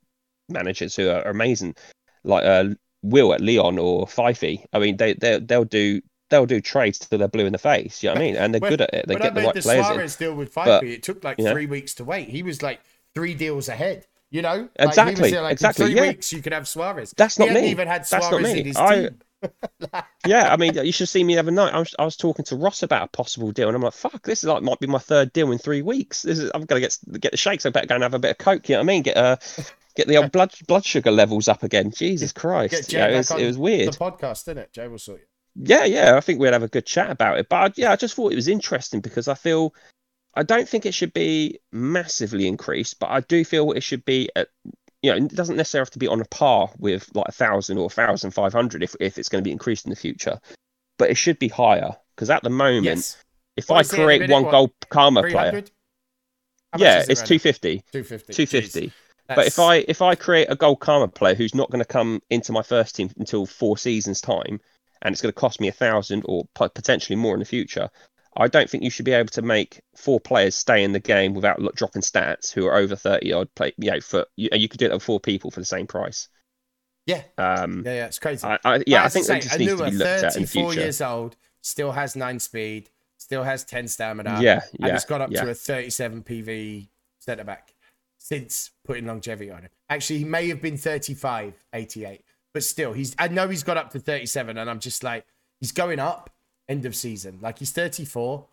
[0.48, 1.76] managers who are amazing,
[2.24, 4.64] like uh, Will at Leon or Fifey.
[4.72, 6.00] I mean, they they they'll do
[6.30, 8.02] they'll do trades till they're blue in the face.
[8.02, 8.36] You know what I mean?
[8.36, 9.06] And they're When- good at it.
[9.08, 9.92] They get I the right the players in.
[9.94, 11.52] Suarez deal with But, it took like you know.
[11.52, 12.28] three weeks to wait.
[12.28, 12.80] He was like
[13.14, 14.06] three deals ahead.
[14.30, 16.02] You know, Like, Exactly, there, like, in Three yeah.
[16.08, 17.14] weeks you could have Suarez.
[17.16, 17.70] That's He not hadn't me.
[17.70, 18.60] even had That's not Suarez me.
[18.60, 19.18] in his I- team.
[20.26, 21.72] yeah, I mean, you should see me the other night.
[21.72, 24.24] I was, I was talking to Ross about a possible deal, and I'm like, "Fuck,
[24.24, 26.22] this is like might be my third deal in three weeks.
[26.22, 27.64] This is I'm gonna get get the shakes.
[27.64, 28.68] I better go and have a bit of coke.
[28.68, 29.02] You know what I mean?
[29.04, 29.36] Get uh,
[29.94, 31.92] get the old blood blood sugar levels up again.
[31.92, 33.92] Jesus Christ, it was, it was weird.
[33.94, 34.72] The podcast, didn't it?
[34.72, 35.26] Jay will sort you.
[35.60, 37.48] Yeah, yeah, I think we'd have a good chat about it.
[37.48, 39.74] But I, yeah, I just thought it was interesting because I feel
[40.34, 44.30] I don't think it should be massively increased, but I do feel it should be
[44.36, 44.48] at
[45.02, 47.78] you know, it doesn't necessarily have to be on a par with like a thousand
[47.78, 50.38] or a thousand five hundred if if it's going to be increased in the future,
[50.98, 53.16] but it should be higher because at the moment, Yes.
[53.56, 54.34] if What I is it at the create minute?
[54.34, 55.70] one What, gold karma player, 300?
[56.72, 57.38] How yeah, it it's two now?
[57.38, 57.82] fifty.
[57.92, 58.34] 250.
[58.34, 58.92] 250.
[59.34, 62.20] But if I if I create a gold karma player who's not going to come
[62.30, 64.60] into my first team until four seasons time,
[65.02, 67.88] and it's going to cost me a thousand or potentially more in the future,
[68.36, 71.34] I don't think you should be able to make four players stay in the game
[71.34, 73.72] without dropping stats who are over thirty odd play.
[73.78, 75.86] You know, for you, and you could do it with four people for the same
[75.86, 76.28] price.
[77.06, 77.22] Yeah.
[77.38, 78.46] Um, Yeah, yeah, it's crazy.
[78.46, 80.48] I, I, yeah, I think say, that just needs to be looked at in the
[80.48, 80.80] 34 future.
[80.80, 84.38] years old, still has nine speed, still has 10 stamina.
[84.42, 85.44] Yeah, and yeah, it's got up yeah.
[85.44, 86.88] to a 37 PV
[87.18, 87.72] centre back
[88.18, 89.70] since putting longevity on him.
[89.88, 92.22] Actually, he may have been 35, 88,
[92.54, 93.14] but still, he's.
[93.18, 95.24] I know he's got up to 37, and I'm just like,
[95.60, 96.30] he's going up
[96.68, 97.38] end of season.
[97.40, 98.44] Like he's 34,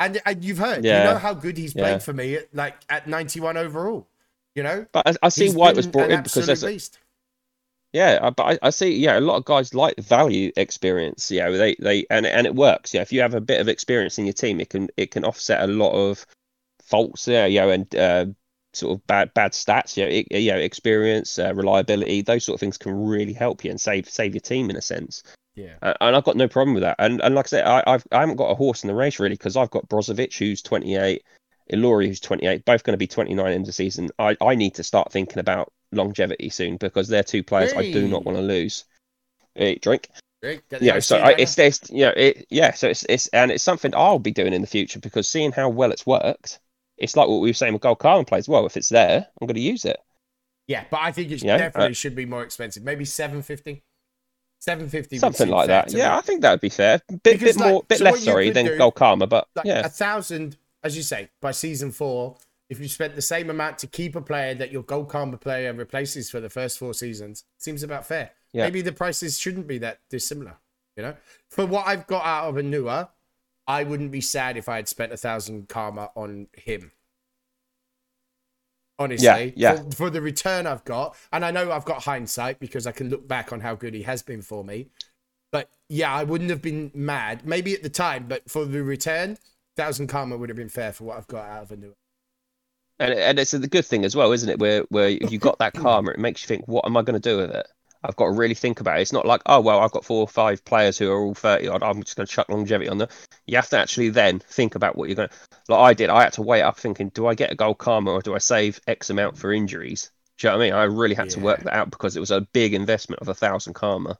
[0.00, 0.98] and, and you've heard, Yeah.
[0.98, 1.98] you know how good he's played Yeah.
[1.98, 4.06] for me, at, like at 91 overall.
[4.54, 6.62] You know, But I, I see He's why it was brought in because absolute there's
[6.62, 6.98] a, beast.
[7.92, 8.96] Yeah, uh, but I, I see.
[8.96, 11.30] Yeah, a lot of guys like value experience.
[11.30, 12.92] Yeah, they they and and it works.
[12.94, 15.24] Yeah, if you have a bit of experience in your team, it can it can
[15.24, 16.24] offset a lot of
[16.82, 17.26] faults.
[17.26, 18.26] Yeah, you know, and uh,
[18.76, 19.96] sort of bad bad stats.
[19.96, 23.80] Yeah, it, yeah, experience, uh, reliability, those sort of things can really help you and
[23.80, 25.22] save save your team in a sense.
[25.54, 25.74] Yeah.
[25.82, 26.96] Uh, and I've got no problem with that.
[26.98, 29.20] And and like I said, I, I've I haven't got a horse in the race
[29.20, 31.22] really because I've got Brozovic who's 28,
[31.72, 34.10] Ilori who's 28, both going to be 29 in the season.
[34.18, 38.08] I I need to start thinking about longevity soon because they're two players I do
[38.08, 38.84] not want to lose.
[39.54, 40.08] Hey, drink.
[40.42, 43.64] The Yeah, so I, it's this, you know, it yeah, so it's it's and it's
[43.64, 46.58] something I'll be doing in the future because seeing how well it's worked,
[46.96, 48.48] it's like what we were saying with Gold Karma plays.
[48.48, 49.98] Well, if it's there, I'm going to use it.
[50.66, 52.82] Yeah, but I think it Yeah, definitely uh, should be more expensive.
[52.84, 53.82] Maybe seven fifty.
[54.60, 55.18] Seven fifty.
[55.18, 55.92] Something like that.
[55.92, 57.00] Yeah, I think that would be fair.
[57.08, 59.80] Bit Because, bit more, bit so less sorry than do- Gold Karma, but like yeah,
[59.84, 62.36] a thousand, as you say, by season four.
[62.70, 65.70] If you spent the same amount to keep a player that your gold karma player
[65.74, 68.30] replaces for the first four seasons, seems about fair.
[68.54, 68.64] Yeah.
[68.64, 70.56] Maybe the prices shouldn't be that dissimilar.
[70.96, 71.16] You know,
[71.50, 73.10] for what I've got out of a Anua,
[73.66, 76.92] I wouldn't be sad if I had spent a thousand karma on him.
[78.98, 79.82] Honestly, yeah.
[79.82, 83.08] For, for the return I've got, and I know I've got hindsight because I can
[83.10, 84.88] look back on how good he has been for me.
[85.52, 89.38] But yeah, I wouldn't have been mad, maybe at the time, but for the return,
[89.76, 91.94] thousand karma would have been fair for what I've got out of Anua.
[92.98, 94.58] and and it's a good thing as well, isn't it?
[94.58, 97.20] Where where if you got that karma, it makes you think, what am I going
[97.20, 97.66] to do with it?
[98.04, 99.02] I've got to really think about it.
[99.02, 101.68] It's not like, oh well, I've got four or five players who are all thirty
[101.68, 101.82] odd.
[101.82, 103.08] I'm just going to chuck longevity on them.
[103.46, 105.34] You have to actually then think about what you're going to.
[105.68, 108.12] Like I did, I had to wait up thinking, do I get a gold karma
[108.12, 110.10] or do I save X amount for injuries?
[110.36, 110.74] Do you know what I mean?
[110.74, 113.34] I really had to work that out because it was a big investment of a
[113.34, 114.18] thousand karma.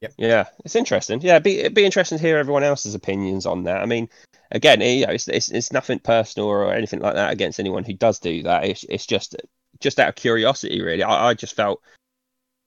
[0.00, 0.12] Yep.
[0.18, 1.20] Yeah, it's interesting.
[1.22, 3.82] Yeah, it'd be it'd be interesting to hear everyone else's opinions on that.
[3.82, 4.08] I mean,
[4.50, 7.94] again, you know, it's, it's it's nothing personal or anything like that against anyone who
[7.94, 8.64] does do that.
[8.64, 9.36] It's it's just
[9.80, 11.02] just out of curiosity, really.
[11.02, 11.82] I, I just felt,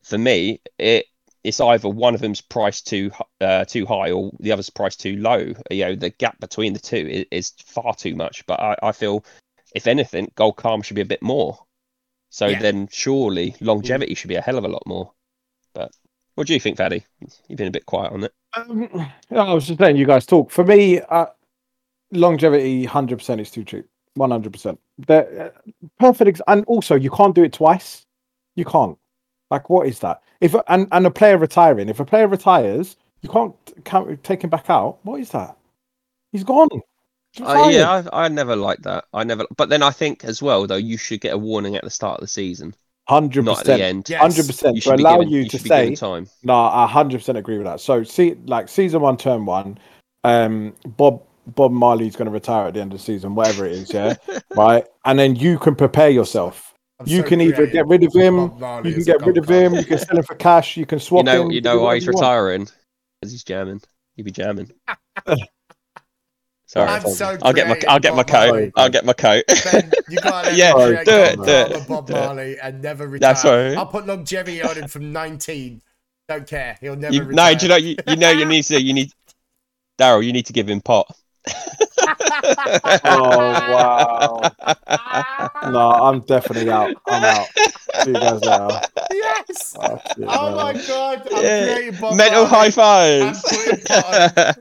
[0.10, 1.06] for me, it
[1.44, 5.16] it's either one of them's priced too uh, too high or the other's priced too
[5.16, 5.54] low.
[5.72, 8.46] You know, the gap between the two is, is far too much.
[8.46, 9.24] But I, I feel,
[9.74, 11.58] if anything, Gold Calm should be a bit more.
[12.30, 12.60] So Yeah.
[12.60, 15.14] then surely longevity should be a hell of a lot more.
[15.74, 15.92] But
[16.36, 17.04] what do you think, Faddy?
[17.48, 18.34] You've been a bit quiet on it.
[18.56, 20.52] Um, I was just letting you guys talk.
[20.52, 21.28] For me, uh,
[22.12, 23.86] longevity, hundred percent is too cheap.
[24.16, 24.80] One hundred percent.
[25.08, 25.50] The uh,
[26.00, 28.06] perfect, ex- and also you can't do it twice.
[28.56, 28.98] You can't.
[29.50, 30.22] Like, what is that?
[30.42, 34.50] If and and a player retiring, if a player retires, you can't, can't take him
[34.50, 35.00] back out.
[35.04, 35.58] What is that?
[36.32, 36.70] He's gone.
[37.34, 39.06] He's Uh, yeah, I, I never liked that.
[39.14, 39.46] I never.
[39.58, 42.20] But then I think as well, though, you should get a warning at the start
[42.20, 42.76] of the season,
[43.08, 43.82] hundred not at the percent.
[43.82, 44.10] end.
[44.10, 44.22] Yes.
[44.22, 45.96] Hundred percent You to should be allow given, you you to should be given say
[45.96, 46.28] time.
[46.44, 47.82] No, I hundred percent agree with that.
[47.82, 49.78] So see, like season one, term one,
[50.24, 53.72] um, Bob Bob Marley's going to retire at the end of the season, whatever it
[53.74, 54.16] is, yeah,
[54.56, 54.86] right.
[55.06, 56.69] And then you can prepare yourself.
[57.00, 59.48] I'm you so can either get rid of him, Bob you can get rid of
[59.48, 61.26] gold him, you can sell him for cash, you can swap.
[61.26, 61.52] You swap know, him.
[61.52, 62.68] you know why he's retiring
[63.22, 63.82] because he's jamming.
[64.16, 64.72] He'd be jamming.
[66.66, 68.50] Sorry, I'm so I'll get my I'll get my coat.
[68.52, 68.72] Marley.
[68.76, 69.44] I'll get my coat.
[69.72, 71.72] Ben, you gotta Yeah, create do it, do it.
[71.72, 72.60] karma Bob Do it.
[72.62, 73.20] And never retire.
[73.34, 73.76] That's right.
[73.76, 75.82] I'll put longevity on him from 19.
[76.28, 76.78] Don't care.
[76.80, 77.54] He'll never You, retire.
[77.54, 79.12] no, do you know you, you know you need to you need
[79.98, 80.24] Daryl.
[80.24, 81.12] You need to give him pot.
[83.06, 83.38] Oh
[83.74, 84.42] wow!
[85.72, 86.96] No, I'm definitely out.
[87.08, 87.48] I'm out.
[88.04, 88.82] See you guys later.
[89.12, 89.76] yes.
[89.80, 91.28] Oh, shit, Oh my god.
[91.34, 91.92] I'm Yeah.
[92.16, 93.42] Mental high I'm fives.
[93.44, 94.06] putting Bob
[94.38, 94.54] on.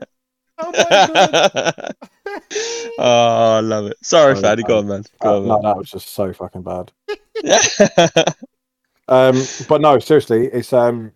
[0.61, 1.93] Oh my god.
[2.99, 3.97] oh, I love it.
[4.01, 4.63] Sorry, Oh, Fanny.
[4.63, 5.03] Go on, man.
[5.21, 6.91] Uh, Go no, on, that was just so fucking bad.
[7.43, 8.23] man.
[9.07, 11.11] Um, but no, seriously, it's um,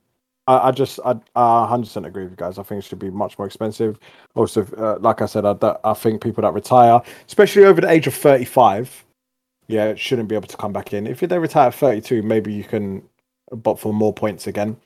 [0.47, 2.57] I, I just I, I 100% agree with you guys.
[2.57, 3.97] I think it should be much more expensive.
[4.35, 8.07] Also, uh, like I said, I, I think people that retire, especially over the age
[8.07, 9.05] of 35,
[9.67, 11.07] yeah, shouldn't be able to come back in.
[11.07, 13.03] If they retire at 32, maybe you can
[13.51, 14.77] but for more points again.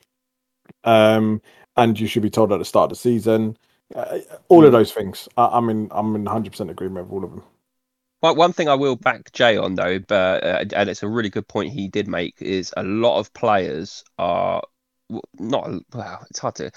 [0.84, 1.40] Um,
[1.76, 3.56] and you should be told at the start of the season.
[3.94, 5.28] Uh, all of those things.
[5.36, 5.88] I, I'm in.
[5.90, 7.42] I'm in 100% agreement with all of them.
[8.20, 11.30] Well, one thing I will back Jay on though, but uh, and it's a really
[11.30, 14.62] good point he did make is a lot of players are
[15.38, 15.70] not.
[15.92, 16.70] Well, it's hard to.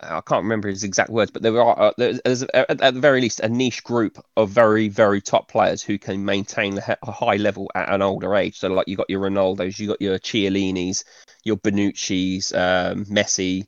[0.00, 3.20] I can't remember his exact words, but there are uh, there's, there's at, the very
[3.20, 7.68] least a niche group of very very top players who can maintain a high level
[7.74, 8.58] at an older age.
[8.58, 11.04] So like you got your Ronaldo's, you got your Chiellini's,
[11.44, 13.66] your Bonucci's, um, Messi.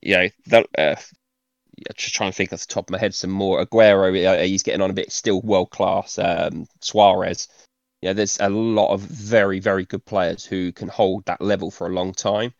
[0.00, 0.96] You know, that, uh,
[1.94, 3.62] just trying to think off the top of my head some more.
[3.62, 6.18] Aguero, uh, he's getting on a bit, still world class.
[6.18, 7.48] Um, Suarez,
[8.00, 11.86] yeah, there's a lot of very, very good players who can hold that level for
[11.86, 12.54] a long time.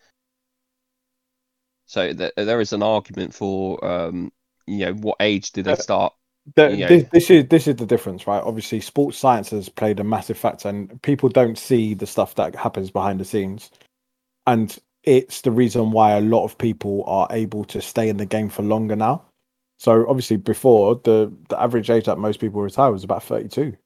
[1.91, 4.31] So th- there is an argument for, um,
[4.69, 6.13] you know, what age do they Uh, start?
[6.55, 6.87] The, Yeah.
[6.89, 8.41] this, this is this is the difference, right?
[8.45, 12.55] Obviously, sports science has played a massive factor, and people don't see the stuff that
[12.55, 13.73] happens behind the scenes,
[14.47, 18.27] and it's the reason why a lot of people are able to stay in the
[18.27, 19.25] game for longer now.
[19.81, 23.77] So obviously, before the the average age that most people retire was about thirty two,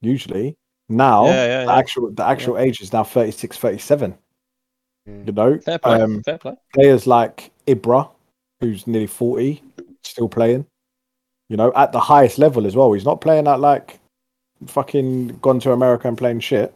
[0.00, 0.56] usually.
[0.88, 4.18] Now, Yeah, yeah, the actual the actual age is now 36, 37.
[5.06, 6.54] You know, Fair play, um, fair play.
[6.74, 8.10] players like Ibra,
[8.60, 9.62] who's nearly 40,
[10.02, 10.66] still playing.
[11.48, 12.92] You know, at the highest level as well.
[12.92, 14.00] He's not playing at like
[14.66, 16.74] fucking gone to America and playing shit.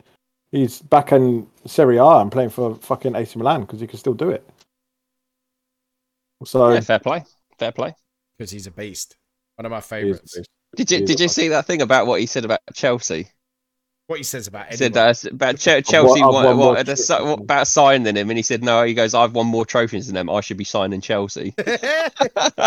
[0.53, 4.15] He's back in Serie A and playing for fucking AC Milan because he can still
[4.15, 4.49] do it.
[6.45, 7.25] So Yeah, fair play,
[7.59, 7.95] fair play.
[8.39, 9.17] Because he's a beast.
[9.57, 10.39] One of my favorites.
[10.77, 13.29] Did you did you see that thing about what he said about Chelsea?
[14.11, 16.85] What he says about He said uh, about Che- Chelsea I've won, won more what,
[16.85, 18.83] the, what about signing him, and he said no.
[18.83, 20.29] He goes, I've won more trophies than them.
[20.29, 21.55] I should be signing Chelsea.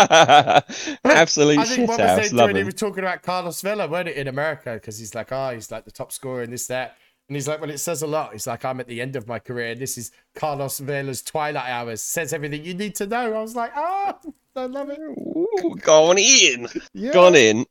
[1.04, 1.58] Absolutely.
[1.58, 2.30] I think shit what was house.
[2.30, 2.56] they Love doing?
[2.56, 4.72] He was talking about Carlos Vela, weren't it, in America?
[4.72, 6.96] Because he's like, oh, he's like the top scorer and this, that.
[7.28, 8.32] And he's like, well, it says a lot.
[8.32, 9.74] He's like, I'm at the end of my career.
[9.74, 12.00] This is Carlos Vela's twilight hours.
[12.00, 13.34] Says everything you need to know.
[13.34, 14.14] I was like, oh,
[14.56, 14.98] I love it.
[14.98, 17.12] Ooh, gone in, Yeah.
[17.12, 17.66] gone in.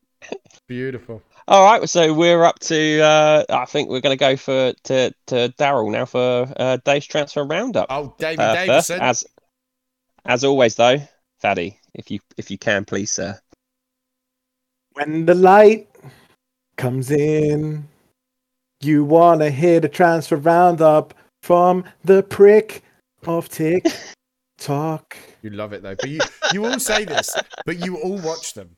[0.67, 1.23] Beautiful.
[1.47, 3.01] All right, so we're up to.
[3.01, 7.05] Uh, I think we're going to go for to to Daryl now for uh, Dave's
[7.05, 7.87] transfer roundup.
[7.89, 9.01] Oh, David Uh, first, Davison.
[9.01, 9.25] as
[10.25, 10.97] as always, though,
[11.41, 13.37] Faddy, if you if you can, please, sir.
[14.93, 15.89] When the light
[16.77, 17.87] comes in,
[18.81, 22.83] you want to hear the transfer roundup from the prick
[23.27, 23.85] of tick
[24.57, 25.17] talk.
[25.41, 25.95] You love it though.
[25.95, 26.19] But you,
[26.53, 27.35] you all say this,
[27.65, 28.77] but you all watch them.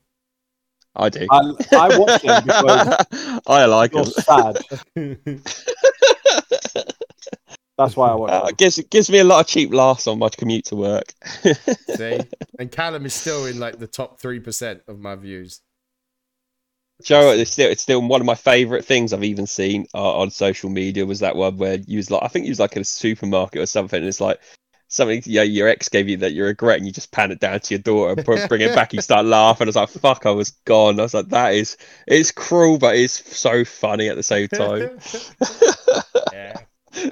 [0.96, 1.26] I do.
[1.30, 3.06] I, I watch him because
[3.46, 4.10] I like you're him.
[4.10, 4.56] sad.
[7.78, 8.48] That's why I watch Uh, him.
[8.48, 11.12] it gives it gives me a lot of cheap laughs on my commute to work.
[11.96, 12.22] See?
[12.58, 15.60] And Callum is still in like the top 3% of my views.
[17.02, 20.30] Joe, it's still it's still one of my favourite things I've even seen uh, on
[20.30, 22.80] social media was that one where you was like I think you was like in
[22.80, 24.40] a supermarket or something and it's like
[24.96, 27.60] something yeah your ex gave you that you regret and you just pan it down
[27.60, 30.26] to your daughter and put, bring it back you start laughing I was like fuck
[30.26, 31.76] I was gone I was like that is
[32.06, 34.90] it's cruel but it's so funny at the same time
[36.32, 36.56] yeah.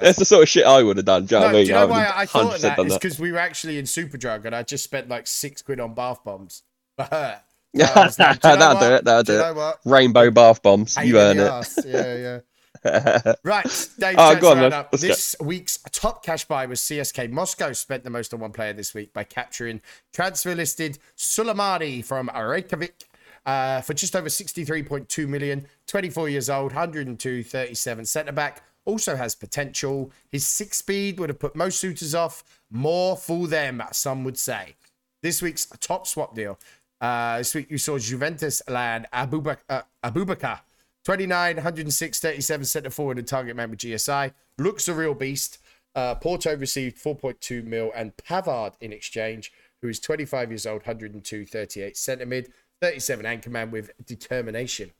[0.01, 1.53] that's the sort of shit I would have done do you know No, what I
[1.53, 2.75] do mean you know why I thought of 100% that?
[2.75, 5.79] done It's because we were actually in Superdrug and I just spent like six quid
[5.79, 6.63] on bath bombs
[6.97, 7.41] for her.
[7.77, 8.93] Yeah, like, "Do you know that'll do what?
[8.93, 9.79] it that'll Do do it know what?
[9.83, 11.77] rainbow bath bombs Pain you earn it arse.
[11.85, 12.39] Yeah, yeah.
[13.43, 14.15] Right, Dave.
[14.17, 14.59] Oh, go on.
[14.69, 14.97] Let's go.
[14.97, 17.71] This week's top cash buy was CSK Moscow.
[17.73, 19.81] Spent the most on one player this week by capturing
[20.13, 23.05] transfer listed Suleimani from Reykjavik
[23.45, 25.67] uh, for just over 63.2 million.
[25.87, 28.63] 24 years old, 102, 37 centre back.
[28.85, 30.11] Also has potential.
[30.31, 32.43] His six speed would have put most suitors off.
[32.69, 34.75] More fool them, some would say.
[35.23, 36.59] This week's top swap deal.
[37.01, 40.59] Uh, this week you saw Juventus land Abubak- uh, Abubakar.
[41.05, 44.33] 29, 106, 37 centre forward and target man with GSI.
[44.57, 45.59] Looks a real beast.
[45.93, 51.45] Uh, Porto received 4.2 mil and Pavard in exchange, who is 25 years old, 102,
[51.45, 52.51] 38 centre mid,
[52.81, 54.91] 37 anchor man with determination.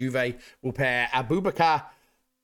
[0.00, 1.84] Juve will pair Abubakar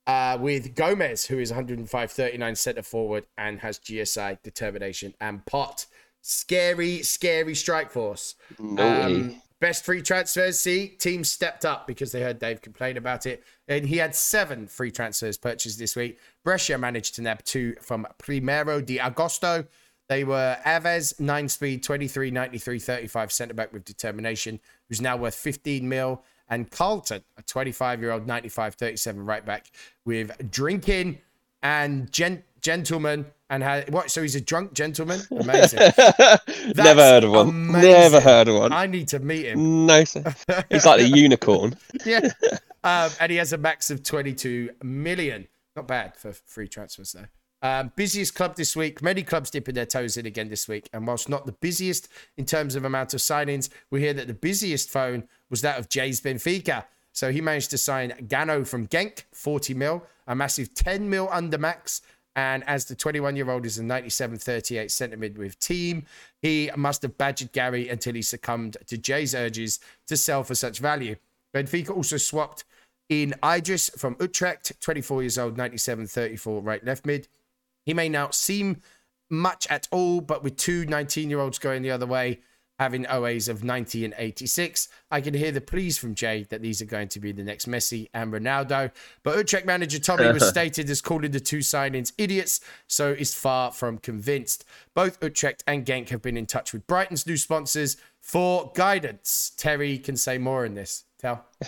[0.07, 5.87] uh, with Gomez, who is 105, 39 centre forward and has GSI, determination, and pot.
[6.21, 8.37] Scary, scary strike force.
[8.61, 10.59] Um, Best free transfers.
[10.59, 13.45] See, teams stepped up because they heard Dave complain about it.
[13.69, 16.19] And he had seven free transfers purchased this week.
[16.43, 19.69] Brescia managed to nab two from Primero de Agosto.
[20.09, 24.59] They were Aves, 9 speed, 23, 93, 35 centre back with determination,
[24.89, 26.25] who's now worth 15 mil.
[26.49, 29.71] And Carlton, a 25 year old, 95, 37 right back
[30.05, 31.21] with drinking
[31.63, 33.27] and gen- gentleman.
[33.51, 34.11] And had what?
[34.11, 35.21] So he's a drunk gentleman?
[35.31, 35.79] Amazing.
[36.75, 37.49] Never heard of one.
[37.49, 37.91] amazing.
[37.91, 38.73] Never heard of one.
[38.73, 39.87] I need to meet him.
[39.87, 40.35] No, sir.
[40.71, 41.77] He's like the unicorn.
[42.07, 42.31] yeah.
[42.83, 45.49] Um, and he has a max of 22 million.
[45.77, 47.27] Not bad for free transfers, though.
[47.61, 49.03] Um, busiest club this week.
[49.03, 50.89] Many clubs dipping their toes in again this week.
[50.95, 52.09] And whilst not the busiest
[52.39, 55.91] in terms of amount of signings, we hear that the busiest phone was that of
[55.91, 56.87] Jay's Benfica.
[57.13, 61.59] So he managed to sign Gano from Genk, 40 mil, a massive 10 mil under
[61.59, 62.01] max.
[62.35, 66.07] And as the 21 year old is a 97 38 centre mid with team,
[66.41, 70.79] he must have badgered Gary until he succumbed to Jay's urges to sell for such
[70.79, 71.17] value.
[71.55, 72.65] Benfica also swapped
[73.09, 77.29] in Idris from Utrecht, 24 years old, 97 34 right left mid.
[77.85, 78.81] He may not seem
[79.29, 82.41] much at all, but with two 19 year olds going the other way,
[82.79, 86.83] having OAs of 90 and 86, I can hear the pleas from Jay that these
[86.83, 88.91] are going to be the next Messi and Ronaldo.
[89.23, 93.73] But Utrecht manager Tommy was stated as calling the two signings idiots, so is far
[93.73, 94.65] from convinced.
[94.95, 99.53] Both Utrecht and Genk have been in touch with Brighton's new sponsors for guidance.
[99.57, 101.05] Terry can say more in this.
[101.19, 101.45] Tell.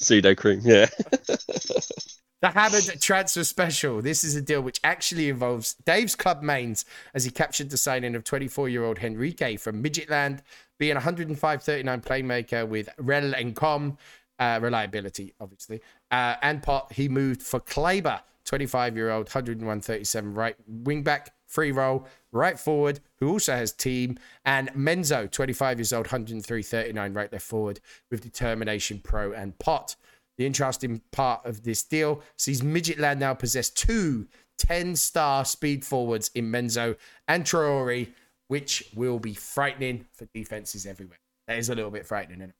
[0.00, 0.60] Sudocrem.
[0.64, 0.88] Yeah.
[2.40, 4.00] The Hammered transfer special.
[4.00, 8.14] This is a deal which actually involves Dave's club Mainz as he captured the signing
[8.14, 10.40] of 24 year old Henrique from Midtjylland,
[10.78, 13.98] being 105 39 playmaker with rel and com,
[14.38, 15.82] uh, reliability, obviously.
[16.10, 21.34] Uh, and pot, he moved for Kleber, 25 year old, 101 37 right wing back,
[21.46, 24.16] free role, right forward, who also has team,
[24.46, 27.80] and Menzo, 25 years old, 103 39 right left forward
[28.10, 29.94] with determination, pro, and pot.
[30.40, 34.26] The interesting part of this deal sees Midtjylland now possess two
[34.56, 36.96] 10 star speed forwards in Menzo
[37.28, 38.08] and Traore,
[38.48, 41.18] which will be frightening for defenses everywhere.
[41.46, 42.56] That is a little bit frightening, isn't it?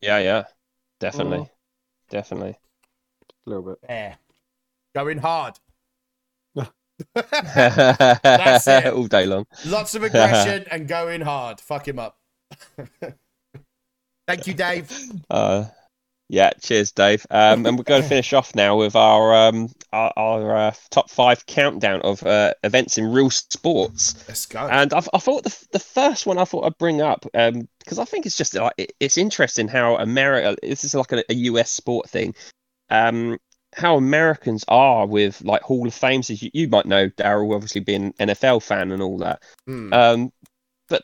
[0.00, 0.44] Yeah, yeah.
[1.00, 1.50] Definitely.
[2.08, 2.56] Definitely.
[3.46, 3.78] A little bit.
[3.86, 4.14] Yeah.
[4.94, 5.58] Going hard.
[7.14, 8.86] That's it.
[8.86, 9.44] All day long.
[9.66, 11.60] Lots of aggression and going hard.
[11.60, 12.16] Fuck him up.
[14.26, 14.90] Thank you, Dave.
[15.28, 15.66] Uh,
[16.28, 17.26] yeah, cheers, Dave.
[17.30, 21.10] Um, and we're going to finish off now with our um, our, our uh, top
[21.10, 24.26] five countdown of uh, events in real sports.
[24.28, 24.66] Let's go.
[24.66, 27.98] And I, I thought the the first one I thought I'd bring up um, because
[27.98, 30.56] I think it's just like it- it's interesting how America.
[30.62, 32.34] This is like a, a US sport thing.
[32.90, 33.38] Um,
[33.74, 36.30] how Americans are with like Hall of Fames.
[36.30, 39.42] As you, you might know, Daryl, obviously being an NFL fan and all that.
[39.66, 39.92] Hmm.
[39.92, 40.32] Um,
[40.88, 41.02] but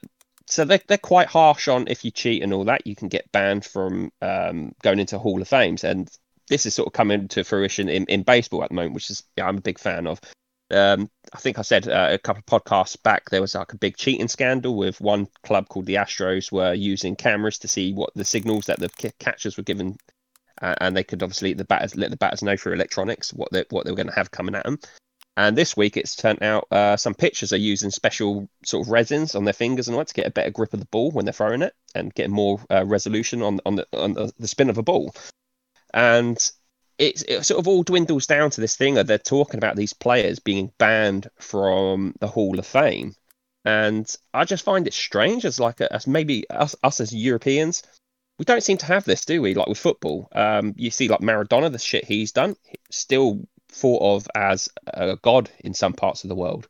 [0.51, 3.31] so they're they're quite harsh on if you cheat and all that, you can get
[3.33, 6.11] banned from um, going into Hall of Fames, and
[6.49, 9.23] this is sort of coming to fruition in, in baseball at the moment, which is
[9.37, 10.21] yeah, I'm a big fan of.
[10.73, 13.79] Um, I think I said uh, a couple of podcasts back there was like a
[13.79, 18.11] big cheating scandal with one club called the Astros were using cameras to see what
[18.15, 19.97] the signals that the ca- catchers were given,
[20.63, 23.65] uh, and they could obviously the batters let the batters know through electronics what they
[23.71, 24.79] what they were going to have coming at them.
[25.41, 29.35] And this week, it's turned out uh, some pitchers are using special sort of resins
[29.35, 31.33] on their fingers and what to get a better grip of the ball when they're
[31.33, 34.83] throwing it and get more uh, resolution on on the on the, spin of a
[34.83, 35.15] ball.
[35.95, 36.37] And
[36.99, 39.95] it's it sort of all dwindles down to this thing that they're talking about these
[39.95, 43.15] players being banned from the Hall of Fame.
[43.65, 47.83] And I just find it strange as like a, as maybe us, us as Europeans,
[48.39, 49.55] we don't seem to have this, do we?
[49.55, 52.57] Like with football, um, you see like Maradona, the shit he's done,
[52.91, 56.69] still thought of as a god in some parts of the world.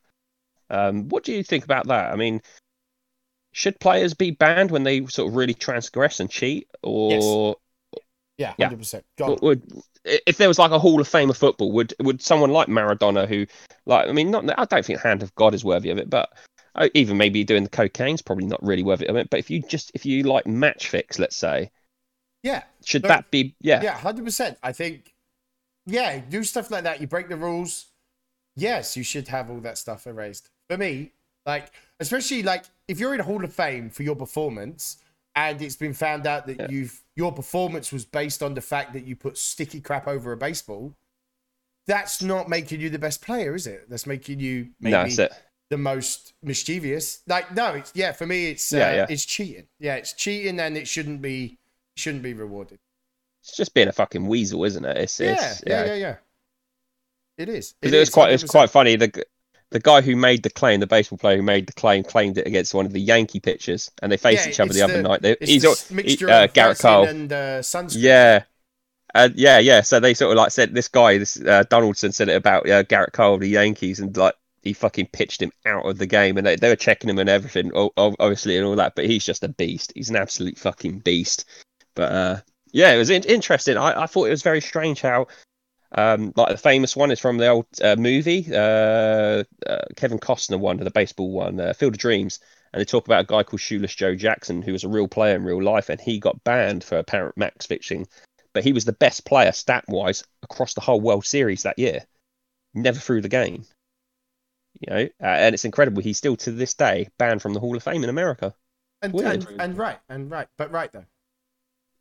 [0.69, 2.13] Um, what do you think about that?
[2.13, 2.41] I mean,
[3.51, 7.57] should players be banned when they sort of really transgress and cheat, or
[8.37, 8.69] yeah, yeah.
[8.69, 9.03] 100%.
[9.41, 9.63] Would
[10.03, 13.27] if there was like a Hall of Fame of football, would would someone like Maradona,
[13.27, 13.45] who
[13.85, 16.29] like I mean, not I don't think Hand of God is worthy of it, but
[16.75, 19.29] uh, even maybe doing the cocaine's probably not really worthy of it.
[19.29, 21.71] But if you just if you like match fix, let's say,
[22.43, 22.63] Yeah.
[22.83, 24.57] should No, that be yeah Yeah, hundred percent.
[24.63, 25.13] I think,
[25.85, 27.01] yeah, do stuff like that.
[27.01, 27.87] You break the rules.
[28.55, 30.49] Yes, you should have all that stuff erased.
[30.69, 31.11] For me,
[31.45, 34.97] like especially like if you're in a Hall of Fame for your performance,
[35.35, 36.67] and it's been found out that Yeah.
[36.69, 40.37] you've your performance was based on the fact that you put sticky crap over a
[40.37, 40.95] baseball.
[41.87, 43.89] That's not making you the best player, is it?
[43.89, 45.27] That's making you maybe no,
[45.69, 47.21] the most mischievous.
[47.27, 48.11] Like no, it's yeah.
[48.11, 49.05] For me, it's uh, Yeah, yeah.
[49.09, 49.67] it's cheating.
[49.79, 51.57] Yeah, it's cheating, and it shouldn't be
[51.95, 52.79] shouldn't be rewarded.
[53.41, 54.97] It's just being a fucking weasel, isn't it?
[54.97, 56.15] It's, Yeah, it's yeah, yeah, yeah.
[57.37, 57.73] It is.
[57.81, 58.95] It it was is, quite it was quite funny.
[58.95, 59.25] The
[59.71, 62.45] the guy who made the claim, the baseball player who made the claim, claimed it
[62.45, 65.01] against one of the Yankee pitchers, and they faced Yeah, each other it's the other
[65.01, 65.21] night.
[65.21, 67.05] They, It's he's al- mixture he- uh, of Gerrit Cole.
[67.05, 68.01] and uh, sunscreen.
[68.01, 68.43] Yeah.
[69.15, 69.81] Uh, yeah, yeah.
[69.81, 72.83] So they sort of like said this guy, this uh, Donaldson said it about uh,
[72.83, 76.37] Gerrit Cole of the Yankees, and like he fucking pitched him out of the game,
[76.37, 78.95] and they, they were checking him and everything, obviously, and all that.
[78.95, 79.91] But he's just a beast.
[79.95, 81.45] He's an absolute fucking beast.
[81.95, 82.37] But uh,
[82.71, 83.77] yeah, it was in- interesting.
[83.77, 85.27] I-, I thought it was very strange how,
[85.93, 90.59] um, like the famous one is from the old uh, movie, uh, uh, Kevin Costner
[90.59, 92.39] one, the baseball one, uh, Field of Dreams.
[92.73, 95.35] And they talk about a guy called Shoeless Joe Jackson, who was a real player
[95.35, 98.07] in real life, and he got banned for apparent max fixing
[98.53, 102.05] but he was the best player stat wise across the whole World Series that year.
[102.73, 103.65] Never threw the game.
[104.79, 106.01] You know, uh, and it's incredible.
[106.01, 108.53] He's still to this day banned from the Hall of Fame in America.
[109.01, 111.05] And, and, and right, and right, but right though.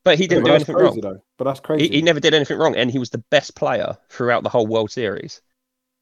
[0.05, 1.15] But he didn't but do anything crazy wrong.
[1.15, 1.23] though.
[1.37, 1.89] But that's crazy.
[1.89, 4.67] He, he never did anything wrong, and he was the best player throughout the whole
[4.67, 5.43] World Series.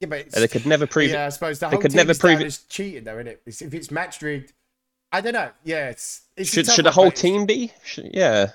[0.00, 1.26] Yeah, but it's, And they could never prove yeah, it.
[1.26, 3.42] I suppose the they whole could team never is prove it- cheating, though, isn't it?
[3.46, 4.52] It's, if it's match rigged,
[5.10, 5.50] I don't know.
[5.64, 7.72] Yeah, it's, it's a Should should the whole but team be?
[7.84, 8.50] Should, yeah,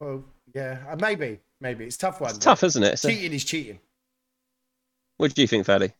[0.00, 0.24] Well,
[0.54, 2.30] yeah, uh, maybe, maybe it's a tough one.
[2.30, 2.94] it's tough, isn't it?
[2.94, 3.80] It's a- cheating is cheating.
[5.18, 5.92] what do you think, Faddy?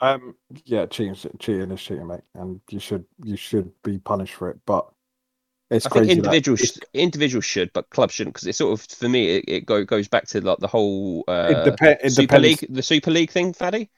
[0.00, 4.48] Um, yeah, cheating, cheating is cheating, mate, and you should you should be punished for
[4.48, 4.58] it.
[4.64, 4.88] But
[5.70, 6.08] it's I think crazy.
[6.08, 9.44] that- individuals it's- individuals should, but clubs shouldn't because it's sort of for me it,
[9.48, 12.42] it go, goes back to like the whole it, uh, depe- it Super depends.
[12.62, 13.88] League, the Super League thing, Faddy?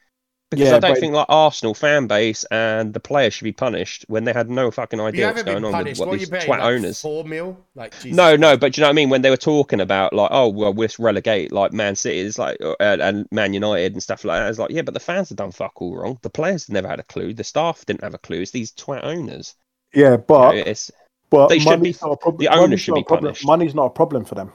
[0.51, 4.05] Because Yeah, I don't think like Arsenal fan base and the players should be punished
[4.09, 6.43] when they had no fucking idea what's going been on with what What, these paying?
[6.43, 7.01] twat Like owners.
[7.01, 7.57] Four mil?
[7.77, 9.11] Like Jesus No, no, but do you know what I mean?
[9.11, 12.57] When they were talking about like, oh well, we'll relegate like Man City, it's like
[12.61, 14.51] uh, and Man United and stuff like that.
[14.51, 16.19] It's like, yeah, but the fans have done fuck all wrong.
[16.23, 17.33] The players never had a clue.
[17.33, 18.41] The staff didn't have a clue.
[18.41, 19.55] It's these twat owners.
[19.95, 20.91] Yeah, You know, but it's
[21.31, 22.39] but they should money's be- not a problem.
[22.41, 23.47] the owner should be punished.
[23.47, 24.53] Money's not a problem for them,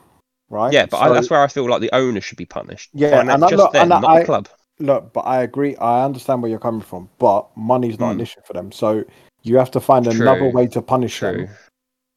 [0.50, 0.72] right?
[0.74, 2.90] yeah, but I, that's where I feel like the owner should be punished.
[2.94, 4.50] Yeah, and I- just look, them, and not I- the club.
[4.80, 5.78] Look, but I agree.
[5.78, 8.24] I understand where you're coming from, but money's not an Hmm.
[8.24, 8.74] issue for them.
[8.74, 9.06] So
[9.44, 11.46] you have to find another way to punish True.
[11.46, 11.50] them.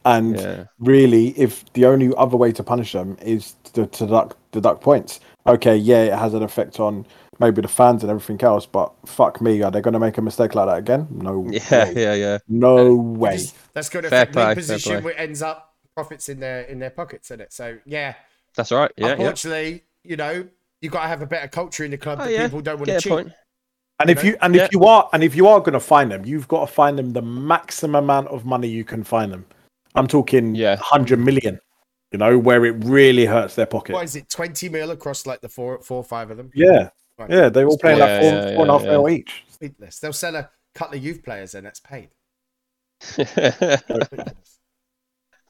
[0.05, 0.65] And Yeah.
[0.81, 5.21] really, if the only other way to punish them is to, to deduct, deduct points,
[5.47, 7.07] okay, yeah, it has an effect on
[7.41, 10.23] maybe the fans and everything else, but fuck me, are they going to make a
[10.23, 11.07] mistake like that again?
[11.11, 11.93] No Yeah, way.
[11.97, 12.39] yeah, yeah.
[12.49, 13.37] No way.
[13.39, 15.01] Just- that's going to Fair affect play, position play.
[15.03, 17.53] where it ends up profits in their in their pockets, isn't it?
[17.53, 18.15] So yeah,
[18.55, 18.93] That's all right.
[18.97, 19.13] Yeah, yeah.
[19.15, 20.47] unfortunately, you know,
[20.81, 22.45] you got to have a better culture in the club Oh, that yeah.
[22.45, 23.13] people don't want to Get a cheat.
[23.13, 23.33] point.
[24.01, 24.31] And if know?
[24.31, 24.65] you and Yeah.
[24.65, 26.97] if you are and if you are going to find them, you've got to find
[26.99, 29.45] them the maximum amount of money you can find them.
[29.97, 30.77] I'm talking Yeah.
[30.77, 31.59] hundred million.
[32.13, 33.93] You know where it really hurts their pocket.
[33.95, 34.29] What is it?
[34.31, 36.51] Twenty mil across like the four, four or five of them.
[36.55, 37.31] Yeah, Right.
[37.31, 39.43] yeah, they all playing like Yeah, four, yeah, four and a half yeah, mil each.
[39.61, 39.99] Ridiculous.
[39.99, 42.11] They'll sell a couple of youth players, and that's paid.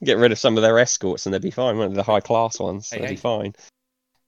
[0.04, 1.76] Get rid of some of their escorts and they'd be fine.
[1.76, 1.94] One of?
[1.94, 3.12] The high class ones, Hey, they'd hey.
[3.14, 3.52] be fine.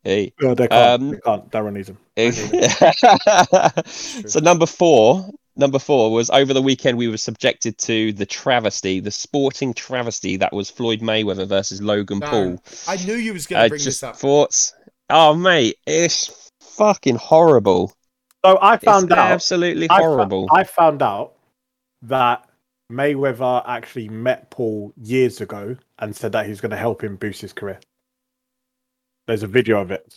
[0.03, 0.33] Hey.
[0.41, 1.03] No, they can't.
[1.03, 1.49] Um, they can't.
[1.51, 1.99] Darren needs them.
[4.29, 8.99] so number four, number four was over the weekend we were subjected to the travesty,
[8.99, 12.63] the sporting travesty that was Floyd Mayweather versus Logan No, Paul.
[12.89, 14.17] I knew you was going to Uh, bring just this up.
[14.17, 14.75] thoughts.
[15.09, 16.50] Oh mate, it's
[16.81, 17.93] fucking horrible.
[18.45, 19.31] So I found it's out.
[19.33, 20.49] absolutely I horrible.
[20.51, 21.35] I found out
[22.03, 22.49] that
[22.91, 27.43] Mayweather actually met Paul years ago and said that he's going to help him boost
[27.43, 27.79] his career.
[29.27, 30.11] There's a video of it.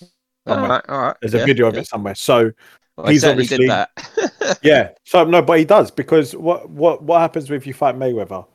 [0.47, 0.69] somewhere.
[0.69, 1.15] right, all right.
[1.21, 1.81] There's yeah, a video of yeah.
[1.81, 2.15] it somewhere.
[2.15, 2.51] So
[2.95, 4.59] Well, he's obviously- did that.
[4.63, 4.91] yeah.
[5.05, 8.45] So no, but he does because what what what happens if you fight Mayweather,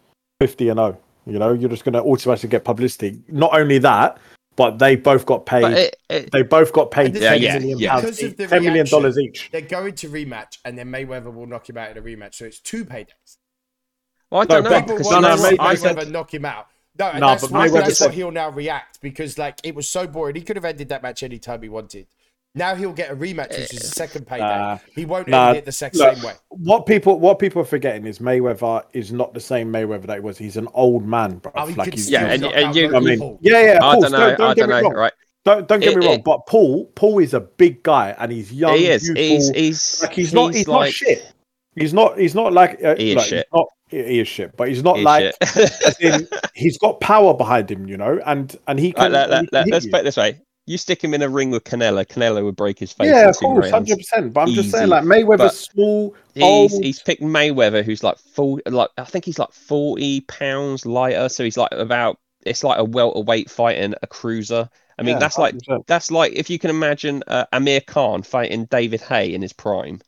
[0.41, 0.99] fifty and zero?
[1.27, 3.21] You know, you're just going to automatically get publicity.
[3.29, 4.17] Not only that,
[4.59, 5.63] but they both got paid.
[5.63, 8.29] but it, it, they both got paid And ten Yeah, million yeah, pounds, Because of
[8.33, 9.49] each- the ten million dollars each.
[9.53, 12.35] They're going to rematch, and then Mayweather will knock him out in a rematch.
[12.35, 13.37] So it's two paydays.
[14.31, 16.11] well, I don't No, know but- People because no, want no, to I Mayweather said
[16.13, 16.67] knock him out.
[16.99, 19.75] No, and No, that's, but what, that's said- what he'll now react because like it
[19.77, 20.35] was so boring.
[20.35, 22.09] He could have ended that match anytime he wanted.
[22.59, 24.43] Now he'll get a rematch, which is the second payday.
[24.43, 24.79] Nah.
[24.95, 26.35] he won't Nah, end it the sec- look, same way.
[26.49, 30.21] What people what people are forgetting is Mayweather is not the same Mayweather that he
[30.21, 30.37] was.
[30.37, 31.53] He's an old man, bro.
[31.55, 33.39] Oh, like he's, Yeah, still and- and you- I mean, Paul.
[33.41, 33.77] yeah, yeah.
[33.77, 34.19] I Paul, don't know.
[34.37, 34.83] don't, I get don't me know.
[34.83, 34.95] wrong.
[34.95, 35.13] Right?
[35.45, 36.15] Don't don't get It- me wrong.
[36.17, 38.77] it- but Paul Paul is a big guy and he's young.
[38.77, 39.09] he is.
[39.09, 39.23] Youthful.
[39.25, 41.33] He's he's like he's, not he's not like shit.
[41.77, 43.47] He's not he's not like uh, He is like, shit.
[43.55, 47.71] Not, he is shit, but he's not he's like as in, he's got power behind
[47.71, 49.13] him, you know, and and he Right, can.
[49.13, 51.15] let, and he let, can let, hit us put it this way: you stick him
[51.15, 53.09] in a ring with Canelo, Canelo would break his face.
[53.09, 54.33] Yeah, of course, hundred percent.
[54.33, 56.73] But I'm just saying, like Mayweather's But small, He's old.
[56.83, 61.45] he's picked Mayweather, who's like full, like I think he's like forty pounds lighter, so
[61.45, 64.69] he's like about it's like a welterweight fighting a cruiser.
[64.99, 65.87] I mean, Yeah, that's like 100%.
[65.87, 70.01] that's like if you can imagine uh, Amir Khan fighting David Haye in his prime.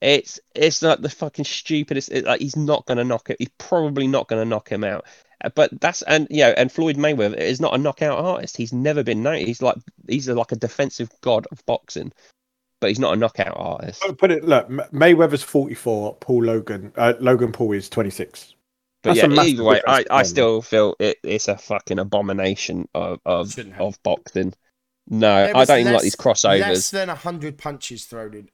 [0.00, 2.10] It's it's like the fucking stupidest.
[2.12, 3.36] It, like he's not gonna knock it.
[3.38, 5.06] He's probably not gonna knock him out.
[5.44, 8.56] Uh, But that's and you know, and Floyd Mayweather is not a knockout artist.
[8.56, 9.44] He's never been known.
[9.44, 9.76] He's like
[10.08, 12.12] he's like a defensive god of boxing.
[12.80, 14.02] but he's not a knockout artist.
[14.02, 18.54] Put- Put it look, Mayweather's 44, Paul Logan, uh, Logan Paul is 26.
[19.02, 21.56] But That's a yeah, massive either way, I, difference I still feel it, it's a
[21.56, 24.54] fucking abomination of of, of boxing.
[25.08, 26.60] No, I don't even like these crossovers.
[26.60, 28.48] Less than hundred punches thrown in.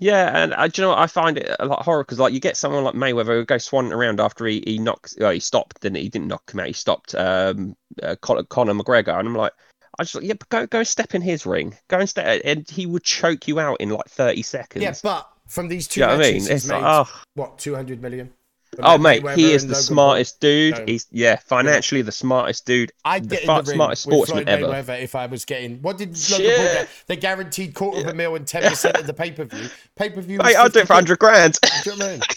[0.00, 0.98] Yeah, and uh, do you know what?
[0.98, 3.68] I find it a lot horror because like you get someone like Mayweather who goes
[3.68, 6.04] swanning around after he he knocks, well, he stopped, didn't he?
[6.04, 6.66] He didn't knock him out.
[6.66, 9.52] He stopped um uh, Con- Conor McGregor, and I'm like,
[9.98, 12.86] I just yeah, but go go step in his ring, go and step, and he
[12.86, 14.82] would choke you out in like 30 seconds.
[14.82, 16.56] Yeah, but from these two you know what I matches, mean?
[16.56, 18.32] It's made like, oh, what two hundred million.
[18.78, 20.78] Oh, mate, he is the smartest dude.
[20.78, 20.84] No.
[20.86, 22.92] He's yeah, financially the smartest dude.
[23.04, 24.66] I'd the get in the smartest sportsman ever.
[24.66, 25.82] Mayweather if I was getting.
[25.82, 26.46] What did Logan.
[26.46, 26.88] Paul get?
[27.06, 29.68] They guaranteed quarter of a mil and ten percent of the pay per view.
[29.96, 30.38] Pay per view.
[30.38, 31.58] Mate, I'll do it for 100 grand.
[31.84, 32.30] Do you know what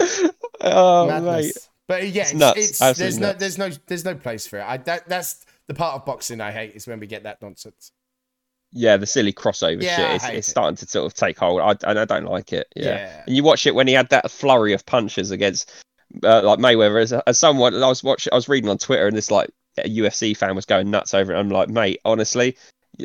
[0.00, 0.30] I mean?
[0.62, 1.44] oh, Madness.
[1.44, 1.68] mate.
[1.86, 2.58] But yeah, it's, nuts.
[2.58, 4.62] it's there's no there's no there's no place for it.
[4.62, 7.92] I that that's the part of boxing I hate is when we get that nonsense.
[8.72, 10.14] Yeah, the silly crossover Yeah, shit.
[10.16, 10.50] It's, hate it's it.
[10.50, 11.60] starting to sort of take hold.
[11.60, 12.66] I, and I don't like it.
[12.76, 12.84] Yeah.
[12.84, 13.22] Yeah.
[13.26, 15.72] And you watch it when he had that flurry of punches against
[16.22, 17.00] uh, like Mayweather.
[17.00, 19.88] As, as someone, I was watching, I was reading on Twitter, and this like a
[19.88, 21.38] UFC fan was going nuts over it.
[21.38, 22.56] I'm like, mate, honestly,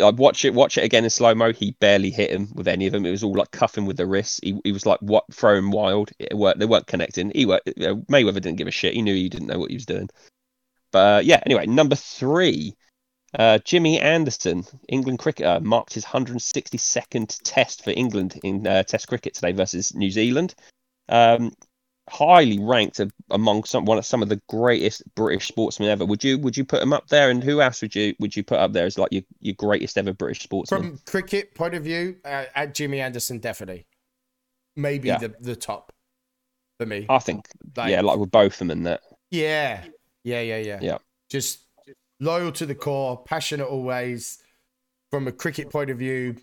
[0.01, 1.53] I watch it, watch it again in slow mo.
[1.53, 3.05] He barely hit him with any of them.
[3.05, 4.39] It was all like cuffing with the wrists.
[4.41, 6.11] He, he was like what throwing wild.
[6.19, 7.31] It weren't, they weren't connecting.
[7.33, 7.59] He know,
[8.09, 8.95] Mayweather didn't give a shit.
[8.95, 10.09] He knew he didn't know what he was doing.
[10.91, 12.75] But uh, yeah, anyway, number three.
[13.37, 19.33] Uh, Jimmy Anderson, England cricketer, marked his 162nd test for England in uh, Test cricket
[19.33, 20.53] today versus New Zealand.
[21.09, 21.51] Um,
[22.09, 22.99] highly ranked
[23.31, 26.05] among some one of some of the greatest British sportsmen ever.
[26.05, 27.29] Would you would you put him up there?
[27.29, 29.97] And who else would you would you put up there as like your, your greatest
[29.97, 30.81] ever British sportsman?
[30.81, 33.87] From cricket point of view, uh, at Jimmy Anderson, definitely,
[34.75, 35.17] maybe Yeah.
[35.17, 35.91] the the top
[36.79, 37.05] for me.
[37.09, 39.01] I think yeah, like with both of them in that.
[39.31, 39.83] yeah,
[40.23, 40.97] yeah, yeah, yeah, Yeah.
[41.29, 41.62] Just
[42.23, 44.39] loyal to the core, passionate always.
[45.11, 46.37] From a cricket point of view,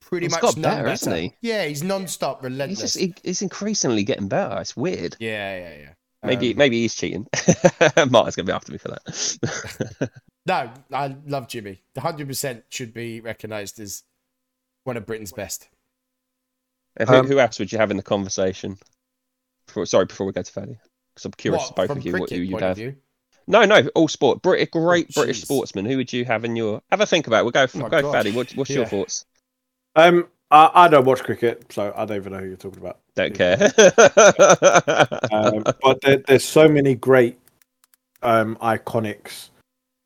[0.00, 1.34] pretty He's much got none better, hasn't he?
[1.42, 2.80] Yeah, he's non-stop, He's relentless.
[2.80, 4.58] just he, he's increasingly getting better.
[4.60, 5.14] It's weird.
[5.20, 5.92] Yeah, yeah, yeah.
[6.22, 7.26] Maybe Um, maybe he's cheating.
[8.08, 10.10] Martin's gonna be after me for that.
[10.46, 11.82] No, I love Jimmy.
[11.94, 14.02] The hundred percent should be recognised as
[14.84, 15.68] one of Britain's best.
[16.96, 18.76] And who, Um, who else would you have in the conversation?
[19.66, 20.78] Before, sorry, before we go to Fanny,
[21.14, 22.76] because I'm curious, What, both of you, what cricket you'd point of have.
[22.76, 22.96] view?
[23.46, 24.42] No, no, all sport.
[24.42, 25.44] Brit, great British jeez.
[25.44, 25.84] sportsman.
[25.84, 26.82] Who would you have in your?
[26.90, 27.40] Have a think about.
[27.40, 27.44] it.
[27.44, 27.66] We'll go.
[27.74, 28.12] Oh go.
[28.12, 28.32] Fanny.
[28.32, 29.26] What, what's your thoughts?
[29.96, 33.00] Um, I, I don't watch cricket, so I don't even know who you're talking about.
[33.14, 33.72] Don't care.
[35.32, 37.38] Um, but there, there's so many great,
[38.22, 39.50] um, iconics,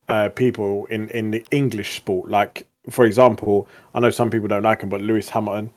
[0.09, 2.30] uh, people in in the English sport.
[2.30, 5.70] Like, for example, I know some people don't like him, but Lewis Hamilton.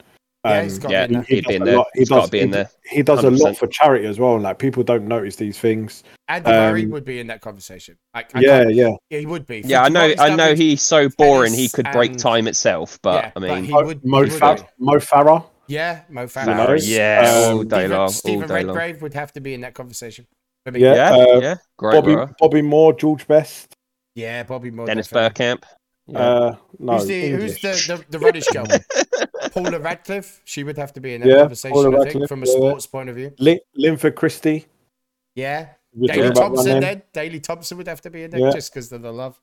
[0.44, 1.24] Yeah, um, he's got yeah, to be in there.
[1.28, 1.78] he'd be does in a there.
[1.78, 2.70] lot- he does- be in there.
[2.90, 4.34] He does a lot for charity as well.
[4.36, 6.04] and, Like people don't notice these things.
[6.28, 7.98] Andy Murray Um, would be in that conversation.
[8.14, 8.90] I, I yeah, yeah.
[9.12, 9.62] yeah, he would be.
[9.66, 10.14] Yeah, I know.
[10.18, 11.54] I know he's so boring.
[11.54, 12.98] He could break time itself.
[13.04, 14.64] But Yeah, I but mean, he Mo, would- Mo, he would Fa- be.
[14.86, 15.44] Mo Farah.
[15.68, 16.48] Yeah, Mo Farah.
[16.48, 18.76] You know, yeah, um, all day Stephen, long, all Stephen day long.
[18.76, 20.26] Redgrave would have to be in that conversation.
[20.66, 22.04] Yeah, Yeah, uh, yeah, great.
[22.04, 22.32] Bobby.
[22.40, 23.74] Bobby Moore, George Best.
[24.16, 24.88] yeah, Bobby Moore.
[24.88, 25.46] Dennis definitely.
[25.46, 25.64] Bergkamp.
[26.08, 26.20] Yeah.
[26.20, 28.66] Uh, no, who's the who's the, the, the Reddish girl?
[29.54, 30.42] Paula Radcliffe.
[30.46, 32.46] She would have to be in that Yeah, conversation, Paula I think, Radcliffe, from a
[32.48, 32.52] yeah.
[32.54, 33.34] sports point of view.
[33.40, 34.66] Lin- Linford Christie.
[35.36, 35.70] Yeah.
[35.94, 36.82] We're Daley Thompson running.
[36.82, 37.02] then.
[37.14, 38.52] Daley Thompson would have to be in there Yeah.
[38.52, 39.40] just because of the love.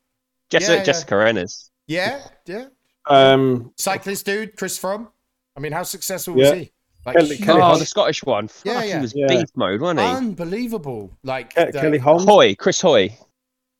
[0.50, 0.84] Jessica, yeah, yeah.
[0.84, 1.70] Jessica Ennis.
[1.86, 2.66] Yeah, yeah.
[3.06, 5.08] Um, Cyclist dude, Chris Froome.
[5.56, 6.70] I mean, how successful was he?
[7.06, 7.80] Like Kelly- Kelly Oh, Holmes.
[7.80, 8.48] the Scottish one.
[8.64, 8.96] Yeah, yeah.
[8.96, 9.26] he was Yeah.
[9.28, 10.06] beast mode, wasn't he?
[10.06, 11.10] unbelievable.
[11.22, 12.24] Like Ke- the- Kelly Holmes.
[12.24, 13.16] Hoy, Chris Hoy.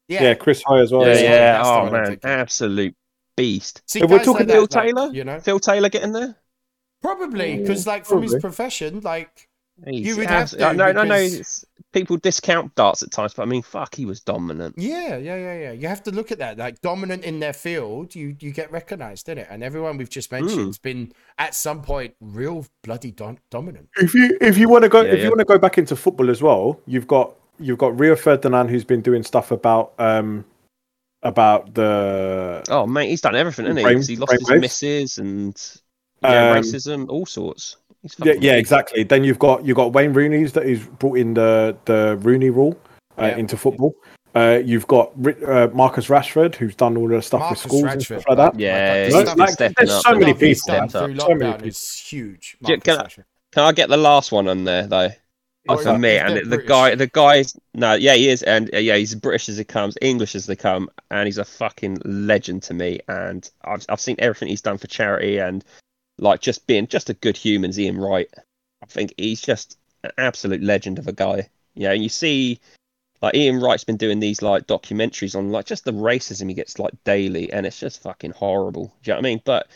[0.09, 0.23] Yeah.
[0.23, 1.03] Yeah, Chris Hoy as well.
[1.07, 1.53] yeah, yeah, yeah.
[1.53, 2.95] that's the Oh one I'm man, absolute
[3.37, 3.83] beast.
[3.87, 6.37] See, If we're talking like Phil that, like, Taylor, you know, Phil Taylor getting there.
[7.03, 9.49] probably because like from his profession, like
[9.87, 11.05] He's You would have to, No, no, no.
[11.05, 14.75] because- People discount darts at times, but I mean, fuck, he was dominant.
[14.77, 15.73] yeah, yeah, yeah, yeah.
[15.73, 16.59] You have to look at that.
[16.59, 19.47] Like dominant in their field, you you get recognised, in it?
[19.49, 20.67] And everyone we've just mentioned Mm.
[20.67, 23.89] has been at some point real bloody dom- dominant.
[23.97, 25.25] If you if you want to go Yeah, if yeah.
[25.25, 28.69] you want to go back into football as well, you've got you've got Rio Ferdinand
[28.69, 30.45] who's been doing stuff about um
[31.23, 33.85] about the Oh mate, he's done everything, hasn't he?
[33.85, 34.61] Brain- he lost his waves.
[34.61, 35.81] misses and
[36.23, 37.77] yeah, Um, racism, all sorts.
[38.03, 39.03] He's yeah yeah exactly.
[39.03, 42.79] Then you've got you've got Wayne Rooney's that he's brought in the the Rooney rule
[43.19, 43.37] uh, Yeah.
[43.37, 43.95] into football.
[44.35, 45.11] Uh, you've got
[45.47, 48.59] uh, Marcus Rashford who's done all the stuff Marcus with schools and stuff like that.
[48.61, 50.03] Yeah, like, he's the No, stuff- been like, stepping there's up.
[50.05, 50.77] so many stuff he's people.
[50.77, 51.21] through up.
[51.21, 51.67] So many people.
[51.69, 52.57] is huge.
[52.61, 55.09] Yeah, Marcus can I- Can I get the last one on there though?
[55.69, 56.69] Oh, for me, and the British?
[56.69, 59.99] guy, the guy's no, yeah, he is, and uh, yeah, he's British as it comes,
[60.01, 63.01] English as they come, and he's a fucking legend to me.
[63.09, 65.65] And I've I've seen everything he's done for charity, and
[66.19, 67.79] like just being just a good human.
[67.79, 68.29] Ian Wright,
[68.83, 71.49] I think he's just an absolute legend of a guy.
[71.75, 72.61] Yeah, and you see,
[73.21, 76.79] like Ian Wright's been doing these like documentaries on like just the racism he gets
[76.79, 78.95] like daily, and it's just fucking horrible.
[79.03, 79.43] Do you know what I mean?
[79.45, 79.69] But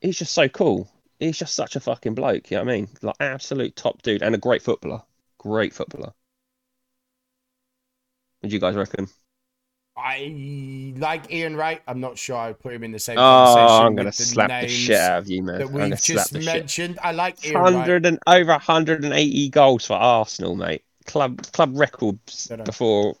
[0.00, 0.88] he's just so cool.
[1.18, 2.50] He's just such a fucking bloke.
[2.50, 2.88] You know what I mean?
[3.02, 5.02] Like absolute top dude and a great footballer.
[5.38, 6.12] Great footballer.
[8.40, 9.08] What do you guys reckon?
[9.96, 11.82] I like Ian Wright.
[11.88, 13.86] I'm not sure I put him in the same Oh, conversation.
[13.86, 15.58] I'm gonna the slap the shit out of you, man.
[15.58, 16.96] that we've just the shit.
[17.02, 17.74] I like Ian Wright.
[17.74, 20.84] Hundred and over 180 goals for Arsenal, mate.
[21.06, 23.16] Club club records before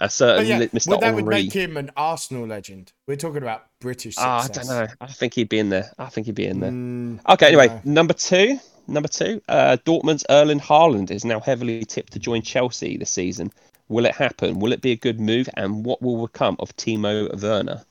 [0.00, 0.88] a certain yeah, Mr.
[0.88, 2.92] well, that would make him an Arsenal legend.
[3.06, 4.86] We're talking about British Ah, I don't know.
[5.00, 5.90] I think he'd be in there.
[5.98, 6.70] I think he'd be in there.
[6.70, 7.80] Mm, Okay, anyway, no.
[7.84, 8.58] number two.
[8.88, 9.42] Number two.
[9.48, 13.52] Uh, Dortmund's Erling Haaland is now heavily tipped to join Chelsea this season.
[13.88, 14.58] Will it happen?
[14.58, 15.48] Will it be a good move?
[15.54, 17.84] And what will become of Timo Werner?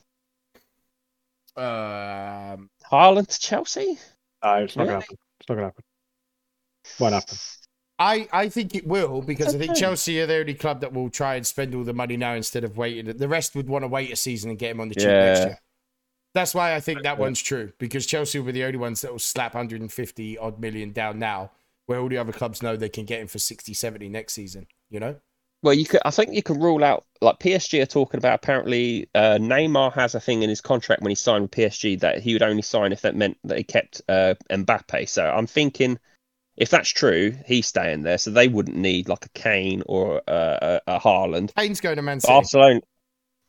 [1.58, 3.98] Um, Haaland to Chelsea?
[4.44, 4.94] No, it's not Really?
[4.94, 5.18] gonna happen.
[5.40, 5.84] It's not gonna happen.
[7.00, 7.38] Won't happen.
[7.98, 11.10] I, I think it will because I think Chelsea are the only club that will
[11.10, 13.16] try and spend all the money now instead of waiting.
[13.16, 15.46] The rest would want to wait a season and get him on the cheap next
[15.46, 15.60] year.
[16.36, 19.12] That's why I think that one's true because Chelsea will be the only ones that
[19.12, 21.52] will slap 150 odd million down now,
[21.86, 24.68] where all the other clubs know they can get him for 60, 70 next season.
[24.90, 25.16] You know?
[25.64, 26.02] Well, you could.
[26.06, 28.36] I think you can rule out like PSG are talking about.
[28.36, 32.20] Apparently, uh, Neymar has a thing in his contract when he signed with PSG that
[32.20, 35.08] he would only sign if that meant that he kept uh, Mbappe.
[35.08, 35.98] So I'm thinking,
[36.58, 38.18] if that's true, he's staying there.
[38.18, 41.56] So they wouldn't need like a Kane or uh, a, a Haaland.
[41.56, 42.32] Kane's going to Man City.
[42.32, 42.82] Barcelona,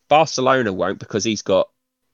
[0.09, 1.69] Barcelona won't because he's got.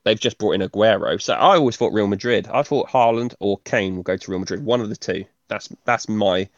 [0.04, 1.20] They've just brought in Aguero.
[1.20, 2.48] So I always thought Real Madrid.
[2.52, 4.64] I thought Haaland or Kane will go to Real Madrid.
[4.64, 5.24] One of the two.
[5.48, 6.48] That's that's my.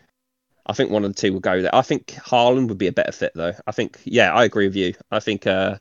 [0.66, 1.74] I think one of the two will go there.
[1.74, 3.52] I think Haaland would be a better fit though.
[3.66, 4.94] I think yeah, I agree with you.
[5.10, 5.76] I think uh,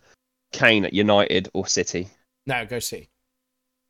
[0.51, 2.09] Kane at United or City.
[2.45, 3.09] No, go City.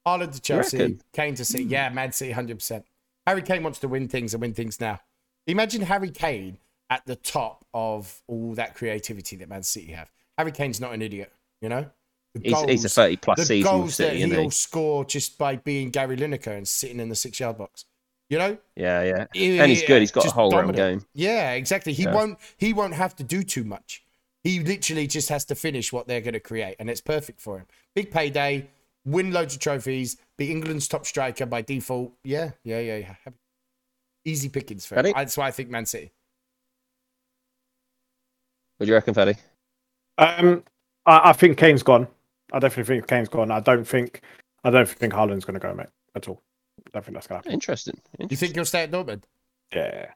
[0.05, 0.99] Haaland to Chelsea.
[1.13, 1.63] Kane to City.
[1.63, 2.83] Yeah, Man City, 100%.
[3.25, 4.99] Harry Kane wants to win things and win things now.
[5.47, 6.57] Imagine Harry Kane
[6.89, 10.11] at the top of all that creativity that Man City have.
[10.37, 11.31] Harry Kane's not an idiot,
[11.61, 11.89] you know?
[12.33, 14.49] The He's, he's a thirty plus the season with goals City, isn't he'll he?
[14.49, 17.85] score just by being Gary Lineker and sitting in the six yard box.
[18.29, 18.57] You know?
[18.75, 19.25] Yeah, yeah.
[19.61, 20.01] And he's good.
[20.01, 21.05] He's got a Just whole round game.
[21.13, 21.93] Yeah, exactly.
[21.93, 22.13] He Yeah.
[22.15, 24.03] won't he won't have to do too much.
[24.43, 27.59] He literally just has to finish what they're going to create, and it's perfect for
[27.59, 27.67] him.
[27.95, 28.67] Big payday,
[29.05, 32.13] win loads of trophies, be England's top striker by default.
[32.23, 33.15] Yeah, yeah, yeah, yeah.
[34.25, 34.97] Easy pickings for him.
[34.97, 35.13] Ready?
[35.13, 36.11] That's why I think Man City.
[38.77, 39.37] What do you reckon, Fetty?
[40.17, 40.63] Um,
[41.05, 42.07] I, I think Kane's gone.
[42.53, 43.51] I definitely think Kane's gone.
[43.51, 44.21] I don't think.
[44.63, 46.41] I don't think Haaland's gonna go, mate, at all.
[46.87, 47.51] I don't think that's gonna happen.
[47.51, 47.99] Interesting.
[48.29, 49.23] You think he'll stay at Dortmund?
[49.73, 50.11] Yeah.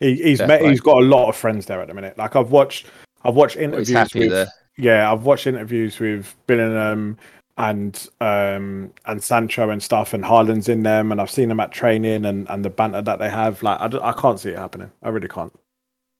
[0.00, 0.70] He, he's Fair met, play.
[0.70, 2.18] he's got a lot of friends there at the minute.
[2.18, 2.86] Like I've watched
[3.24, 4.48] I've watched interviews he's happy with there.
[4.76, 7.16] yeah, I've watched interviews with Bellingham
[7.58, 11.72] and um and Sancho and stuff and Haaland's in them and I've seen them at
[11.72, 13.62] training and, and the banter that they have.
[13.62, 14.90] Like I, I can't see it happening.
[15.02, 15.52] I really can't.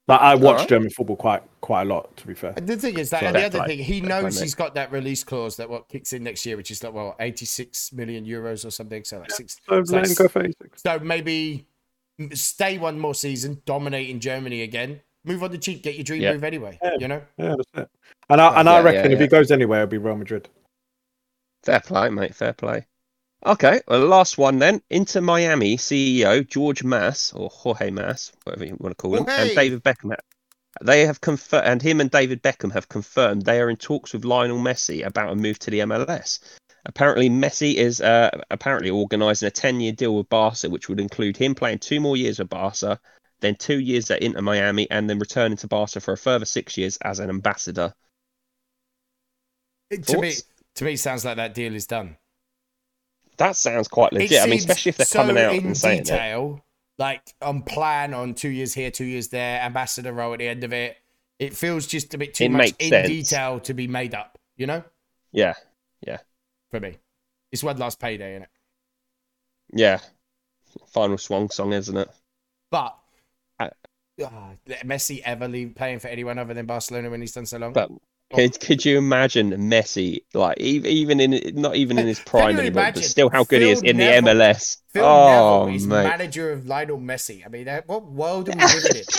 [0.08, 0.68] Like I watch Alright.
[0.68, 2.54] German football quite quite a lot to be fair.
[2.56, 3.76] And the thing is that So- and the other play.
[3.76, 6.70] thing, he knows he's got that release clause that what kicks in next year, which
[6.70, 9.02] is like well, eighty six million euros or something.
[9.02, 9.56] So like six.
[9.68, 10.82] So so let go for 86.
[10.82, 11.66] So maybe
[12.34, 16.22] stay one more season, dominate in Germany again, move on the cheap, get your dream
[16.22, 16.32] Yeah.
[16.34, 16.78] move anyway.
[16.82, 16.90] Yeah.
[17.00, 17.90] You know, Yeah, that's it.
[18.30, 20.48] And I and I reckon yeah, if he goes anywhere it'll be Real Madrid.
[21.64, 22.34] Fair play, mate.
[22.34, 22.86] Fair play.
[23.44, 24.82] Okay, well, the last one then.
[24.90, 29.42] Inter Miami CEO George Mas or Jorge Mas, whatever you want to call him, Jorge!
[29.48, 30.16] and David Beckham.
[30.82, 34.24] They have confirmed, and him and David Beckham have confirmed they are in talks with
[34.24, 36.40] Lionel Messi about a move to the MLS.
[36.84, 41.54] Apparently, Messi is uh, apparently organising a 10-year deal with Barca, which would include him
[41.54, 43.00] playing two more years with Barca,
[43.40, 46.76] then two years at Inter Miami, and then returning to Barca for a further six
[46.76, 47.94] years as an ambassador.
[49.90, 50.34] It- to me,
[50.74, 52.16] to me, sounds like that deal is done.
[53.38, 54.42] That sounds quite It legit.
[54.42, 56.12] I mean, especially if they're so coming out in and saying that.
[56.12, 56.64] detail,
[56.98, 60.64] like on plan, on two years here, two years there, ambassador role at the end
[60.64, 60.96] of it.
[61.38, 63.08] It feels just a bit too It much in sense.
[63.08, 64.38] detail to be made up.
[64.56, 64.84] You know,
[65.32, 65.52] Yeah,
[66.06, 66.18] yeah.
[66.70, 66.96] for me,
[67.52, 68.48] it's one last payday, isn't it?
[69.74, 69.98] yeah.
[70.88, 72.08] Final swan song, isn't it?
[72.70, 72.96] But
[73.58, 73.68] Uh,
[74.24, 74.50] ah,
[74.84, 77.72] Messi ever leave playing for anyone other than Barcelona when he's done so long?
[77.74, 77.90] But
[78.34, 78.58] could, oh.
[78.60, 83.30] could you imagine Messi, like even in not even in his prime anymore, but still
[83.30, 84.78] how good he is Phil in the MLS?
[84.88, 86.02] Phil oh, Neville is mate.
[86.02, 87.44] manager of Lionel Messi.
[87.44, 89.04] I mean, what world are we living in?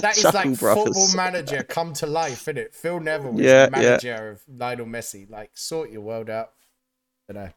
[0.00, 0.84] That is like Brothers.
[0.84, 2.74] football manager come to life, isn't it?
[2.74, 4.00] Phil Neville is Yeah, the yeah.
[4.00, 5.28] manager of Lionel Messi.
[5.30, 6.52] Like, sort your world out.
[7.28, 7.50] I don't know.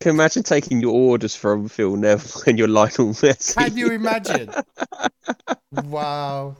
[0.00, 3.54] Can you imagine taking your orders from Phil Neville and your Lionel Messi?
[3.54, 4.50] Can you imagine?
[5.70, 6.56] wow,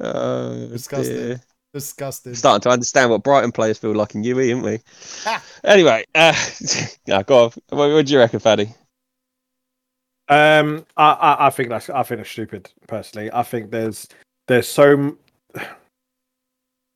[0.00, 1.16] Oh, Disgusting.
[1.16, 1.40] dear.
[1.72, 2.34] Disgusting.
[2.34, 4.80] Starting to understand what Brighton players feel like in UE, aren't we?
[5.26, 5.42] Ah.
[5.64, 6.34] Anyway, uh,
[7.06, 7.50] yeah, go on.
[7.70, 8.74] What, what do you reckon, Faddy?
[10.28, 12.70] Um, I, I, I think that's I think that's stupid.
[12.86, 14.08] Personally, I think there's
[14.48, 15.16] there's so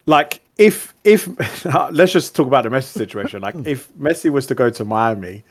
[0.07, 1.29] like if if
[1.91, 3.43] let's just talk about the Messi situation.
[3.43, 5.43] Like if Messi was to go to Miami,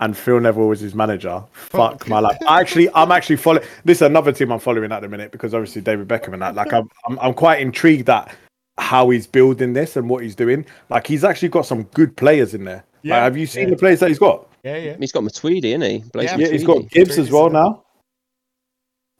[0.00, 1.42] and Phil Neville was his manager.
[1.52, 2.36] Fuck my life.
[2.46, 3.66] I actually, I'm actually following.
[3.84, 6.54] This is another team I'm following at the minute because obviously David Beckham and that.
[6.54, 8.34] Like, I'm, I'm, I'm quite intrigued at
[8.78, 10.64] how he's building this and what he's doing.
[10.88, 12.84] Like, he's actually got some good players in there.
[12.96, 13.70] Like, Yeah, have you seen yeah.
[13.74, 14.48] the players that he's got?
[14.62, 14.96] Yeah, yeah.
[14.98, 15.98] He's got Matuidi, isn't he?
[16.12, 16.66] Blaise Yeah, Yeah, he's Matuidi.
[16.66, 17.84] got Gibbs as well now.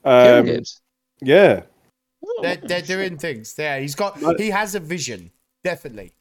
[0.03, 0.81] Um, Gibbs.
[1.21, 1.61] yeah,
[2.41, 3.55] They're, they're doing things.
[3.57, 4.17] Yeah, he's got.
[4.39, 5.31] He has a vision,
[5.63, 6.13] definitely.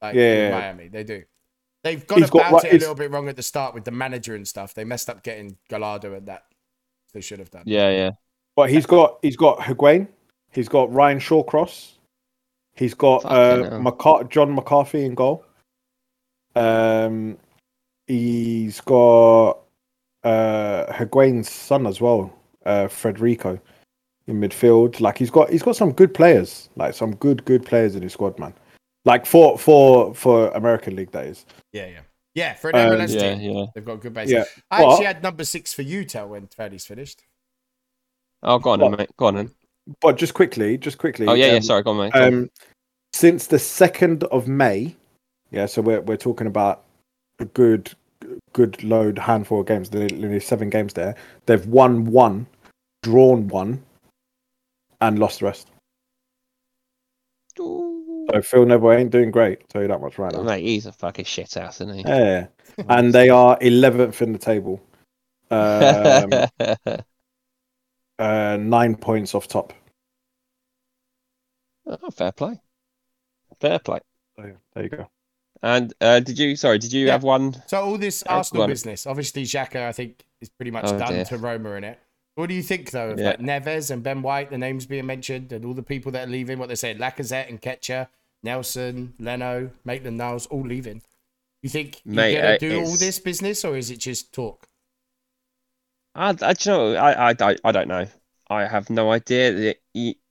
[0.00, 0.46] Like Yeah.
[0.46, 1.22] in Miami, they do.
[1.84, 3.90] They've got He's got about it a little bit wrong at the start with the
[3.90, 4.74] manager and stuff.
[4.74, 6.44] They messed up getting Gallardo and that.
[7.12, 7.62] They should have done.
[7.66, 8.10] Yeah, yeah.
[8.54, 10.08] but he's got he's got Higuain,
[10.52, 11.92] he's got Ryan Shawcross,
[12.78, 14.24] he's got uh, hell.
[14.24, 15.44] John McCarthy in goal.
[16.56, 17.38] Um,
[18.06, 19.58] he's got
[20.24, 22.32] uh Higuain's son as well,
[22.66, 23.60] uh, Federico,
[24.26, 25.00] in midfield.
[25.00, 28.12] Like he's got he's got some good players, like some good good players in his
[28.14, 28.54] squad, man.
[29.04, 31.46] Like for for for American League, that is.
[31.72, 32.00] Yeah, yeah.
[32.34, 33.66] Yeah, for an Um, MLS Yeah, team, yeah.
[33.74, 34.30] they've got good base.
[34.30, 34.44] Yeah.
[34.70, 37.24] I But- actually had number six for Utah when Ferdy's finished.
[38.44, 38.98] Oh, go on, then, What?
[39.00, 39.10] mate.
[39.16, 39.50] Go on, then.
[40.00, 41.26] But just quickly, just quickly.
[41.26, 41.56] Oh, yeah, yeah.
[41.56, 42.12] um, Sorry, go on, mate.
[42.14, 42.50] Um,
[43.14, 44.94] since the second of May,
[45.50, 45.66] yeah.
[45.66, 46.84] So we're we're talking about
[47.38, 47.90] a good
[48.52, 49.88] good load handful of games.
[49.90, 51.14] There- Nearly seven games there.
[51.46, 52.46] They've won one,
[53.02, 53.82] drawn one,
[55.00, 55.68] and lost the rest.
[57.56, 59.66] So Phil Neville ain't doing great.
[59.68, 60.42] Tell you that much right now.
[60.42, 62.02] Mate, he's a fucking shit house, isn't he?
[62.06, 62.48] Yeah,
[62.88, 64.80] and they are eleventh in the table.
[65.50, 66.30] Um,
[68.18, 69.72] uh, nine points off top.
[72.02, 72.60] Oh, fair play.
[73.60, 74.00] Fair play.
[74.36, 75.10] So, there you go.
[75.62, 76.54] And uh, did you?
[76.56, 77.12] Sorry, did you Yeah.
[77.12, 77.60] have one?
[77.66, 78.70] So all this Yeah, Arsenal go on.
[78.70, 81.24] business, obviously Xhaka, I think, is pretty much Oh, done dear.
[81.24, 81.98] to Roma in it.
[82.36, 83.30] What do you think though of Yeah.
[83.30, 86.30] like Neves and Ben White, the names being mentioned, and all the people that are
[86.30, 86.58] leaving?
[86.60, 88.06] What they say, Lacazette and Ketcher,
[88.44, 91.02] Nelson, Leno, Maitland Niles, all leaving.
[91.62, 94.68] You think you're Mate, gonna uh, do all this business, or is it just talk?
[96.14, 98.06] I, I, do you know, I, I, I, I don't know.
[98.48, 99.52] I have no idea.
[99.52, 99.76] The-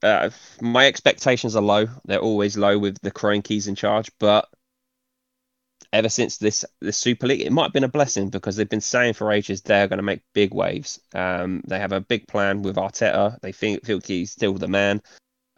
[0.04, 0.30] Uh,
[0.62, 1.88] my expectations are low.
[2.06, 4.12] They're always low with the Kroenkes in charge.
[4.20, 4.48] But
[5.94, 8.82] ever since this this Super League, it might have been a blessing because they've been
[8.82, 11.00] saying for ages they're going to make big waves.
[11.14, 13.40] Um, they have a big plan with Arteta.
[13.42, 15.02] They think feel he's still the man.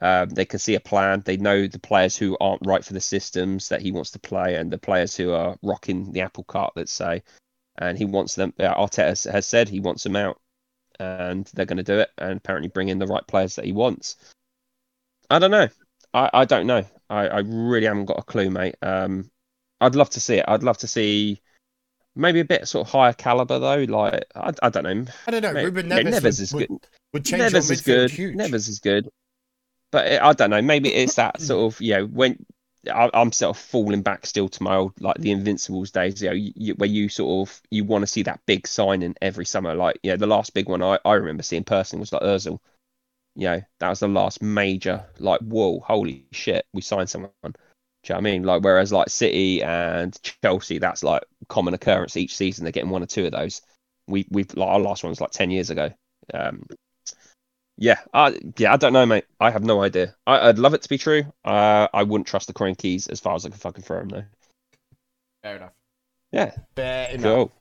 [0.02, 1.22] Um, they can see a plan.
[1.26, 4.56] They know the players who aren't right for the systems that he wants to play,
[4.56, 6.73] and the players who are rocking the apple cart.
[6.76, 7.23] Let's say,
[7.77, 8.53] and he wants them.
[8.60, 10.40] Uh, Arteta has said he wants them out,
[10.99, 13.71] and they're going to do it, and apparently bring in the right players that he
[13.71, 14.15] wants.
[15.30, 15.67] I don't know.
[16.13, 16.85] I, I don't know.
[17.09, 18.76] I, I really haven't got a clue, mate.
[18.81, 19.30] Um,
[19.81, 20.45] I'd love to see it.
[20.47, 21.41] I'd love to see
[22.15, 23.84] maybe a bit sort of higher caliber though.
[23.84, 25.05] Like I, I don't know.
[25.27, 25.53] I don't know.
[25.53, 26.88] Mate, Ruben yeah, Neves, Neves would, is would, good.
[27.13, 28.11] would change your Nevers is good.
[28.11, 28.35] huge.
[28.35, 29.09] Nevers is good,
[29.91, 30.61] but it, I don't know.
[30.61, 32.45] Maybe it's that sort of you know when
[32.88, 36.22] I, I'm sort of falling back still to my old like the Invincibles days.
[36.22, 39.45] You know, you, where you sort of you want to see that big signing every
[39.45, 39.76] summer.
[39.76, 42.60] Like you know, the last big one I, I remember seeing personally was like Özil.
[43.35, 47.31] You know, that was the last major like whoa, holy shit, we signed someone.
[47.43, 48.43] Do you know what I mean?
[48.43, 52.64] Like whereas like City and Chelsea, that's like common occurrence each season.
[52.64, 53.61] They're getting one or two of those.
[54.07, 55.91] We we've like our last one was like ten years ago.
[56.34, 56.65] Um,
[57.80, 59.26] yeah, I yeah, I don't know, mate.
[59.39, 60.15] I have no idea.
[60.27, 61.23] I, I'd love it to be true.
[61.45, 64.26] Uh, I wouldn't trust the Kroenkes as far as I can fucking throw them, though.
[65.43, 65.73] Fair enough.
[66.31, 67.23] Yeah, Fair enough.
[67.23, 67.51] cool,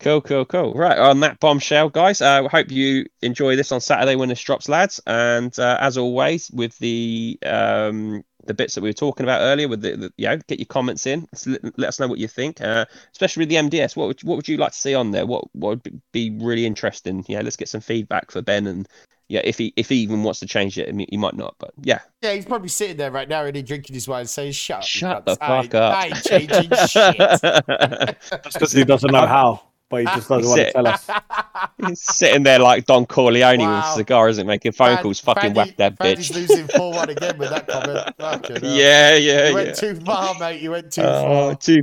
[0.00, 0.72] cool, cool, cool.
[0.74, 2.20] Right on that bombshell, guys.
[2.20, 5.00] Uh, hope you enjoy this on Saturday when this drops, lads.
[5.06, 9.68] And uh, as always, with the um the bits that we were talking about earlier,
[9.68, 11.28] with the, the you know, get your comments in.
[11.32, 12.60] Let's Let, let us know what you think.
[12.60, 13.96] Uh, especially with the MDS.
[13.96, 15.26] What would what would you like to see on there?
[15.26, 17.24] What what would be really interesting?
[17.28, 18.88] Yeah, let's get some feedback for Ben and.
[19.32, 21.54] Yeah, if he if he even wants to change it, I mean, he might not,
[21.58, 24.80] but yeah, Yeah, he's probably sitting there right now, really drinking his wine, saying, "Shut
[24.80, 25.96] up, Shut the I fuck ain't- up.
[25.96, 30.60] I ain't changing shit." That's because he doesn't know how, but he just doesn't want
[30.60, 31.08] to tell us.
[31.88, 35.20] He's sitting there like Don Corleone with a cigar, isn't making phone Fran- calls.
[35.20, 36.34] Fucking Franny- whack that Franny's bitch.
[36.34, 38.14] losing 4 1 again with that comment.
[38.18, 38.70] Fucking hell.
[38.76, 39.72] Yeah, yeah, You went yeah.
[39.74, 40.60] too far, mate.
[40.60, 41.54] You went too Oh, far.
[41.56, 41.80] two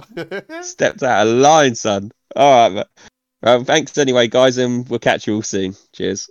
[0.62, 2.12] stepped out of line, son.
[2.36, 2.88] All right, mate.
[3.42, 5.76] Well, thanks anyway, guys, and we'll catch you all soon.
[5.94, 6.30] Cheers.